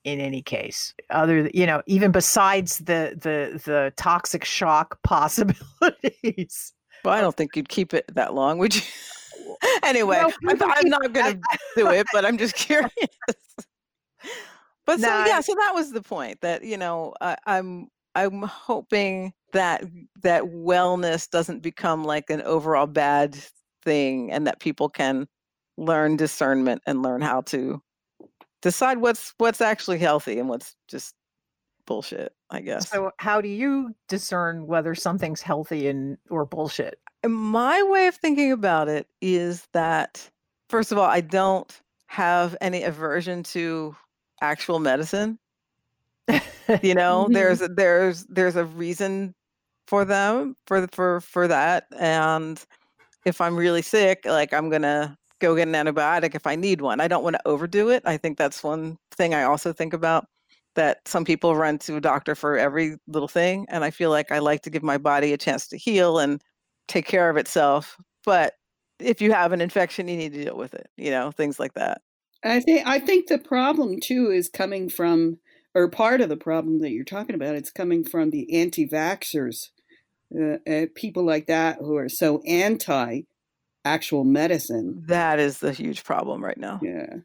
in 0.05 0.21
any 0.21 0.43
case. 0.43 0.95
Other, 1.11 1.43
th- 1.43 1.55
you 1.55 1.67
know, 1.67 1.83
even 1.87 2.13
besides 2.13 2.79
the 2.79 3.15
the 3.17 3.61
the 3.65 3.93
toxic 3.97 4.45
shock 4.45 4.99
possibilities. 5.05 6.73
Well, 7.05 7.15
I 7.15 7.21
don't 7.21 7.37
think 7.37 7.55
you'd 7.57 7.69
keep 7.69 7.93
it 7.93 8.07
that 8.15 8.35
long, 8.35 8.59
would 8.59 8.75
you? 8.75 8.83
anyway, 9.83 10.23
No, 10.23 10.33
I'm, 10.51 10.63
I'm 10.63 10.89
not 10.89 11.13
going 11.13 11.35
to 11.35 11.41
do 11.77 11.91
it, 11.91 12.07
but 12.13 12.25
I'm 12.25 12.39
just 12.39 12.55
curious. 12.55 12.91
but 14.87 15.01
so 15.01 15.07
No, 15.07 15.25
yeah, 15.27 15.41
so 15.41 15.55
that 15.55 15.73
was 15.75 15.93
the 15.93 16.03
point 16.03 16.41
that 16.41 16.65
you 16.65 16.79
know 16.79 17.15
I, 17.21 17.37
I'm 17.47 17.89
I'm 18.15 18.43
hoping 18.43 19.33
that 19.55 19.85
that 20.23 20.45
wellness 20.45 21.29
doesn't 21.29 21.63
become 21.63 22.05
like 22.05 22.31
an 22.31 22.43
overall 22.43 22.87
bad 22.87 23.37
thing, 23.85 24.31
and 24.31 24.47
that 24.47 24.61
people 24.61 24.89
can 24.89 25.27
learn 25.77 26.17
discernment 26.17 26.83
and 26.87 27.03
learn 27.03 27.21
how 27.21 27.41
to 27.41 27.83
decide 28.63 28.99
what's 28.99 29.35
what's 29.39 29.61
actually 29.61 29.99
healthy 29.99 30.39
and 30.39 30.49
what's 30.49 30.77
just 30.89 31.15
bullshit. 31.87 32.33
I 32.51 32.61
guess. 32.61 32.91
So, 32.91 33.11
how 33.19 33.41
do 33.41 33.49
you 33.49 33.95
discern 34.09 34.67
whether 34.67 34.95
something's 34.95 35.43
healthy 35.43 35.89
and 35.89 36.19
or 36.31 36.45
bullshit? 36.45 36.99
And 37.23 37.35
my 37.35 37.83
way 37.83 38.07
of 38.07 38.15
thinking 38.17 38.53
about 38.53 38.89
it 38.89 39.09
is 39.23 39.67
that 39.73 40.31
first 40.75 40.93
of 40.93 40.99
all 40.99 41.05
i 41.05 41.21
don't 41.21 41.81
have 42.07 42.57
any 42.61 42.83
aversion 42.83 43.43
to 43.43 43.95
actual 44.41 44.79
medicine 44.79 45.39
you 46.83 46.95
know 46.95 47.29
there's 47.31 47.61
mm-hmm. 47.61 47.73
a- 47.73 47.75
there's 47.75 48.25
there's 48.25 48.57
a 48.57 48.65
reason 48.65 49.35
for 49.87 50.05
them 50.05 50.57
for 50.67 50.87
for 50.93 51.21
for 51.21 51.49
that 51.49 51.87
and 51.99 52.65
if 53.25 53.41
i'm 53.41 53.57
really 53.57 53.83
sick 53.83 54.21
like 54.25 54.53
i'm 54.53 54.71
gonna 54.71 55.17
go 55.41 55.55
get 55.55 55.69
an 55.69 55.75
antibiotic 55.75 56.35
if 56.35 56.47
i 56.47 56.57
need 56.57 56.81
one. 56.81 57.01
I 57.01 57.09
don't 57.09 57.25
want 57.25 57.35
to 57.35 57.49
overdo 57.49 57.91
it 57.91 58.03
i 58.07 58.17
think 58.17 58.39
that's 58.39 58.63
one 58.63 58.97
thing 59.13 59.35
i 59.35 59.43
also 59.43 59.73
think 59.73 59.93
about 59.93 60.27
that 60.75 60.99
some 61.07 61.25
people 61.25 61.55
run 61.55 61.79
to 61.79 61.97
a 61.97 62.01
doctor 62.01 62.35
for 62.35 62.59
every 62.59 62.97
little 63.07 63.29
thing 63.29 63.67
and 63.69 63.85
i 63.85 63.91
feel 63.91 64.11
like 64.11 64.33
i 64.33 64.39
like 64.39 64.63
to 64.63 64.71
give 64.71 64.83
my 64.83 64.99
body 64.99 65.33
a 65.33 65.39
chance 65.39 65.69
to 65.69 65.77
heal 65.77 66.19
and 66.19 66.43
take 66.89 67.07
care 67.07 67.31
of 67.31 67.37
itself 67.37 67.97
but 68.25 68.55
if 69.01 69.21
you 69.21 69.33
have 69.33 69.53
an 69.53 69.61
infection 69.61 70.09
you 70.09 70.17
need 70.17 70.33
to 70.33 70.45
deal 70.45 70.57
with 70.57 70.75
it 70.75 70.89
you 70.97 71.11
know 71.11 71.31
things 71.31 71.59
like 71.59 71.75
that. 71.75 72.01
I 72.45 72.61
think 72.61 72.87
I 72.87 72.99
think 72.99 73.29
the 73.29 73.39
problem 73.39 74.01
too 74.01 74.31
is 74.31 74.49
coming 74.49 74.89
from, 74.89 75.39
or 75.75 75.89
part 75.89 76.21
of 76.21 76.29
the 76.29 76.37
problem 76.37 76.81
that 76.81 76.91
you're 76.91 77.05
talking 77.05 77.35
about, 77.35 77.55
it's 77.57 77.71
coming 77.71 78.05
from 78.05 78.31
the 78.31 78.53
anti-vaxxers, 78.61 79.71
uh, 80.39 80.59
uh, 80.71 80.87
people 80.95 81.25
like 81.25 81.47
that 81.47 81.79
who 81.79 81.97
are 81.97 82.09
so 82.09 82.41
anti 82.47 83.23
actual 83.85 84.25
medicine. 84.25 85.03
that 85.07 85.39
is 85.39 85.59
the 85.59 85.73
huge 85.73 86.05
problem 86.05 86.43
right 86.43 86.57
now 86.57 86.81
Yeah. 86.83 87.17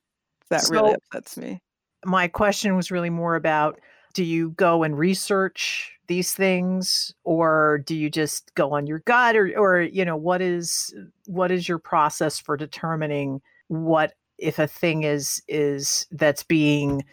that 0.50 0.68
really 0.70 0.94
upsets 0.94 1.38
me 1.38 1.62
My 2.06 2.28
question 2.28 2.76
was 2.76 2.92
really 2.92 3.10
more 3.10 3.36
about 3.36 3.80
do 4.14 4.24
you 4.24 4.50
go 4.52 4.84
and 4.84 4.98
research 4.98 5.94
these 6.08 6.34
things 6.34 7.14
or 7.24 7.82
do 7.86 7.96
you 7.96 8.10
just 8.10 8.54
go 8.56 8.74
on 8.74 8.88
your 8.88 9.00
gut 9.00 9.36
or 9.38 9.54
or 9.58 9.82
you 9.82 10.04
know 10.04 10.18
what 10.18 10.42
is 10.42 10.94
what 11.28 11.52
is 11.52 11.70
your 11.70 11.78
process 11.80 12.40
for 12.40 12.58
determining 12.58 13.40
what 13.68 14.14
if 14.38 14.60
a 14.60 14.68
thing 14.68 15.04
is 15.04 15.42
is 15.48 16.08
that's 16.12 16.44
being 16.44 17.04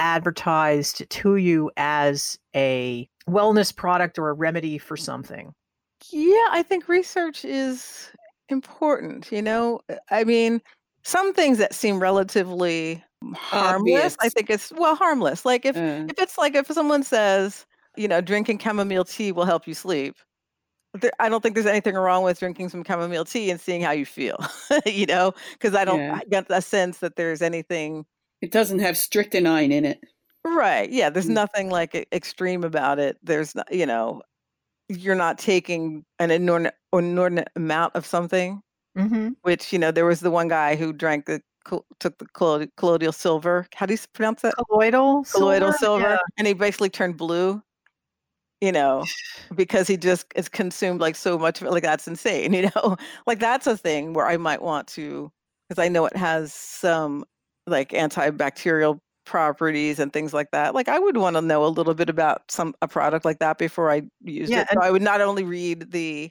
advertised 0.00 1.08
to 1.10 1.36
you 1.36 1.70
as 1.76 2.38
a 2.54 3.08
wellness 3.28 3.74
product 3.74 4.18
or 4.18 4.28
a 4.30 4.34
remedy 4.34 4.78
for 4.78 4.96
something 4.96 5.52
Yeah, 6.12 6.48
I 6.50 6.62
think 6.62 6.88
research 6.88 7.44
is 7.44 8.10
important. 8.48 9.30
You 9.32 9.42
know, 9.42 9.80
I 10.10 10.24
mean, 10.24 10.60
some 11.04 11.32
things 11.34 11.58
that 11.58 11.74
seem 11.74 12.00
relatively 12.00 13.02
harmless, 13.34 14.16
I 14.20 14.28
think 14.28 14.50
it's 14.50 14.72
well 14.72 14.94
harmless. 14.96 15.44
Like 15.44 15.64
if 15.64 15.76
Uh, 15.76 16.08
if 16.08 16.18
it's 16.18 16.38
like 16.38 16.54
if 16.54 16.66
someone 16.68 17.02
says, 17.02 17.66
you 17.96 18.08
know, 18.08 18.20
drinking 18.20 18.58
chamomile 18.58 19.04
tea 19.04 19.32
will 19.32 19.44
help 19.46 19.66
you 19.66 19.74
sleep. 19.74 20.16
There, 20.94 21.12
I 21.20 21.28
don't 21.30 21.42
think 21.42 21.54
there's 21.56 21.66
anything 21.66 21.96
wrong 21.96 22.24
with 22.24 22.40
drinking 22.40 22.70
some 22.70 22.84
chamomile 22.84 23.24
tea 23.26 23.50
and 23.50 23.60
seeing 23.60 23.82
how 23.82 23.92
you 23.92 24.06
feel. 24.06 24.38
you 24.86 25.06
know, 25.06 25.34
because 25.52 25.74
I 25.74 25.84
don't 25.84 26.04
Yeah. 26.04 26.10
I 26.10 26.24
get 26.30 26.46
a 26.50 26.62
sense 26.62 26.98
that 27.00 27.16
there's 27.16 27.42
anything 27.42 28.06
it 28.42 28.50
doesn't 28.52 28.78
have 28.80 28.96
strychnine 28.96 29.72
in 29.72 29.84
it. 29.84 30.00
right. 30.44 30.90
Yeah, 30.90 31.10
there's 31.10 31.26
Mm. 31.26 31.34
nothing 31.34 31.70
like 31.70 32.06
extreme 32.12 32.62
about 32.64 32.98
it. 32.98 33.18
There's 33.22 33.54
not, 33.54 33.72
you 33.72 33.84
know, 33.86 34.22
you're 34.88 35.14
not 35.16 35.38
taking 35.38 36.04
an 36.18 36.30
inordinate, 36.30 36.74
inordinate 36.92 37.48
amount 37.56 37.96
of 37.96 38.06
something 38.06 38.62
mm-hmm. 38.96 39.30
which 39.42 39.72
you 39.72 39.78
know 39.80 39.90
there 39.90 40.04
was 40.06 40.20
the 40.20 40.30
one 40.30 40.46
guy 40.48 40.76
who 40.76 40.92
drank 40.92 41.26
the 41.26 41.40
took 41.98 42.16
the 42.18 42.26
collo- 42.32 42.68
colloidal 42.76 43.10
silver 43.12 43.66
how 43.74 43.84
do 43.86 43.92
you 43.94 43.98
pronounce 44.12 44.42
that 44.42 44.54
colloidal 44.68 45.24
colloidal 45.24 45.72
silver? 45.72 45.78
silver 46.02 46.10
Yeah. 46.14 46.18
and 46.38 46.46
he 46.46 46.52
basically 46.52 46.88
turned 46.90 47.16
blue 47.16 47.60
you 48.60 48.70
know 48.70 49.04
because 49.56 49.88
he 49.88 49.96
just 49.96 50.26
is 50.36 50.48
consumed 50.48 51.00
like 51.00 51.16
so 51.16 51.36
much 51.36 51.60
of 51.60 51.66
it 51.66 51.70
like 51.72 51.82
that's 51.82 52.06
insane 52.06 52.52
you 52.54 52.70
know 52.74 52.96
like 53.26 53.40
that's 53.40 53.66
a 53.66 53.76
thing 53.76 54.12
where 54.12 54.26
i 54.28 54.36
might 54.36 54.62
want 54.62 54.86
to 54.88 55.32
because 55.68 55.82
i 55.84 55.88
know 55.88 56.06
it 56.06 56.16
has 56.16 56.52
some 56.54 57.24
like 57.66 57.90
antibacterial 57.90 59.00
properties 59.24 59.98
and 59.98 60.12
things 60.12 60.32
like 60.32 60.50
that 60.52 60.72
like 60.74 60.88
i 60.88 60.98
would 61.00 61.16
want 61.16 61.34
to 61.34 61.42
know 61.42 61.64
a 61.64 61.68
little 61.68 61.94
bit 61.94 62.08
about 62.08 62.48
some 62.48 62.74
a 62.80 62.86
product 62.86 63.24
like 63.24 63.40
that 63.40 63.58
before 63.58 63.90
i 63.90 64.02
used 64.22 64.52
Yeah, 64.52 64.60
it 64.60 64.68
so 64.72 64.80
i 64.80 64.90
would 64.90 65.02
not 65.02 65.20
only 65.20 65.42
read 65.42 65.90
the 65.90 66.30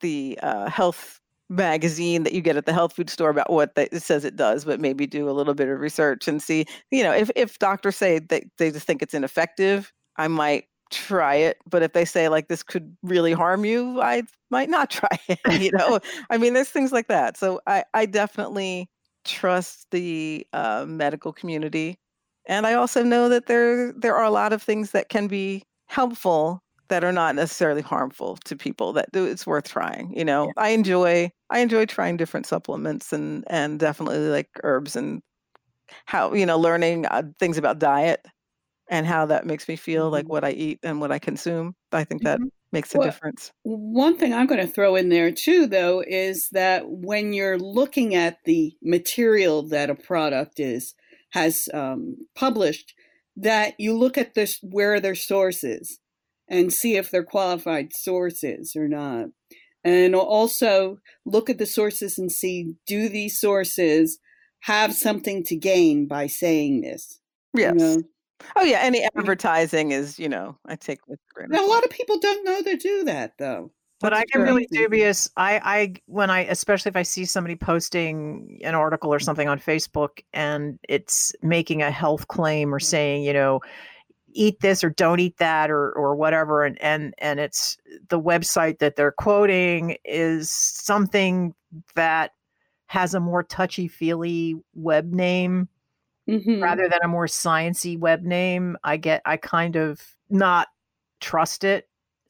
the 0.00 0.38
uh, 0.42 0.68
health 0.70 1.20
magazine 1.50 2.24
that 2.24 2.32
you 2.32 2.40
get 2.40 2.56
at 2.56 2.66
the 2.66 2.72
health 2.72 2.92
food 2.92 3.10
store 3.10 3.30
about 3.30 3.50
what 3.50 3.74
they, 3.74 3.84
it 3.86 4.02
says 4.02 4.24
it 4.24 4.36
does, 4.36 4.64
but 4.64 4.80
maybe 4.80 5.06
do 5.06 5.28
a 5.28 5.32
little 5.32 5.54
bit 5.54 5.68
of 5.68 5.80
research 5.80 6.28
and 6.28 6.42
see, 6.42 6.66
you 6.90 7.02
know, 7.02 7.12
if, 7.12 7.30
if 7.36 7.58
doctors 7.58 7.96
say 7.96 8.18
that 8.18 8.44
they 8.58 8.70
just 8.70 8.86
think 8.86 9.02
it's 9.02 9.14
ineffective, 9.14 9.92
I 10.16 10.28
might 10.28 10.64
try 10.90 11.36
it. 11.36 11.58
But 11.68 11.82
if 11.82 11.92
they 11.92 12.04
say 12.04 12.28
like 12.28 12.48
this 12.48 12.62
could 12.62 12.96
really 13.02 13.32
harm 13.32 13.64
you, 13.64 14.00
I 14.00 14.22
might 14.50 14.68
not 14.68 14.90
try 14.90 15.18
it. 15.28 15.40
You 15.60 15.70
know, 15.72 16.00
I 16.30 16.38
mean, 16.38 16.52
there's 16.54 16.70
things 16.70 16.92
like 16.92 17.08
that. 17.08 17.36
So 17.36 17.60
I, 17.66 17.84
I 17.94 18.06
definitely 18.06 18.88
trust 19.28 19.86
the 19.90 20.46
uh, 20.52 20.84
medical 20.88 21.32
community. 21.32 21.98
And 22.46 22.66
I 22.66 22.74
also 22.74 23.02
know 23.02 23.28
that 23.28 23.46
there 23.46 23.92
there 23.92 24.16
are 24.16 24.24
a 24.24 24.30
lot 24.30 24.52
of 24.52 24.62
things 24.62 24.92
that 24.92 25.08
can 25.10 25.28
be 25.28 25.62
helpful 25.88 26.60
that 26.88 27.04
are 27.04 27.12
not 27.12 27.34
necessarily 27.34 27.82
harmful 27.82 28.38
to 28.44 28.56
people 28.56 28.92
that 28.94 29.12
do 29.12 29.24
it's 29.26 29.46
worth 29.46 29.68
trying 29.68 30.12
you 30.16 30.24
know 30.24 30.52
i 30.56 30.70
enjoy 30.70 31.30
i 31.50 31.58
enjoy 31.60 31.84
trying 31.86 32.16
different 32.16 32.46
supplements 32.46 33.12
and 33.12 33.44
and 33.48 33.78
definitely 33.78 34.18
like 34.28 34.48
herbs 34.64 34.96
and 34.96 35.22
how 36.06 36.32
you 36.34 36.46
know 36.46 36.58
learning 36.58 37.06
uh, 37.06 37.22
things 37.38 37.58
about 37.58 37.78
diet 37.78 38.26
and 38.90 39.06
how 39.06 39.26
that 39.26 39.46
makes 39.46 39.68
me 39.68 39.76
feel 39.76 40.10
like 40.10 40.28
Mhm. 40.28 40.30
what 40.30 40.44
i 40.44 40.50
eat 40.50 40.78
and 40.82 41.00
what 41.00 41.12
i 41.12 41.18
consume 41.18 41.74
i 41.92 42.04
think 42.04 42.22
that 42.22 42.42
Mhm. 42.42 42.50
makes 42.72 42.94
a 42.94 42.98
Well, 42.98 43.10
difference 43.10 43.52
One 43.64 44.16
thing 44.18 44.32
I'm 44.32 44.46
going 44.46 44.60
to 44.66 44.72
throw 44.72 44.96
in 44.96 45.10
there 45.10 45.30
too, 45.32 45.66
though, 45.66 46.02
is 46.06 46.48
that 46.52 46.88
when 46.88 47.32
you're 47.34 47.58
looking 47.58 48.14
at 48.14 48.38
the 48.44 48.76
material 48.82 49.62
that 49.68 49.90
a 49.90 49.94
product 49.94 50.60
is 50.60 50.94
has 51.32 51.68
um, 51.74 52.16
published, 52.34 52.94
that 53.36 53.74
you 53.78 53.94
look 53.96 54.18
at 54.18 54.34
this 54.34 54.58
where 54.62 54.94
are 54.94 55.00
their 55.00 55.14
sources 55.14 56.00
and 56.48 56.72
see 56.72 56.96
if 56.96 57.10
they're 57.10 57.24
qualified 57.24 57.92
sources 57.94 58.74
or 58.76 58.88
not, 58.88 59.28
and 59.84 60.14
also 60.14 60.98
look 61.26 61.50
at 61.50 61.58
the 61.58 61.66
sources 61.66 62.18
and 62.18 62.32
see 62.32 62.74
do 62.86 63.08
these 63.08 63.38
sources 63.40 64.18
have 64.62 64.94
something 64.94 65.44
to 65.44 65.56
gain 65.56 66.06
by 66.08 66.26
saying 66.26 66.80
this? 66.82 67.20
You 67.60 67.74
yes 67.74 67.74
know? 67.74 68.04
Oh 68.56 68.62
yeah 68.62 68.78
any 68.80 69.00
mm. 69.00 69.08
advertising 69.16 69.90
is 69.90 70.18
you 70.18 70.28
know 70.28 70.56
i 70.66 70.76
take 70.76 71.06
with 71.08 71.18
a 71.30 71.34
grain 71.34 71.46
of 71.46 71.52
Now, 71.52 71.66
a 71.66 71.68
lot 71.68 71.84
of 71.84 71.90
people 71.90 72.18
don't 72.18 72.44
know 72.44 72.62
they 72.62 72.76
do 72.76 73.04
that, 73.04 73.32
though. 73.38 73.70
but 74.00 74.12
I 74.12 74.18
That's 74.18 74.32
get 74.32 74.38
really 74.38 74.68
dubious. 74.70 75.28
I, 75.36 75.60
I, 75.64 75.94
when 76.06 76.30
I, 76.30 76.40
especially 76.40 76.90
if 76.90 76.96
I 76.96 77.02
see 77.02 77.24
somebody 77.24 77.56
posting 77.56 78.60
an 78.62 78.74
article 78.74 79.12
or 79.12 79.18
something 79.18 79.48
on 79.48 79.58
Facebook 79.58 80.20
and 80.32 80.78
it's 80.88 81.34
making 81.42 81.82
a 81.82 81.90
health 81.90 82.28
claim 82.28 82.72
or 82.72 82.78
mm. 82.78 82.84
saying, 82.84 83.24
you 83.24 83.32
know, 83.32 83.60
eat 84.34 84.60
this 84.60 84.84
or 84.84 84.90
don't 84.90 85.20
eat 85.20 85.38
that 85.38 85.70
or, 85.70 85.90
or 85.92 86.14
whatever. 86.14 86.64
And, 86.64 86.80
and, 86.80 87.14
and 87.18 87.40
it's 87.40 87.76
the 88.08 88.20
website 88.20 88.78
that 88.78 88.94
they're 88.94 89.10
quoting 89.10 89.96
is 90.04 90.50
something 90.50 91.54
that 91.96 92.32
has 92.86 93.14
a 93.14 93.20
more 93.20 93.42
touchy 93.42 93.88
feely 93.88 94.54
web 94.74 95.12
name 95.12 95.68
Mhm. 96.28 96.62
rather 96.62 96.88
than 96.88 97.00
a 97.02 97.08
more 97.08 97.26
sciency 97.26 97.98
web 97.98 98.22
name, 98.22 98.76
I 98.84 98.96
get 98.98 99.22
I 99.24 99.36
kind 99.38 99.76
of 99.76 100.00
not 100.30 100.68
trust 101.20 101.64
it 101.64 101.87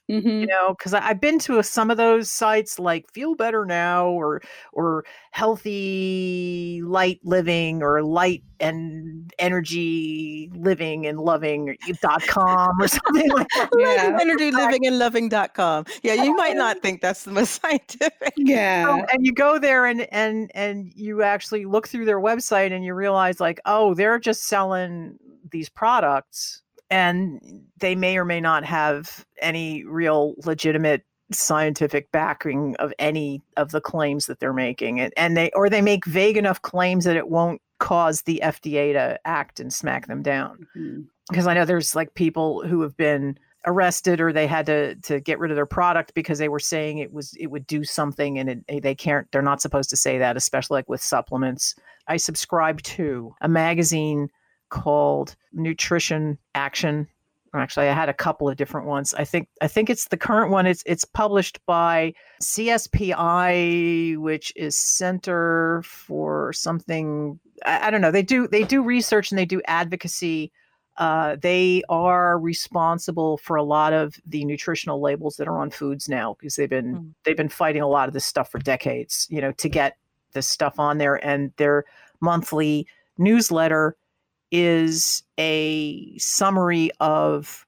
you 0.09 0.21
Mhm. 0.23 0.49
know 0.49 0.75
because 0.75 0.95
i've 0.95 1.21
been 1.21 1.39
to 1.39 1.59
a, 1.59 1.63
some 1.63 1.91
of 1.91 1.97
those 1.99 2.31
sites 2.31 2.79
like 2.79 3.11
feel 3.13 3.35
better 3.35 3.65
now 3.67 4.09
or 4.09 4.41
or 4.73 5.05
healthy 5.33 6.81
light 6.85 7.21
living 7.25 7.83
or 7.83 8.03
light 8.03 8.43
and 8.61 9.33
energy 9.39 10.51
living 10.55 11.07
and 11.07 11.21
loving 11.21 11.77
dot 12.01 12.23
com 12.27 12.81
or 12.81 12.89
something 12.89 13.31
like 13.31 13.47
that 13.57 13.69
Yeah. 13.79 14.17
Energy 14.21 14.51
living 14.51 14.87
and 14.87 14.99
loving 14.99 15.29
dot 15.29 15.55
com 15.55 15.85
Yeah, 16.03 16.15
you 16.15 16.35
might 16.35 16.57
not 16.65 16.81
think 16.81 17.01
that's 17.03 17.25
the 17.25 17.31
most 17.33 17.61
scientific. 17.61 18.33
Yeah. 18.37 18.85
So- 18.87 19.05
and 19.13 19.25
you 19.27 19.33
go 19.33 19.59
there 19.59 19.87
and 19.87 20.03
and 20.13 20.51
and 20.55 20.93
you 20.95 21.23
actually 21.23 21.67
look 21.67 21.87
through 21.89 22.07
their 22.07 22.21
website 22.21 22.73
and 22.73 22.85
you 22.85 22.95
realize 22.95 23.41
like 23.41 23.61
oh 23.67 23.95
they're 23.95 24.19
just 24.19 24.45
selling 24.49 25.19
these 25.51 25.69
products 25.69 26.63
and 26.91 27.64
they 27.78 27.95
may 27.95 28.16
or 28.16 28.24
may 28.24 28.41
not 28.41 28.64
have 28.64 29.26
any 29.41 29.84
real 29.84 30.34
legitimate 30.45 31.05
scientific 31.30 32.11
backing 32.11 32.74
of 32.76 32.93
any 32.99 33.43
of 33.57 33.70
the 33.70 33.80
claims 33.80 34.26
that 34.26 34.41
they're 34.41 34.55
making 34.55 34.99
and, 34.99 35.12
and 35.16 35.36
they 35.36 35.51
or 35.51 35.68
they 35.68 35.82
make 35.82 36.07
vague 36.07 36.39
enough 36.39 36.62
claims 36.62 37.05
that 37.05 37.16
it 37.16 37.28
won't 37.28 37.61
cause 37.78 38.22
the 38.22 38.41
FDA 38.43 38.93
to 38.95 39.20
act 39.26 39.61
and 39.61 39.72
smack 39.72 40.07
them 40.07 40.22
down 40.22 40.66
mm-hmm. 40.76 41.03
because 41.28 41.47
I 41.47 41.53
know 41.53 41.66
there's 41.66 41.95
like 41.95 42.14
people 42.14 42.66
who 42.66 42.80
have 42.80 42.97
been 42.97 43.39
arrested 43.66 44.20
or 44.20 44.32
they 44.32 44.47
had 44.47 44.66
to 44.66 44.95
to 44.97 45.20
get 45.20 45.39
rid 45.39 45.51
of 45.51 45.57
their 45.57 45.66
product 45.66 46.14
because 46.14 46.39
they 46.39 46.49
were 46.49 46.59
saying 46.59 46.99
it 46.99 47.12
was 47.12 47.34
it 47.39 47.49
would 47.49 47.66
do 47.66 47.84
something 47.84 48.39
and 48.39 48.64
it, 48.66 48.82
they 48.82 48.95
can't 48.95 49.30
they're 49.30 49.43
not 49.43 49.61
supposed 49.61 49.91
to 49.91 49.97
say 49.97 50.18
that 50.18 50.36
especially 50.36 50.78
like 50.78 50.89
with 50.89 51.03
supplements. 51.03 51.74
I 52.07 52.16
subscribe 52.16 52.80
to 52.82 53.34
a 53.43 53.49
magazine 53.49 54.30
called 54.71 55.37
Nutrition 55.53 56.39
Action. 56.55 57.09
Actually, 57.55 57.89
I 57.89 57.95
had 57.95 58.09
a 58.11 58.14
couple 58.14 58.49
of 58.49 58.57
different 58.57 58.87
ones. 58.87 59.14
I 59.14 59.25
think 59.25 59.49
I 59.62 59.69
think 59.69 59.89
it's 59.89 60.09
the 60.09 60.16
current 60.19 60.51
one. 60.51 60.66
It's 60.66 60.83
it's 60.85 61.05
published 61.05 61.59
by 61.66 62.12
CSPI, 62.43 64.16
which 64.19 64.53
is 64.57 64.77
Center 64.77 65.83
for 65.85 66.53
something. 66.53 67.39
I, 67.64 67.89
I 67.89 67.91
don't 67.91 68.01
know. 68.01 68.11
They 68.11 68.23
do 68.23 68.49
they 68.49 68.64
do 68.64 68.83
research 68.83 69.31
and 69.31 69.39
they 69.39 69.47
do 69.47 69.62
advocacy 69.66 70.53
uh, 70.99 71.37
they 71.41 71.83
are 71.89 72.39
responsible 72.41 73.39
for 73.39 73.55
a 73.57 73.62
lot 73.62 73.93
of 73.93 74.16
the 74.27 74.45
nutritional 74.45 75.01
labels 75.01 75.37
that 75.37 75.47
are 75.47 75.59
on 75.59 75.71
foods 75.71 76.09
now 76.09 76.35
because 76.39 76.57
they've 76.57 76.69
been 76.69 76.97
Mm. 76.97 77.14
they've 77.25 77.37
been 77.37 77.49
fighting 77.49 77.83
a 77.83 77.89
lot 77.89 78.09
of 78.09 78.14
this 78.14 78.25
stuff 78.25 78.51
for 78.51 78.59
decades 78.59 79.27
you 79.31 79.41
know 79.41 79.53
to 79.53 79.69
get 79.69 79.97
this 80.33 80.47
stuff 80.49 80.79
on 80.79 80.99
there 80.99 81.25
and 81.25 81.53
their 81.57 81.85
monthly 82.21 82.87
newsletter 83.16 83.97
is 84.51 85.23
a 85.39 86.17
summary 86.19 86.91
of 87.01 87.67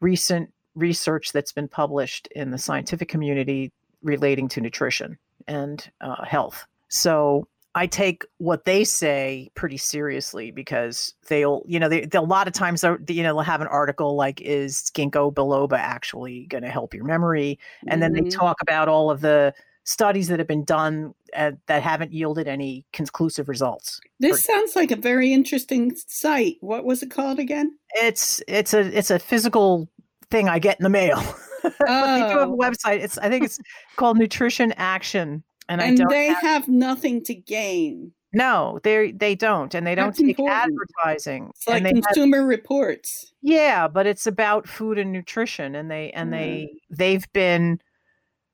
recent 0.00 0.52
research 0.74 1.32
that's 1.32 1.52
been 1.52 1.68
published 1.68 2.26
in 2.28 2.50
the 2.50 2.58
scientific 2.58 3.08
community 3.08 3.70
relating 4.02 4.48
to 4.48 4.60
nutrition 4.60 5.18
and 5.46 5.90
uh, 6.00 6.24
health 6.24 6.66
so 6.88 7.46
I 7.74 7.86
take 7.86 8.26
what 8.38 8.64
they 8.66 8.84
say 8.84 9.50
pretty 9.54 9.78
seriously 9.78 10.50
because 10.50 11.14
they'll, 11.28 11.62
you 11.66 11.80
know, 11.80 11.88
they, 11.88 12.04
they 12.04 12.18
a 12.18 12.22
lot 12.22 12.46
of 12.46 12.52
times, 12.52 12.82
they'll, 12.82 12.98
you 13.08 13.22
know, 13.22 13.30
they'll 13.34 13.40
have 13.40 13.62
an 13.62 13.66
article 13.68 14.14
like, 14.14 14.42
"Is 14.42 14.90
ginkgo 14.94 15.32
biloba 15.32 15.78
actually 15.78 16.44
going 16.48 16.64
to 16.64 16.68
help 16.68 16.92
your 16.92 17.04
memory?" 17.04 17.58
And 17.88 18.02
then 18.02 18.12
they 18.12 18.20
Mhm. 18.20 18.30
talk 18.30 18.60
about 18.60 18.88
all 18.88 19.10
of 19.10 19.22
the 19.22 19.54
studies 19.84 20.28
that 20.28 20.38
have 20.38 20.48
been 20.48 20.64
done 20.64 21.12
uh, 21.36 21.52
that 21.66 21.82
haven't 21.82 22.12
yielded 22.12 22.46
any 22.48 22.84
conclusive 22.92 23.48
results. 23.48 24.00
This 24.20 24.44
sounds 24.44 24.76
like 24.76 24.90
a 24.90 24.96
very 24.96 25.32
interesting 25.32 25.94
site. 26.06 26.56
What 26.60 26.84
was 26.84 27.02
it 27.02 27.10
called 27.10 27.38
again? 27.38 27.76
It's 27.94 28.42
it's 28.46 28.74
a 28.74 28.80
it's 28.96 29.10
a 29.10 29.18
physical 29.18 29.88
thing 30.30 30.48
I 30.48 30.58
get 30.58 30.78
in 30.78 30.84
the 30.84 30.90
mail. 30.90 31.16
but 31.62 31.74
they 31.78 32.20
do 32.32 32.38
have 32.38 32.48
a 32.48 32.52
Oh. 32.52 32.56
website. 32.58 33.00
It's 33.02 33.18
I 33.18 33.28
think 33.28 33.44
it's 33.44 33.58
called 33.96 34.18
Nutrition 34.18 34.72
Action, 34.76 35.42
and, 35.68 35.80
I 35.80 35.94
don't 35.94 36.08
they 36.10 36.26
have- 36.26 36.42
have 36.42 36.68
nothing 36.68 37.22
to 37.24 37.34
gain. 37.34 38.12
no, 38.32 38.78
they 38.82 39.12
they 39.12 39.34
don't, 39.34 39.74
and 39.74 39.86
they 39.86 39.94
don't 39.94 40.08
That's 40.08 40.18
take 40.18 40.38
important. 40.38 40.78
advertising. 41.04 41.48
It's 41.50 41.66
like 41.68 41.76
and 41.78 41.86
they 41.86 41.90
have- 41.94 42.04
Consumer 42.04 42.44
Reports. 42.46 43.32
Yeah, 43.42 43.88
but 43.88 44.06
it's 44.06 44.26
about 44.26 44.68
food 44.68 44.98
and 44.98 45.12
nutrition, 45.12 45.74
and 45.74 45.90
they 45.90 46.10
and 46.12 46.30
Yeah. 46.30 46.38
they 46.38 46.68
they've 46.90 47.32
been 47.32 47.80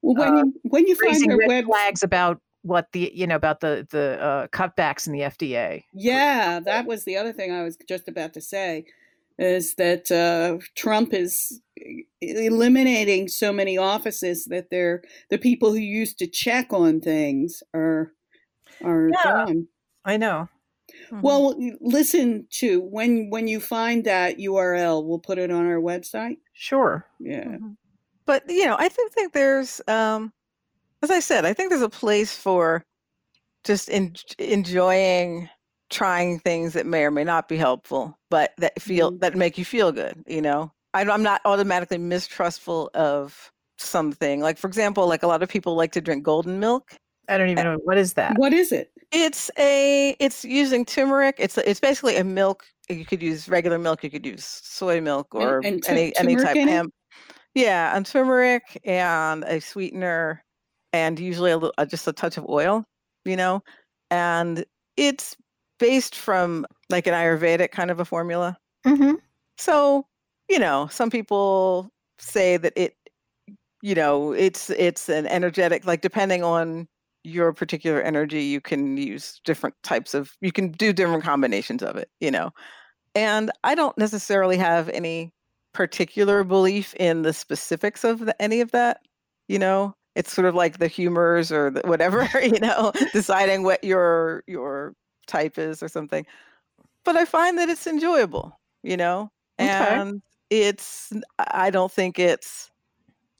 Well, 0.02 0.14
when 0.14 0.34
Uh, 0.34 0.44
you 0.44 0.60
when 0.64 0.86
you 0.86 0.94
find 0.96 1.28
red 1.38 1.48
web, 1.48 1.64
flags 1.66 2.02
about 2.02 2.40
what 2.62 2.88
the 2.92 3.10
you 3.14 3.26
know 3.26 3.36
about 3.36 3.60
the 3.60 3.86
the 3.90 4.20
uh, 4.20 4.46
cutbacks 4.48 5.06
in 5.06 5.12
the 5.12 5.20
FDA. 5.20 5.82
yeah, 5.92 6.60
that 6.60 6.86
was 6.86 7.04
the 7.04 7.16
other 7.16 7.32
thing 7.32 7.52
I 7.52 7.62
was 7.62 7.76
just 7.88 8.08
about 8.08 8.34
to 8.34 8.40
say, 8.40 8.84
is 9.38 9.74
that 9.74 10.10
uh, 10.10 10.58
Trump 10.76 11.12
is 11.14 11.60
eliminating 12.20 13.28
so 13.28 13.52
many 13.52 13.78
offices 13.78 14.44
that 14.46 14.70
they're 14.70 15.02
the 15.30 15.38
people 15.38 15.70
who 15.72 15.78
used 15.78 16.18
to 16.18 16.26
check 16.26 16.72
on 16.72 17.00
things 17.00 17.62
are 17.74 18.12
are 18.84 19.10
Yeah. 19.10 19.22
gone. 19.46 19.68
I 20.04 20.16
know. 20.16 20.48
Well, 21.12 21.54
listen 21.80 22.46
to 22.60 22.80
when 22.80 23.30
when 23.30 23.46
you 23.48 23.60
find 23.60 24.04
that 24.04 24.38
URL, 24.38 25.04
we'll 25.04 25.18
put 25.18 25.38
it 25.38 25.50
on 25.50 25.66
our 25.66 25.80
website. 25.80 26.38
Sure. 26.54 27.06
Yeah. 27.20 27.44
Mhm. 27.44 27.76
But 28.28 28.44
you 28.46 28.66
know, 28.66 28.76
I 28.78 28.90
think 28.90 29.10
think 29.12 29.32
there's, 29.32 29.80
um, 29.88 30.34
as 31.02 31.10
I 31.10 31.18
said, 31.18 31.46
I 31.46 31.54
think 31.54 31.70
there's 31.70 31.80
a 31.80 31.88
place 31.88 32.36
for 32.36 32.84
just 33.64 33.88
en- 33.90 34.14
enjoying 34.38 35.48
trying 35.88 36.38
things 36.38 36.74
that 36.74 36.84
may 36.84 37.04
or 37.04 37.10
may 37.10 37.24
not 37.24 37.48
be 37.48 37.56
helpful, 37.56 38.18
but 38.28 38.52
that 38.58 38.80
feel 38.82 39.12
Mhm. 39.12 39.20
that 39.20 39.34
make 39.34 39.56
you 39.56 39.64
feel 39.64 39.92
good. 39.92 40.22
You 40.26 40.42
know, 40.42 40.70
I, 40.92 41.04
I'm 41.04 41.22
not 41.22 41.40
automatically 41.46 41.96
mistrustful 41.96 42.90
of 42.92 43.50
something. 43.78 44.42
Like 44.42 44.58
for 44.58 44.66
example, 44.66 45.06
like 45.08 45.22
a 45.22 45.26
lot 45.26 45.42
of 45.42 45.48
people 45.48 45.74
like 45.74 45.92
to 45.92 46.02
drink 46.02 46.22
golden 46.22 46.60
milk. 46.60 46.98
I 47.30 47.38
don't 47.38 47.48
even 47.48 47.64
know 47.64 47.78
what 47.84 47.96
is 47.96 48.12
that. 48.14 48.36
What 48.36 48.52
is 48.52 48.72
it? 48.72 48.92
It's 49.10 49.50
a 49.58 50.14
it's 50.20 50.44
using 50.44 50.84
turmeric. 50.84 51.36
It's 51.38 51.56
it's 51.56 51.80
basically 51.80 52.16
a 52.18 52.24
milk. 52.24 52.66
You 52.90 53.06
could 53.06 53.22
use 53.22 53.48
regular 53.48 53.78
milk. 53.78 54.04
You 54.04 54.10
could 54.10 54.26
use 54.26 54.44
soy 54.44 55.00
milk 55.00 55.34
or 55.34 55.60
and 55.64 55.82
tu- 55.82 55.92
any 55.92 56.14
any 56.18 56.36
type 56.36 56.56
in 56.56 56.68
it? 56.68 56.72
hemp. 56.72 56.92
Yeah, 57.54 57.96
and 57.96 58.06
turmeric 58.06 58.80
and 58.84 59.44
a 59.44 59.60
sweetener, 59.60 60.44
and 60.92 61.18
usually 61.18 61.50
a 61.50 61.56
little, 61.56 61.74
uh, 61.78 61.86
just 61.86 62.06
a 62.06 62.12
touch 62.12 62.36
of 62.36 62.48
oil. 62.48 62.84
You 63.24 63.36
know, 63.36 63.62
and 64.10 64.64
it's 64.96 65.36
based 65.78 66.14
from 66.14 66.66
like 66.90 67.06
an 67.06 67.14
Ayurvedic 67.14 67.70
kind 67.72 67.90
of 67.90 68.00
a 68.00 68.04
formula. 68.04 68.58
hmm 68.84 69.20
So 69.58 70.06
you 70.48 70.58
know, 70.58 70.86
some 70.88 71.10
people 71.10 71.90
say 72.18 72.56
that 72.56 72.72
it, 72.76 72.96
you 73.82 73.94
know, 73.94 74.32
it's 74.32 74.70
it's 74.70 75.08
an 75.08 75.26
energetic 75.26 75.86
like 75.86 76.00
depending 76.02 76.42
on 76.44 76.88
your 77.24 77.52
particular 77.52 78.00
energy, 78.02 78.42
you 78.44 78.60
can 78.60 78.96
use 78.96 79.40
different 79.44 79.74
types 79.82 80.14
of 80.14 80.32
you 80.40 80.52
can 80.52 80.72
do 80.72 80.92
different 80.92 81.24
combinations 81.24 81.82
of 81.82 81.96
it, 81.96 82.10
you 82.20 82.30
know. 82.30 82.50
And 83.14 83.50
I 83.64 83.74
don't 83.74 83.98
necessarily 83.98 84.58
have 84.58 84.88
any 84.90 85.32
particular 85.78 86.42
belief 86.42 86.92
in 86.96 87.22
the 87.22 87.32
specifics 87.32 88.02
of 88.02 88.18
the, 88.26 88.42
any 88.42 88.60
of 88.60 88.72
that, 88.72 89.00
you 89.46 89.60
know. 89.60 89.94
It's 90.16 90.32
sort 90.32 90.48
of 90.48 90.56
like 90.56 90.78
the 90.78 90.88
humors 90.88 91.52
or 91.52 91.70
the, 91.70 91.82
whatever, 91.84 92.28
you 92.42 92.58
know, 92.58 92.90
deciding 93.12 93.62
what 93.62 93.84
your 93.84 94.42
your 94.48 94.94
type 95.28 95.56
is 95.56 95.80
or 95.80 95.86
something. 95.86 96.26
But 97.04 97.16
I 97.16 97.24
find 97.24 97.56
that 97.58 97.68
it's 97.68 97.86
enjoyable, 97.86 98.58
you 98.82 98.96
know, 98.96 99.30
Okay. 99.60 100.02
and 100.02 100.20
it's 100.50 101.12
I 101.38 101.70
don't 101.70 101.92
think 101.92 102.18
it's 102.18 102.72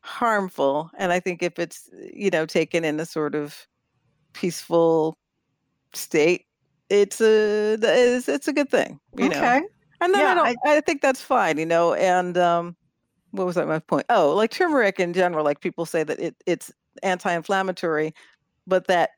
harmful, 0.03 0.93
and 0.97 1.13
I 1.13 1.19
think 1.19 1.43
if 1.43 1.59
it's 1.59 1.91
you 2.15 2.31
know 2.31 2.47
taken 2.47 2.85
in 2.85 3.01
a 3.01 3.05
sort 3.07 3.35
of 3.35 3.67
peaceful 4.33 5.19
state, 5.93 6.47
it's 6.89 7.21
a 7.21 7.79
it's, 7.83 8.29
it's 8.29 8.47
a 8.47 8.53
good 8.53 8.71
thing, 8.71 9.01
you 9.17 9.29
know. 9.29 9.61
And 10.01 10.15
then 10.15 10.21
Yeah, 10.21 10.31
I 10.31 10.35
don't. 10.35 10.59
I, 10.67 10.81
think 10.81 11.03
that's 11.03 11.21
fine, 11.21 11.59
you 11.59 11.67
know. 11.67 11.95
And 11.95 12.39
um, 12.39 12.77
what 13.33 13.47
was 13.47 13.57
that 13.57 13.67
my 13.67 13.79
point? 13.79 14.07
Oh, 14.09 14.35
like 14.35 14.51
turmeric 14.51 15.01
in 15.01 15.13
general, 15.13 15.45
like 15.45 15.61
people 15.61 15.87
say 15.87 16.05
that 16.05 16.19
it 16.21 16.37
it's 16.47 16.73
anti-inflammatory, 17.03 18.15
but 18.67 18.87
that 18.87 19.11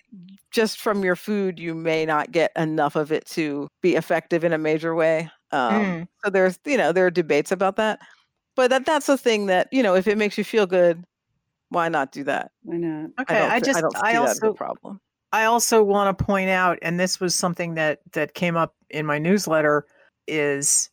just 0.50 0.80
from 0.80 1.04
your 1.04 1.16
food 1.16 1.58
you 1.58 1.74
may 1.74 2.04
not 2.04 2.32
get 2.32 2.52
enough 2.56 2.96
of 2.96 3.12
it 3.12 3.26
to 3.26 3.68
be 3.82 3.96
effective 3.96 4.44
in 4.44 4.52
a 4.52 4.58
major 4.58 4.94
way. 4.94 5.30
Um, 5.52 5.84
Mm. 5.84 6.08
So 6.24 6.30
there's 6.30 6.58
you 6.64 6.76
know 6.76 6.92
there 6.92 7.06
are 7.06 7.10
debates 7.10 7.50
about 7.50 7.76
that, 7.76 8.00
but 8.56 8.70
that 8.70 8.84
that's 8.86 9.08
a 9.08 9.18
thing 9.18 9.46
that 9.46 9.68
you 9.72 9.82
know 9.82 9.94
if 9.94 10.06
it 10.06 10.18
makes 10.18 10.36
you 10.36 10.44
feel 10.44 10.66
good, 10.66 11.04
why 11.70 11.88
not 11.88 12.12
do 12.12 12.24
that? 12.24 12.50
Why 12.62 12.76
not? 12.76 13.10
Okay. 13.20 13.38
I, 13.38 13.56
I 13.56 13.60
just 13.60 13.82
I 13.96 14.10
I 14.10 14.12
that 14.12 14.22
as 14.22 14.42
a 14.42 14.46
also 14.46 14.54
problem. 14.54 15.00
I 15.32 15.44
also 15.44 15.82
want 15.82 16.16
to 16.16 16.24
point 16.24 16.50
out, 16.50 16.78
and 16.82 16.98
this 16.98 17.20
was 17.20 17.34
something 17.34 17.74
that 17.74 18.00
that 18.12 18.34
came 18.34 18.56
up 18.56 18.74
in 18.90 19.06
my 19.06 19.18
newsletter, 19.18 19.86
is 20.26 20.90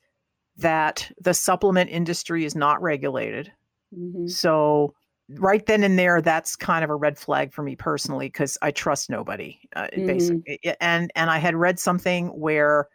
that 0.58 1.12
the 1.20 1.34
supplement 1.34 1.90
industry 1.90 2.46
is 2.46 2.56
not 2.56 2.82
regulated. 2.82 3.52
Mhm. 3.96 4.30
So 4.30 4.94
right 5.30 5.66
then 5.66 5.84
and 5.84 6.00
there, 6.00 6.22
that's 6.22 6.56
kind 6.56 6.84
of 6.84 6.90
a 6.90 6.96
red 6.96 7.18
flag 7.18 7.54
for 7.54 7.64
me 7.64 7.76
personally 7.76 8.28
because 8.28 8.58
I 8.62 8.72
trust 8.72 9.10
nobody, 9.10 9.60
uh, 9.76 9.88
Mhm. 9.96 10.06
basically. 10.08 10.60
And 10.82 11.12
and 11.16 11.30
I 11.30 11.38
had 11.38 11.56
read 11.56 11.80
something 11.80 12.28
where, 12.30 12.88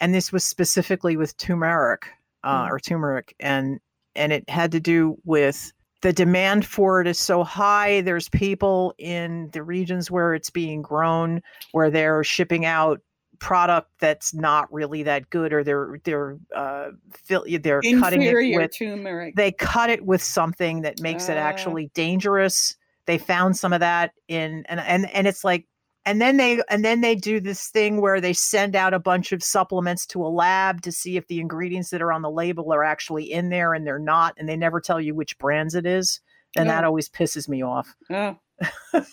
and 0.00 0.14
this 0.14 0.32
was 0.32 0.44
specifically 0.44 1.16
with 1.16 1.36
turmeric 1.38 2.08
uh, 2.44 2.66
Mm. 2.66 2.70
or 2.70 2.80
turmeric, 2.80 3.34
and 3.40 3.80
and 4.14 4.32
it 4.32 4.48
had 4.50 4.72
to 4.72 4.80
do 4.80 5.16
with 5.24 5.72
the 6.02 6.12
demand 6.12 6.66
for 6.66 7.00
it 7.00 7.06
is 7.06 7.18
so 7.18 7.42
high. 7.42 8.02
There's 8.02 8.28
people 8.28 8.94
in 8.98 9.50
the 9.52 9.62
regions 9.62 10.10
where 10.10 10.34
it's 10.34 10.50
being 10.50 10.82
grown 10.82 11.42
where 11.72 11.90
they're 11.90 12.22
shipping 12.24 12.64
out 12.66 13.00
product 13.38 13.90
that's 14.00 14.34
not 14.34 14.72
really 14.72 15.02
that 15.04 15.30
good, 15.30 15.52
or 15.52 15.62
they're 15.64 15.98
they're 16.04 16.38
uh, 16.54 16.90
fill, 17.24 17.44
they're 17.60 17.82
cutting 18.00 18.22
it 18.22 18.56
with 18.56 18.76
turmeric. 18.76 19.34
they 19.36 19.52
cut 19.52 19.90
it 19.90 20.04
with 20.04 20.22
something 20.22 20.82
that 20.82 21.00
makes 21.00 21.28
it 21.28 21.36
Ah. 21.36 21.40
actually 21.40 21.90
dangerous 21.94 22.76
they 23.06 23.18
found 23.18 23.56
some 23.56 23.72
of 23.72 23.78
that 23.80 24.12
in 24.26 24.64
and 24.68 24.80
and 24.80 25.08
and 25.12 25.26
it's 25.28 25.44
like 25.44 25.66
and 26.04 26.20
then 26.20 26.36
they 26.38 26.60
and 26.68 26.84
then 26.84 27.00
they 27.02 27.14
do 27.14 27.38
this 27.40 27.68
thing 27.68 28.00
where 28.00 28.20
they 28.20 28.32
send 28.32 28.74
out 28.74 28.92
a 28.92 28.98
bunch 28.98 29.30
of 29.32 29.42
supplements 29.44 30.04
to 30.06 30.24
a 30.24 30.26
lab 30.26 30.82
to 30.82 30.90
see 30.90 31.16
if 31.16 31.26
the 31.28 31.38
ingredients 31.40 31.90
that 31.90 32.02
are 32.02 32.10
on 32.12 32.22
the 32.22 32.30
label 32.30 32.72
are 32.72 32.82
actually 32.82 33.30
in 33.30 33.48
there 33.48 33.74
and 33.74 33.86
they're 33.86 33.98
not 33.98 34.34
and 34.38 34.48
they 34.48 34.56
never 34.56 34.80
tell 34.80 35.00
you 35.00 35.14
which 35.14 35.38
brands 35.38 35.74
it 35.76 35.86
is 35.86 36.20
and 36.56 36.68
that 36.68 36.82
always 36.84 37.08
pisses 37.08 37.48
me 37.48 37.62
off 37.62 37.94
oh, 38.10 38.36
so 38.92 39.04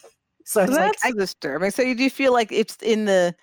So 0.46 0.62
it's 0.64 0.72
like 0.72 0.94
that's 1.04 1.16
disturbing. 1.16 1.72
So 1.72 1.82
you 1.84 1.96
do 1.96 2.04
you 2.04 2.10
feel 2.10 2.34
like 2.34 2.52
it's 2.52 2.78
in 2.82 3.06
the 3.06 3.36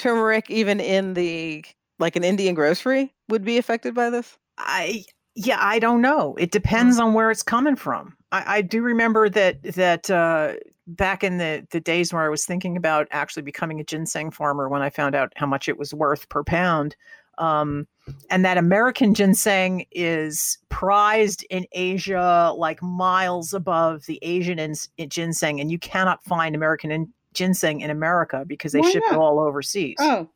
turmeric, 0.00 0.50
even 0.50 0.80
in 0.80 1.14
the 1.14 1.64
like 1.98 2.16
an 2.16 2.24
Indian 2.24 2.54
grocery, 2.54 3.14
would 3.28 3.44
be 3.44 3.58
affected 3.58 3.94
by 3.94 4.10
this? 4.10 4.38
I 4.58 5.04
yeah, 5.34 5.58
I 5.60 5.78
don't 5.78 6.00
know. 6.02 6.34
It 6.38 6.50
depends 6.50 6.98
on 6.98 7.14
where 7.14 7.30
it's 7.30 7.42
coming 7.42 7.76
from. 7.76 8.16
I, 8.32 8.56
I 8.56 8.62
do 8.62 8.82
remember 8.82 9.28
that 9.28 9.62
that 9.62 10.10
uh, 10.10 10.54
back 10.86 11.22
in 11.22 11.38
the 11.38 11.66
the 11.70 11.80
days 11.80 12.12
where 12.12 12.22
I 12.22 12.28
was 12.28 12.44
thinking 12.44 12.76
about 12.76 13.06
actually 13.10 13.42
becoming 13.42 13.80
a 13.80 13.84
ginseng 13.84 14.30
farmer 14.30 14.68
when 14.68 14.82
I 14.82 14.90
found 14.90 15.14
out 15.14 15.32
how 15.36 15.46
much 15.46 15.68
it 15.68 15.78
was 15.78 15.94
worth 15.94 16.28
per 16.28 16.42
pound. 16.42 16.96
Um, 17.38 17.86
and 18.28 18.44
that 18.44 18.58
American 18.58 19.14
ginseng 19.14 19.86
is 19.92 20.58
prized 20.68 21.46
in 21.48 21.64
Asia 21.72 22.52
like 22.54 22.82
miles 22.82 23.54
above 23.54 24.04
the 24.06 24.18
Asian 24.20 24.58
ins- 24.58 24.90
ginseng, 25.08 25.60
and 25.60 25.70
you 25.70 25.78
cannot 25.78 26.22
find 26.24 26.54
American 26.54 26.90
in- 26.90 27.12
ginseng 27.34 27.80
in 27.80 27.90
America 27.90 28.44
because 28.46 28.72
they 28.72 28.80
Why 28.80 28.90
ship 28.90 29.02
it 29.10 29.16
all 29.16 29.38
overseas. 29.38 29.96
Oh, 30.00 30.28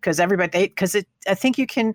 because 0.00 0.20
everybody 0.20 0.50
they 0.50 0.68
because 0.68 0.94
it 0.94 1.06
i 1.26 1.34
think 1.34 1.56
you 1.56 1.66
can 1.66 1.94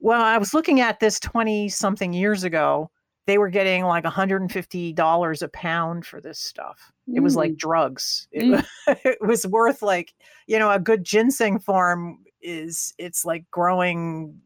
well 0.00 0.22
i 0.22 0.38
was 0.38 0.54
looking 0.54 0.80
at 0.80 1.00
this 1.00 1.20
20 1.20 1.68
something 1.68 2.14
years 2.14 2.44
ago 2.44 2.90
they 3.26 3.38
were 3.38 3.50
getting 3.50 3.84
like 3.84 4.04
$150 4.04 5.42
a 5.42 5.48
pound 5.48 6.04
for 6.04 6.20
this 6.20 6.40
stuff. 6.40 6.92
It 7.14 7.20
was 7.20 7.36
like 7.36 7.56
drugs. 7.56 8.26
It, 8.32 8.42
Mm. 8.42 8.66
it 9.04 9.18
was 9.20 9.46
worth 9.46 9.82
like 9.82 10.12
you 10.46 10.58
know 10.58 10.70
a 10.70 10.80
good 10.80 11.04
ginseng 11.04 11.58
farm 11.60 12.18
is 12.40 12.94
it's 12.98 13.24
like 13.24 13.48
growing 13.50 14.40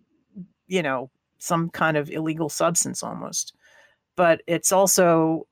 you 0.66 0.82
know 0.82 1.10
some 1.38 1.70
kind 1.70 1.96
of 1.96 2.10
illegal 2.10 2.48
substance 2.48 3.02
almost. 3.02 3.54
But 4.16 4.42
it's 4.46 4.72
also 4.72 5.46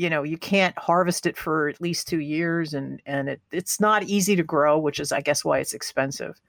you 0.00 0.08
know 0.08 0.22
you 0.22 0.38
can't 0.38 0.76
harvest 0.78 1.26
it 1.26 1.36
for 1.36 1.68
at 1.68 1.78
least 1.80 2.08
two 2.08 2.20
years 2.20 2.72
and 2.72 3.02
and 3.04 3.28
it, 3.28 3.40
it's 3.52 3.78
not 3.80 4.02
easy 4.04 4.34
to 4.34 4.42
grow 4.42 4.78
which 4.78 4.98
is 4.98 5.12
i 5.12 5.20
guess 5.20 5.44
why 5.44 5.58
it's 5.58 5.74
expensive 5.74 6.40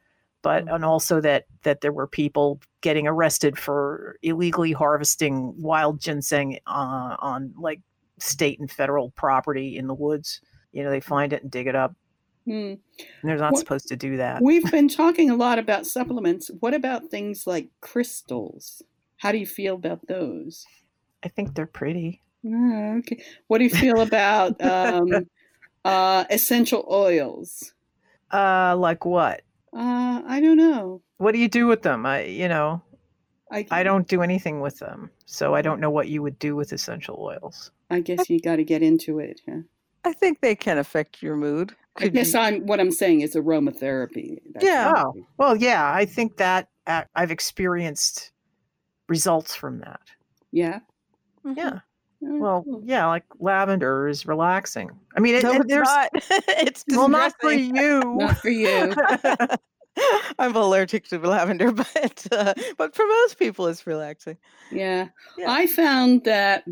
but 0.42 0.68
and 0.70 0.86
also 0.86 1.20
that 1.20 1.46
that 1.64 1.82
there 1.82 1.92
were 1.92 2.08
people 2.08 2.62
getting 2.80 3.08
arrested 3.08 3.58
for 3.58 4.16
illegally 4.22 4.72
harvesting 4.72 5.54
wild 5.62 6.00
ginseng 6.00 6.60
uh, 6.66 7.16
on 7.20 7.54
like 7.58 7.82
state 8.20 8.58
and 8.60 8.72
federal 8.72 9.10
property 9.12 9.78
in 9.78 9.88
the 9.88 9.94
woods 9.94 10.40
you 10.72 10.82
know 10.82 10.90
they 10.90 11.02
find 11.02 11.34
it 11.34 11.44
and 11.44 11.52
dig 11.52 11.68
it 11.68 11.76
up 11.76 11.94
Hmm. 12.46 12.74
and 12.74 12.80
they're 13.24 13.38
not 13.38 13.56
supposed 13.56 13.88
to 13.90 13.96
do 13.96 14.18
that 14.18 14.42
We've 14.42 14.72
been 14.72 14.88
talking 14.88 15.30
a 15.30 15.36
lot 15.36 15.60
about 15.60 15.86
supplements. 15.86 16.50
What 16.60 16.74
about 16.74 17.12
things 17.12 17.46
like 17.46 17.70
crystals? 17.82 18.82
How 19.18 19.32
do 19.32 19.38
you 19.38 19.46
feel 19.46 19.76
about 19.76 20.08
those? 20.08 20.66
i 21.24 21.28
think 21.28 21.54
they're 21.54 21.68
pretty 21.68 22.20
Ah, 22.46 22.94
okay. 23.00 23.22
What 23.48 23.60
do 23.60 23.64
you 23.66 23.70
feel 23.70 24.02
about 24.02 24.60
um, 24.64 25.08
uh, 25.86 26.26
essential 26.30 26.86
oils? 26.90 27.74
uh 28.34 28.76
like 28.78 29.04
what 29.06 29.42
Uh, 29.74 30.22
I 30.26 30.40
don't 30.40 30.56
know. 30.58 31.02
what 31.18 31.34
do 31.34 31.38
you 31.40 31.50
do 31.50 31.68
with 31.68 31.82
them 31.82 32.06
i 32.06 32.24
you 32.24 32.48
know 32.48 32.82
I, 33.52 33.68
I 33.70 33.84
don't 33.84 34.08
do 34.08 34.22
anything 34.22 34.62
with 34.62 34.80
them, 34.80 35.12
so 35.26 35.54
I 35.54 35.62
don't 35.62 35.82
know 35.82 35.90
what 35.92 36.08
you 36.08 36.22
would 36.22 36.40
do 36.40 36.56
with 36.56 36.72
essential 36.72 37.18
oils. 37.20 37.70
I 37.90 38.00
guess 38.00 38.30
you 38.30 38.40
got 38.40 38.56
to 38.56 38.64
get 38.64 38.82
into 38.82 39.20
it. 39.20 39.42
Huh? 39.46 39.64
I 40.06 40.14
think 40.14 40.40
they 40.40 40.56
can 40.56 40.78
affect 40.78 41.22
your 41.22 41.36
mood. 41.36 41.76
I 41.98 42.08
guess 42.08 42.34
you- 42.34 42.40
I'm. 42.40 42.66
What 42.66 42.80
I'm 42.80 42.92
saying 42.94 43.20
is 43.22 43.36
aromatherapy. 43.36 44.38
That's 44.54 44.66
Yeah. 44.66 44.94
Oh, 44.96 45.14
well, 45.36 45.58
yeah, 45.58 45.92
I 45.94 46.06
think 46.06 46.38
that 46.38 46.70
uh, 46.88 47.04
I've 47.14 47.30
experienced 47.32 48.32
results 49.10 49.54
from 49.54 49.80
that. 49.80 50.00
Yeah. 50.54 50.80
Mhm. 51.44 51.58
Yeah. 51.58 51.80
Oh, 52.24 52.38
Well, 52.40 52.82
yeah, 52.84 53.08
like 53.08 53.24
lavender 53.40 54.08
is 54.08 54.26
relaxing. 54.26 54.92
I 55.16 55.20
mean, 55.20 55.36
it, 55.36 55.44
No, 55.44 55.54
it's 55.54 55.66
there's 55.68 55.88
not. 55.88 56.10
it's 56.14 56.84
well, 56.90 57.10
not 57.10 57.34
for 57.40 57.52
you. 57.52 58.02
Not 58.16 58.38
for 58.38 58.50
you. 58.50 58.94
I'm 60.40 60.56
allergic 60.56 61.08
to 61.10 61.20
lavender, 61.20 61.72
but 61.72 62.28
uh, 62.32 62.54
but 62.78 62.96
for 62.96 63.06
most 63.06 63.38
people, 63.38 63.68
it's 63.68 63.86
relaxing. 63.86 64.38
Yeah. 64.72 65.10
Yeah. 65.38 65.52
I 65.52 65.68
found 65.68 66.24
that 66.26 66.64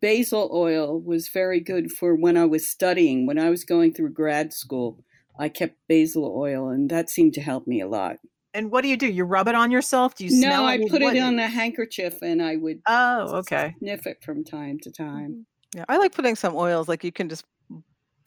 basil 0.00 0.50
oil 0.52 1.00
was 1.00 1.28
very 1.28 1.60
good 1.60 1.92
for 1.92 2.14
when 2.14 2.36
I 2.36 2.44
was 2.44 2.66
studying. 2.66 3.26
When 3.26 3.38
I 3.38 3.50
was 3.50 3.64
going 3.64 3.92
through 3.92 4.10
grad 4.10 4.52
school, 4.52 5.04
I 5.38 5.48
kept 5.48 5.76
basil 5.88 6.34
oil, 6.36 6.68
and 6.68 6.88
that 6.90 7.10
seemed 7.10 7.34
to 7.34 7.40
help 7.40 7.66
me 7.66 7.80
a 7.80 7.88
lot. 7.88 8.18
And 8.54 8.70
what 8.70 8.82
do 8.82 8.88
you 8.88 8.96
do? 8.96 9.06
You 9.06 9.24
rub 9.24 9.48
it 9.48 9.54
on 9.54 9.70
yourself? 9.70 10.14
Do 10.16 10.24
you 10.24 10.30
smell 10.30 10.62
No, 10.62 10.66
I 10.66 10.78
it? 10.78 10.90
put 10.90 11.02
What- 11.02 11.16
it 11.16 11.20
on 11.20 11.38
a 11.38 11.48
handkerchief, 11.48 12.22
and 12.22 12.42
I 12.42 12.56
would 12.56 12.82
Oh, 12.86 13.36
okay. 13.38 13.76
sniff 13.78 14.06
it 14.06 14.22
from 14.24 14.44
time 14.44 14.78
to 14.80 14.90
time. 14.92 15.46
Yeah, 15.74 15.84
I 15.88 15.96
like 15.96 16.12
putting 16.14 16.36
some 16.36 16.54
oils. 16.54 16.88
Like 16.88 17.04
you 17.04 17.12
can 17.12 17.28
just 17.28 17.44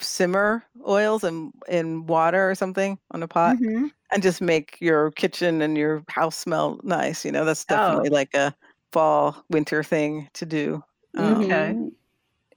simmer 0.01 0.63
oils 0.87 1.23
in 1.23 1.51
in 1.69 2.05
water 2.07 2.49
or 2.49 2.55
something 2.55 2.99
on 3.11 3.23
a 3.23 3.27
pot, 3.27 3.59
Mhm. 3.59 3.91
and 4.11 4.23
just 4.23 4.41
make 4.41 4.77
your 4.81 5.11
kitchen 5.11 5.61
and 5.61 5.77
your 5.77 6.03
house 6.09 6.37
smell 6.37 6.79
nice. 6.83 7.25
You 7.25 7.31
know, 7.31 7.45
that's 7.45 7.65
Oh. 7.69 8.01
definitely 8.01 8.09
like 8.09 8.33
a 8.35 8.55
fall 8.93 9.43
winter 9.49 9.83
thing 9.83 10.29
to 10.33 10.45
do. 10.45 10.83
Um, 11.17 11.43
Okay. 11.43 11.75
Mhm. 11.75 11.95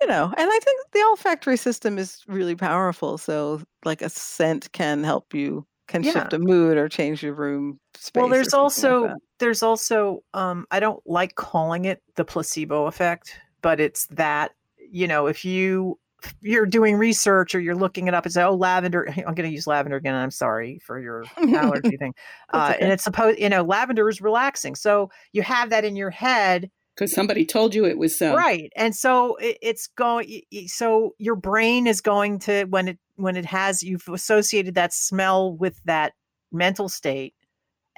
you 0.02 0.08
know 0.08 0.26
and 0.36 0.50
i 0.52 0.60
think 0.64 0.80
the 0.92 1.02
olfactory 1.04 1.56
system 1.56 1.98
is 1.98 2.24
really 2.28 2.56
powerful 2.56 3.18
so 3.18 3.62
like 3.84 4.02
a 4.02 4.08
scent 4.10 4.70
can 4.72 5.04
help 5.04 5.34
you 5.34 5.66
can 5.88 6.02
shift 6.02 6.32
a 6.34 6.38
mood 6.38 6.76
or 6.76 6.88
change 6.88 7.22
your 7.22 7.34
room 7.34 7.80
space 7.96 8.20
Well, 8.20 8.28
there's 8.28 8.50
something 8.50 8.84
like 8.84 9.10
also 9.10 9.16
there's 9.40 9.62
also 9.62 10.22
um 10.34 10.66
I 10.70 10.78
don't 10.80 11.04
like 11.06 11.34
calling 11.34 11.86
it 11.86 12.02
the 12.14 12.24
placebo 12.24 12.86
effect, 12.86 13.40
but 13.62 13.80
it's 13.80 14.06
that, 14.08 14.52
you 14.78 15.08
know, 15.08 15.26
if 15.26 15.44
you 15.44 15.98
you're 16.40 16.66
doing 16.66 16.96
research 16.96 17.54
or 17.54 17.60
you're 17.60 17.76
looking 17.76 18.08
it 18.08 18.14
up 18.14 18.24
and 18.24 18.32
say, 18.32 18.42
oh, 18.42 18.54
lavender, 18.54 19.08
I'm 19.16 19.34
going 19.34 19.48
to 19.48 19.54
use 19.54 19.66
lavender 19.66 19.96
again. 19.96 20.14
I'm 20.14 20.30
sorry 20.30 20.80
for 20.84 20.98
your 20.98 21.24
allergy 21.38 21.96
thing. 21.98 22.14
Uh, 22.52 22.72
okay. 22.74 22.82
And 22.82 22.92
it's 22.92 23.04
supposed, 23.04 23.38
you 23.38 23.48
know, 23.48 23.62
lavender 23.62 24.08
is 24.08 24.20
relaxing. 24.20 24.74
So 24.74 25.10
you 25.32 25.42
have 25.42 25.70
that 25.70 25.84
in 25.84 25.96
your 25.96 26.10
head 26.10 26.70
Because 26.96 27.12
somebody 27.12 27.46
told 27.46 27.74
you 27.74 27.84
it 27.86 27.98
was 27.98 28.16
so. 28.16 28.34
right 28.34 28.72
and 28.76 28.94
so 28.96 29.36
it, 29.36 29.58
it's 29.62 29.86
going 29.86 30.42
so 30.66 31.14
your 31.18 31.36
brain 31.36 31.86
is 31.86 32.00
going 32.00 32.40
to 32.40 32.64
when 32.64 32.88
it 32.88 32.98
when 33.18 33.36
it 33.36 33.44
has 33.44 33.82
you've 33.82 34.08
associated 34.08 34.74
that 34.74 34.92
smell 34.94 35.52
with 35.52 35.80
that 35.84 36.12
mental 36.52 36.88
state 36.88 37.34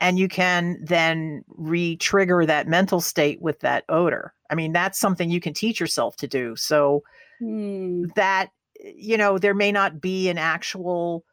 and 0.01 0.19
you 0.19 0.29
can 0.29 0.79
then 0.83 1.45
re-trigger 1.49 2.47
that 2.47 2.67
mental 2.67 3.01
state 3.03 3.41
with 3.43 3.61
that 3.61 3.85
odor. 3.89 4.33
I 4.51 4.55
mean 4.55 4.73
that's 4.73 4.99
something 4.99 5.31
you 5.31 5.41
can 5.41 5.55
teach 5.55 5.79
yourself 5.79 6.17
to 6.17 6.27
do. 6.27 6.57
So 6.57 7.03
Hmm. 7.39 8.05
that 8.17 8.51
you 8.83 9.17
know 9.17 9.39
there 9.39 9.55
may 9.55 9.73
not 9.73 10.01
be 10.01 10.29
an 10.29 10.39
actual 10.39 11.25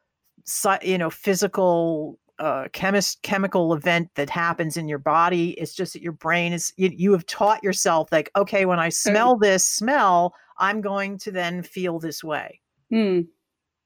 you 0.81 0.97
know 0.97 1.09
physical 1.09 2.17
uh 2.39 2.67
chemist 2.71 3.21
chemical 3.23 3.73
event 3.73 4.09
that 4.15 4.29
happens 4.29 4.77
in 4.77 4.87
your 4.87 4.99
body. 4.99 5.51
It's 5.51 5.73
just 5.73 5.93
that 5.93 6.01
your 6.01 6.13
brain 6.13 6.53
is 6.53 6.73
you, 6.77 6.91
you 6.95 7.11
have 7.13 7.25
taught 7.25 7.63
yourself 7.63 8.11
like 8.11 8.31
okay 8.35 8.65
when 8.65 8.79
i 8.79 8.89
smell 8.89 9.37
this 9.37 9.65
smell 9.65 10.33
i'm 10.59 10.81
going 10.81 11.17
to 11.19 11.31
then 11.31 11.63
feel 11.63 11.99
this 11.99 12.23
way. 12.23 12.61
Hmm. 12.91 13.21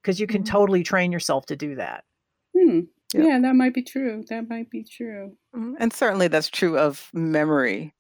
Because 0.02 0.20
you 0.20 0.28
can 0.28 0.44
Mhm. 0.44 0.48
totally 0.48 0.84
train 0.84 1.12
yourself 1.12 1.46
to 1.48 1.56
do 1.56 1.76
that 1.76 2.04
Hmm. 2.56 2.82
Yeah. 3.14 3.24
Yeah, 3.24 3.40
that 3.40 3.56
might 3.56 3.74
be 3.74 3.82
true. 3.84 4.24
That 4.30 4.48
might 4.50 4.70
be 4.70 4.84
true. 4.84 5.36
Mhm. 5.56 5.76
and 5.80 5.92
certainly 5.94 6.28
that's 6.28 6.50
true 6.50 6.78
of 6.78 7.10
memory 7.14 7.94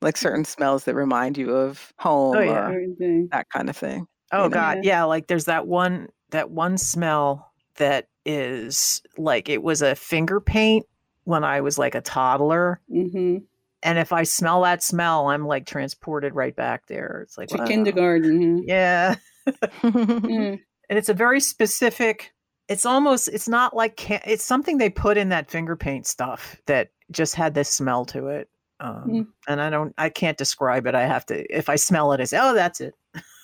like 0.00 0.16
certain 0.16 0.44
smells 0.44 0.84
that 0.84 0.94
remind 0.94 1.38
you 1.38 1.54
of 1.54 1.92
home 1.98 2.36
Oh, 2.36 2.40
yeah. 2.40 2.68
or 2.68 2.72
Everything. 2.72 3.28
that 3.32 3.48
kind 3.50 3.68
of 3.70 3.76
thing 3.76 4.06
oh 4.32 4.44
You 4.44 4.48
know? 4.50 4.54
god 4.54 4.78
yeah 4.84 5.04
like 5.04 5.26
there's 5.28 5.46
that 5.46 5.66
one 5.66 6.08
that 6.30 6.50
one 6.50 6.76
smell 6.78 7.50
that 7.76 8.08
is 8.26 9.02
like 9.18 9.48
it 9.48 9.62
was 9.62 9.82
a 9.82 9.94
finger 9.94 10.40
paint 10.40 10.84
when 11.24 11.44
i 11.44 11.60
was 11.60 11.78
like 11.78 11.94
a 11.94 12.00
toddler 12.00 12.80
Mm-hmm. 12.90 13.38
and 13.82 13.98
if 13.98 14.12
I 14.12 14.22
smell 14.22 14.62
that 14.62 14.82
smell, 14.82 15.26
I'm 15.28 15.46
like 15.46 15.66
transported 15.66 16.34
right 16.34 16.56
back 16.56 16.86
there. 16.86 17.20
It's 17.24 17.36
like 17.36 17.48
To 17.50 17.58
wow. 17.58 17.66
kindergarten. 17.66 18.62
Yeah, 18.66 19.16
Mm. 19.46 20.58
And 20.88 20.98
it's 20.98 21.08
a 21.08 21.14
very 21.14 21.40
specific. 21.40 22.32
It's 22.68 22.86
almost. 22.86 23.28
It's 23.28 23.48
not 23.48 23.74
like 23.76 23.96
ca- 23.98 24.22
it's 24.24 24.44
something 24.44 24.78
they 24.78 24.90
put 24.90 25.16
in 25.16 25.28
that 25.30 25.50
finger 25.50 25.76
paint 25.76 26.06
stuff 26.06 26.56
that 26.66 26.90
just 27.10 27.34
had 27.34 27.54
this 27.54 27.68
smell 27.68 28.04
to 28.06 28.28
it. 28.28 28.48
Um, 28.80 29.04
Mm. 29.06 29.26
And 29.48 29.60
I 29.60 29.70
don't. 29.70 29.94
I 29.98 30.08
can't 30.08 30.38
describe 30.38 30.86
it. 30.86 30.94
I 30.94 31.06
have 31.06 31.26
to. 31.26 31.44
If 31.56 31.68
I 31.68 31.76
smell 31.76 32.12
it, 32.12 32.20
I 32.20 32.24
say, 32.24 32.38
"Oh, 32.40 32.54
that's 32.54 32.80
it." 32.80 32.94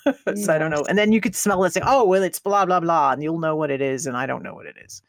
so 0.37 0.53
I 0.53 0.59
don't 0.59 0.71
know. 0.71 0.85
And 0.89 0.97
then 0.99 1.13
you 1.13 1.21
could 1.21 1.37
smell 1.37 1.63
it, 1.65 1.73
say, 1.73 1.83
"Oh, 1.85 2.05
well, 2.07 2.23
it's 2.23 2.41
blah 2.41 2.65
blah 2.65 2.81
blah," 2.81 3.13
and 3.13 3.23
you'll 3.23 3.39
know 3.39 3.55
what 3.57 3.71
it 3.71 3.81
is, 3.83 4.07
and 4.07 4.17
I 4.17 4.27
don't 4.27 4.43
know 4.43 4.55
what 4.55 4.67
it 4.67 4.77
is. 4.85 5.03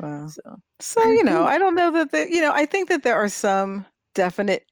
wow. 0.00 0.26
So 0.28 0.60
So, 0.80 1.04
you 1.10 1.22
know, 1.22 1.44
I 1.54 1.58
don't 1.58 1.74
know 1.74 1.90
that, 1.92 2.10
the, 2.12 2.26
you 2.30 2.40
know, 2.40 2.52
I 2.52 2.64
think 2.66 2.88
that 2.88 3.02
there 3.02 3.16
are 3.16 3.28
some 3.28 3.84
definite 4.14 4.64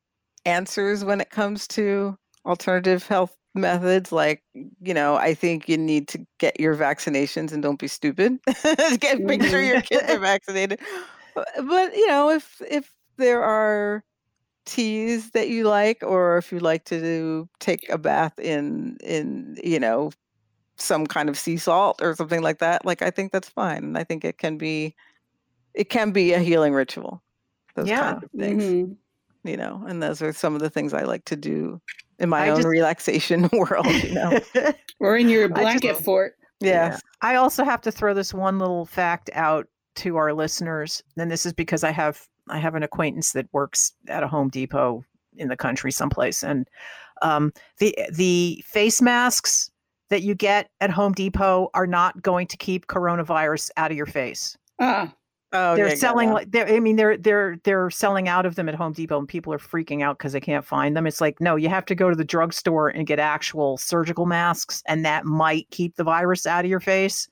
answers 0.45 1.05
when 1.05 1.21
it 1.21 1.31
comes 1.31 1.67
to 1.69 2.17
alternative 2.47 3.07
health 3.07 3.37
methods. 3.57 4.12
Like, 4.12 4.42
you 4.54 4.94
know, 4.94 5.16
I 5.16 5.34
think 5.34 5.68
you 5.68 5.76
need 5.78 6.09
to 6.09 6.26
get 6.38 6.61
your 6.61 6.76
vaccinations 6.76 7.52
and 7.52 7.62
don't 7.62 7.78
be 7.78 7.88
stupid. 7.88 8.38
get, 9.00 9.20
make 9.20 9.42
sure 9.44 9.62
your 9.62 9.78
kids 9.78 10.09
are 10.11 10.18
vaccinated. 10.20 10.80
But, 11.34 11.96
you 11.96 12.07
know, 12.09 12.30
if, 12.30 12.61
if 12.68 12.94
there 13.18 13.42
are 13.42 14.04
teas 14.66 15.30
that 15.32 15.48
you 15.48 15.64
like, 15.64 16.02
or 16.02 16.38
if 16.38 16.52
you 16.52 16.61
like 16.61 16.84
to 16.86 17.00
do, 17.00 17.48
take 17.61 17.88
a 17.88 17.98
bath 17.98 18.38
in, 18.38 18.96
in, 19.02 19.59
you 19.62 19.80
know, 19.80 20.12
some 20.78 21.07
kind 21.07 21.28
of 21.28 21.38
sea 21.38 21.57
salt 21.57 22.02
or 22.02 22.14
something 22.14 22.42
like 22.42 22.59
that, 22.59 22.84
like, 22.84 23.02
I 23.02 23.11
think 23.11 23.32
that's 23.32 23.48
fine. 23.48 23.84
And 23.84 23.98
I 23.98 24.04
think 24.04 24.24
it 24.24 24.38
can 24.38 24.59
be, 24.59 24.94
it 25.74 25.90
can 25.90 26.12
be 26.12 26.32
a 26.32 26.40
healing 26.40 26.74
ritual. 26.74 27.22
Those 27.74 27.88
Yeah. 27.88 28.02
kinds 28.04 28.24
of 28.24 28.30
things, 28.38 28.64
Mhm. 28.64 28.96
you 29.44 29.57
know, 29.57 29.84
and 29.86 30.02
those 30.02 30.22
are 30.22 30.32
some 30.32 30.54
of 30.54 30.61
the 30.61 30.70
things 30.70 30.94
I 30.94 31.02
like 31.02 31.24
to 31.26 31.36
do 31.36 31.80
in 32.19 32.29
my 32.29 32.47
I 32.47 32.49
own 32.51 32.57
just- 32.57 32.69
relaxation 32.69 33.49
world, 33.53 33.87
you 33.87 34.12
know. 34.14 34.39
Or 35.01 35.17
in 35.17 35.29
your 35.29 35.45
I 35.45 35.49
just- 35.49 35.61
blanket 35.61 35.97
fort. 35.99 36.35
yes. 36.61 37.01
I 37.21 37.35
also 37.35 37.64
have 37.64 37.81
to 37.83 37.93
throw 37.93 38.14
this 38.14 38.33
one 38.33 38.59
little 38.59 38.87
fact 38.87 39.29
out 39.35 39.67
to 39.97 40.17
our 40.17 40.33
listeners, 40.33 41.03
and 41.19 41.31
this 41.31 41.45
is 41.47 41.53
because 41.53 41.85
I 41.85 41.91
have 41.91 42.27
I 42.49 42.59
have 42.59 42.75
an 42.75 42.83
acquaintance 42.83 43.33
that 43.33 43.47
works 43.53 43.93
at 44.09 44.23
a 44.23 44.29
Home 44.29 44.49
Depot 44.49 45.05
in 45.37 45.49
the 45.49 45.57
country 45.57 45.91
someplace, 45.93 46.43
and 46.43 46.67
um, 47.23 47.53
the 47.79 47.95
the 48.12 48.62
face 48.67 49.03
masks 49.03 49.71
that 50.11 50.23
you 50.23 50.35
get 50.35 50.71
at 50.81 50.91
Home 50.91 51.12
Depot 51.12 51.69
are 51.75 51.87
not 51.87 52.23
going 52.23 52.47
to 52.47 52.57
keep 52.57 52.87
coronavirus 52.87 53.71
out 53.77 53.91
of 53.91 53.97
your 53.97 54.07
face. 54.07 54.57
Ah, 54.81 55.12
Oh, 55.57 55.74
they're 55.74 55.88
yeah, 55.88 55.94
selling 55.94 56.32
like 56.32 56.50
they're 56.50 56.68
I 56.68 56.80
mean 56.80 56.96
they're 56.96 57.16
they're 57.16 57.57
they're 57.64 57.90
selling 57.90 58.28
out 58.28 58.44
of 58.44 58.54
them 58.57 58.68
at 58.68 58.74
Home 58.74 58.92
Depot 58.92 59.18
and 59.18 59.26
people 59.26 59.52
are 59.54 59.59
freaking 59.59 60.02
out 60.02 60.18
because 60.18 60.32
they 60.32 60.40
can't 60.40 60.64
find 60.64 60.96
them. 60.96 61.07
It's 61.07 61.20
like 61.20 61.40
no, 61.40 61.57
you 61.57 61.68
have 61.68 61.86
to 61.86 61.94
go 61.94 62.11
to 62.11 62.16
the 62.16 62.24
drugstore 62.24 62.88
and 62.88 63.07
get 63.07 63.18
actual 63.18 63.78
surgical 63.78 64.26
masks 64.26 64.82
and 64.86 65.04
that 65.04 65.24
might 65.24 65.68
keep 65.70 65.96
the 65.96 66.04
virus 66.04 66.46
out 66.46 66.64
of 66.64 66.70
your 66.70 66.80
face. 66.80 67.28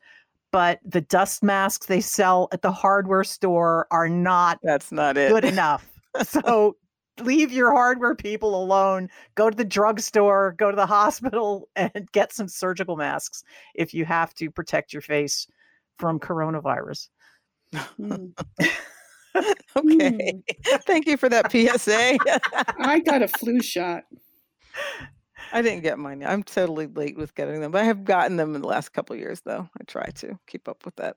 But 0.53 0.81
the 0.85 1.03
dust 1.03 1.43
masks 1.43 1.87
they 1.87 2.01
sell 2.01 2.49
at 2.53 2.63
the 2.63 2.73
hardware 2.73 3.25
store 3.25 3.87
are 3.91 4.09
not 4.09 4.59
That's 4.63 4.91
not 4.91 5.17
it. 5.17 5.31
good 5.31 5.45
enough. 5.45 5.87
So 6.23 6.77
leave 7.21 7.53
your 7.53 7.73
hardware 7.73 8.15
people 8.15 8.61
alone. 8.61 9.09
Go 9.35 9.51
to 9.51 9.57
the 9.57 9.65
drugstore, 9.65 10.53
go 10.53 10.71
to 10.71 10.77
the 10.77 10.87
hospital 10.87 11.69
and 11.77 12.09
get 12.13 12.33
some 12.33 12.49
surgical 12.49 12.97
masks 12.97 13.45
if 13.75 13.93
you 13.95 14.05
have 14.05 14.35
to 14.35 14.51
protect 14.51 14.93
your 14.93 15.03
face 15.03 15.47
from 15.99 16.19
coronavirus. 16.19 17.09
Mm. 18.01 18.33
okay. 19.77 20.43
Thank 20.87 21.07
you 21.07 21.17
for 21.17 21.29
that 21.29 21.51
PSA. 21.51 22.17
I 22.79 23.01
got 23.01 23.23
a 23.23 23.29
flu 23.29 23.61
shot. 23.63 24.05
I 25.53 25.63
didn't 25.63 25.83
get 25.83 25.99
mine. 25.99 26.21
yet. 26.21 26.31
I'm 26.31 26.43
totally 26.43 26.87
late 26.87 27.17
with 27.17 27.35
getting 27.35 27.61
them, 27.61 27.71
but 27.71 27.83
I 27.83 27.85
have 27.85 28.05
gotten 28.05 28.37
them 28.37 28.55
in 28.55 28.63
the 28.63 28.69
last 28.69 28.93
couple 28.93 29.15
of 29.15 29.21
years, 29.21 29.41
though. 29.43 29.69
I 29.81 29.85
try 29.87 30.07
to 30.07 30.39
keep 30.47 30.69
up 30.69 30.85
with 30.85 30.97
that. 30.97 31.17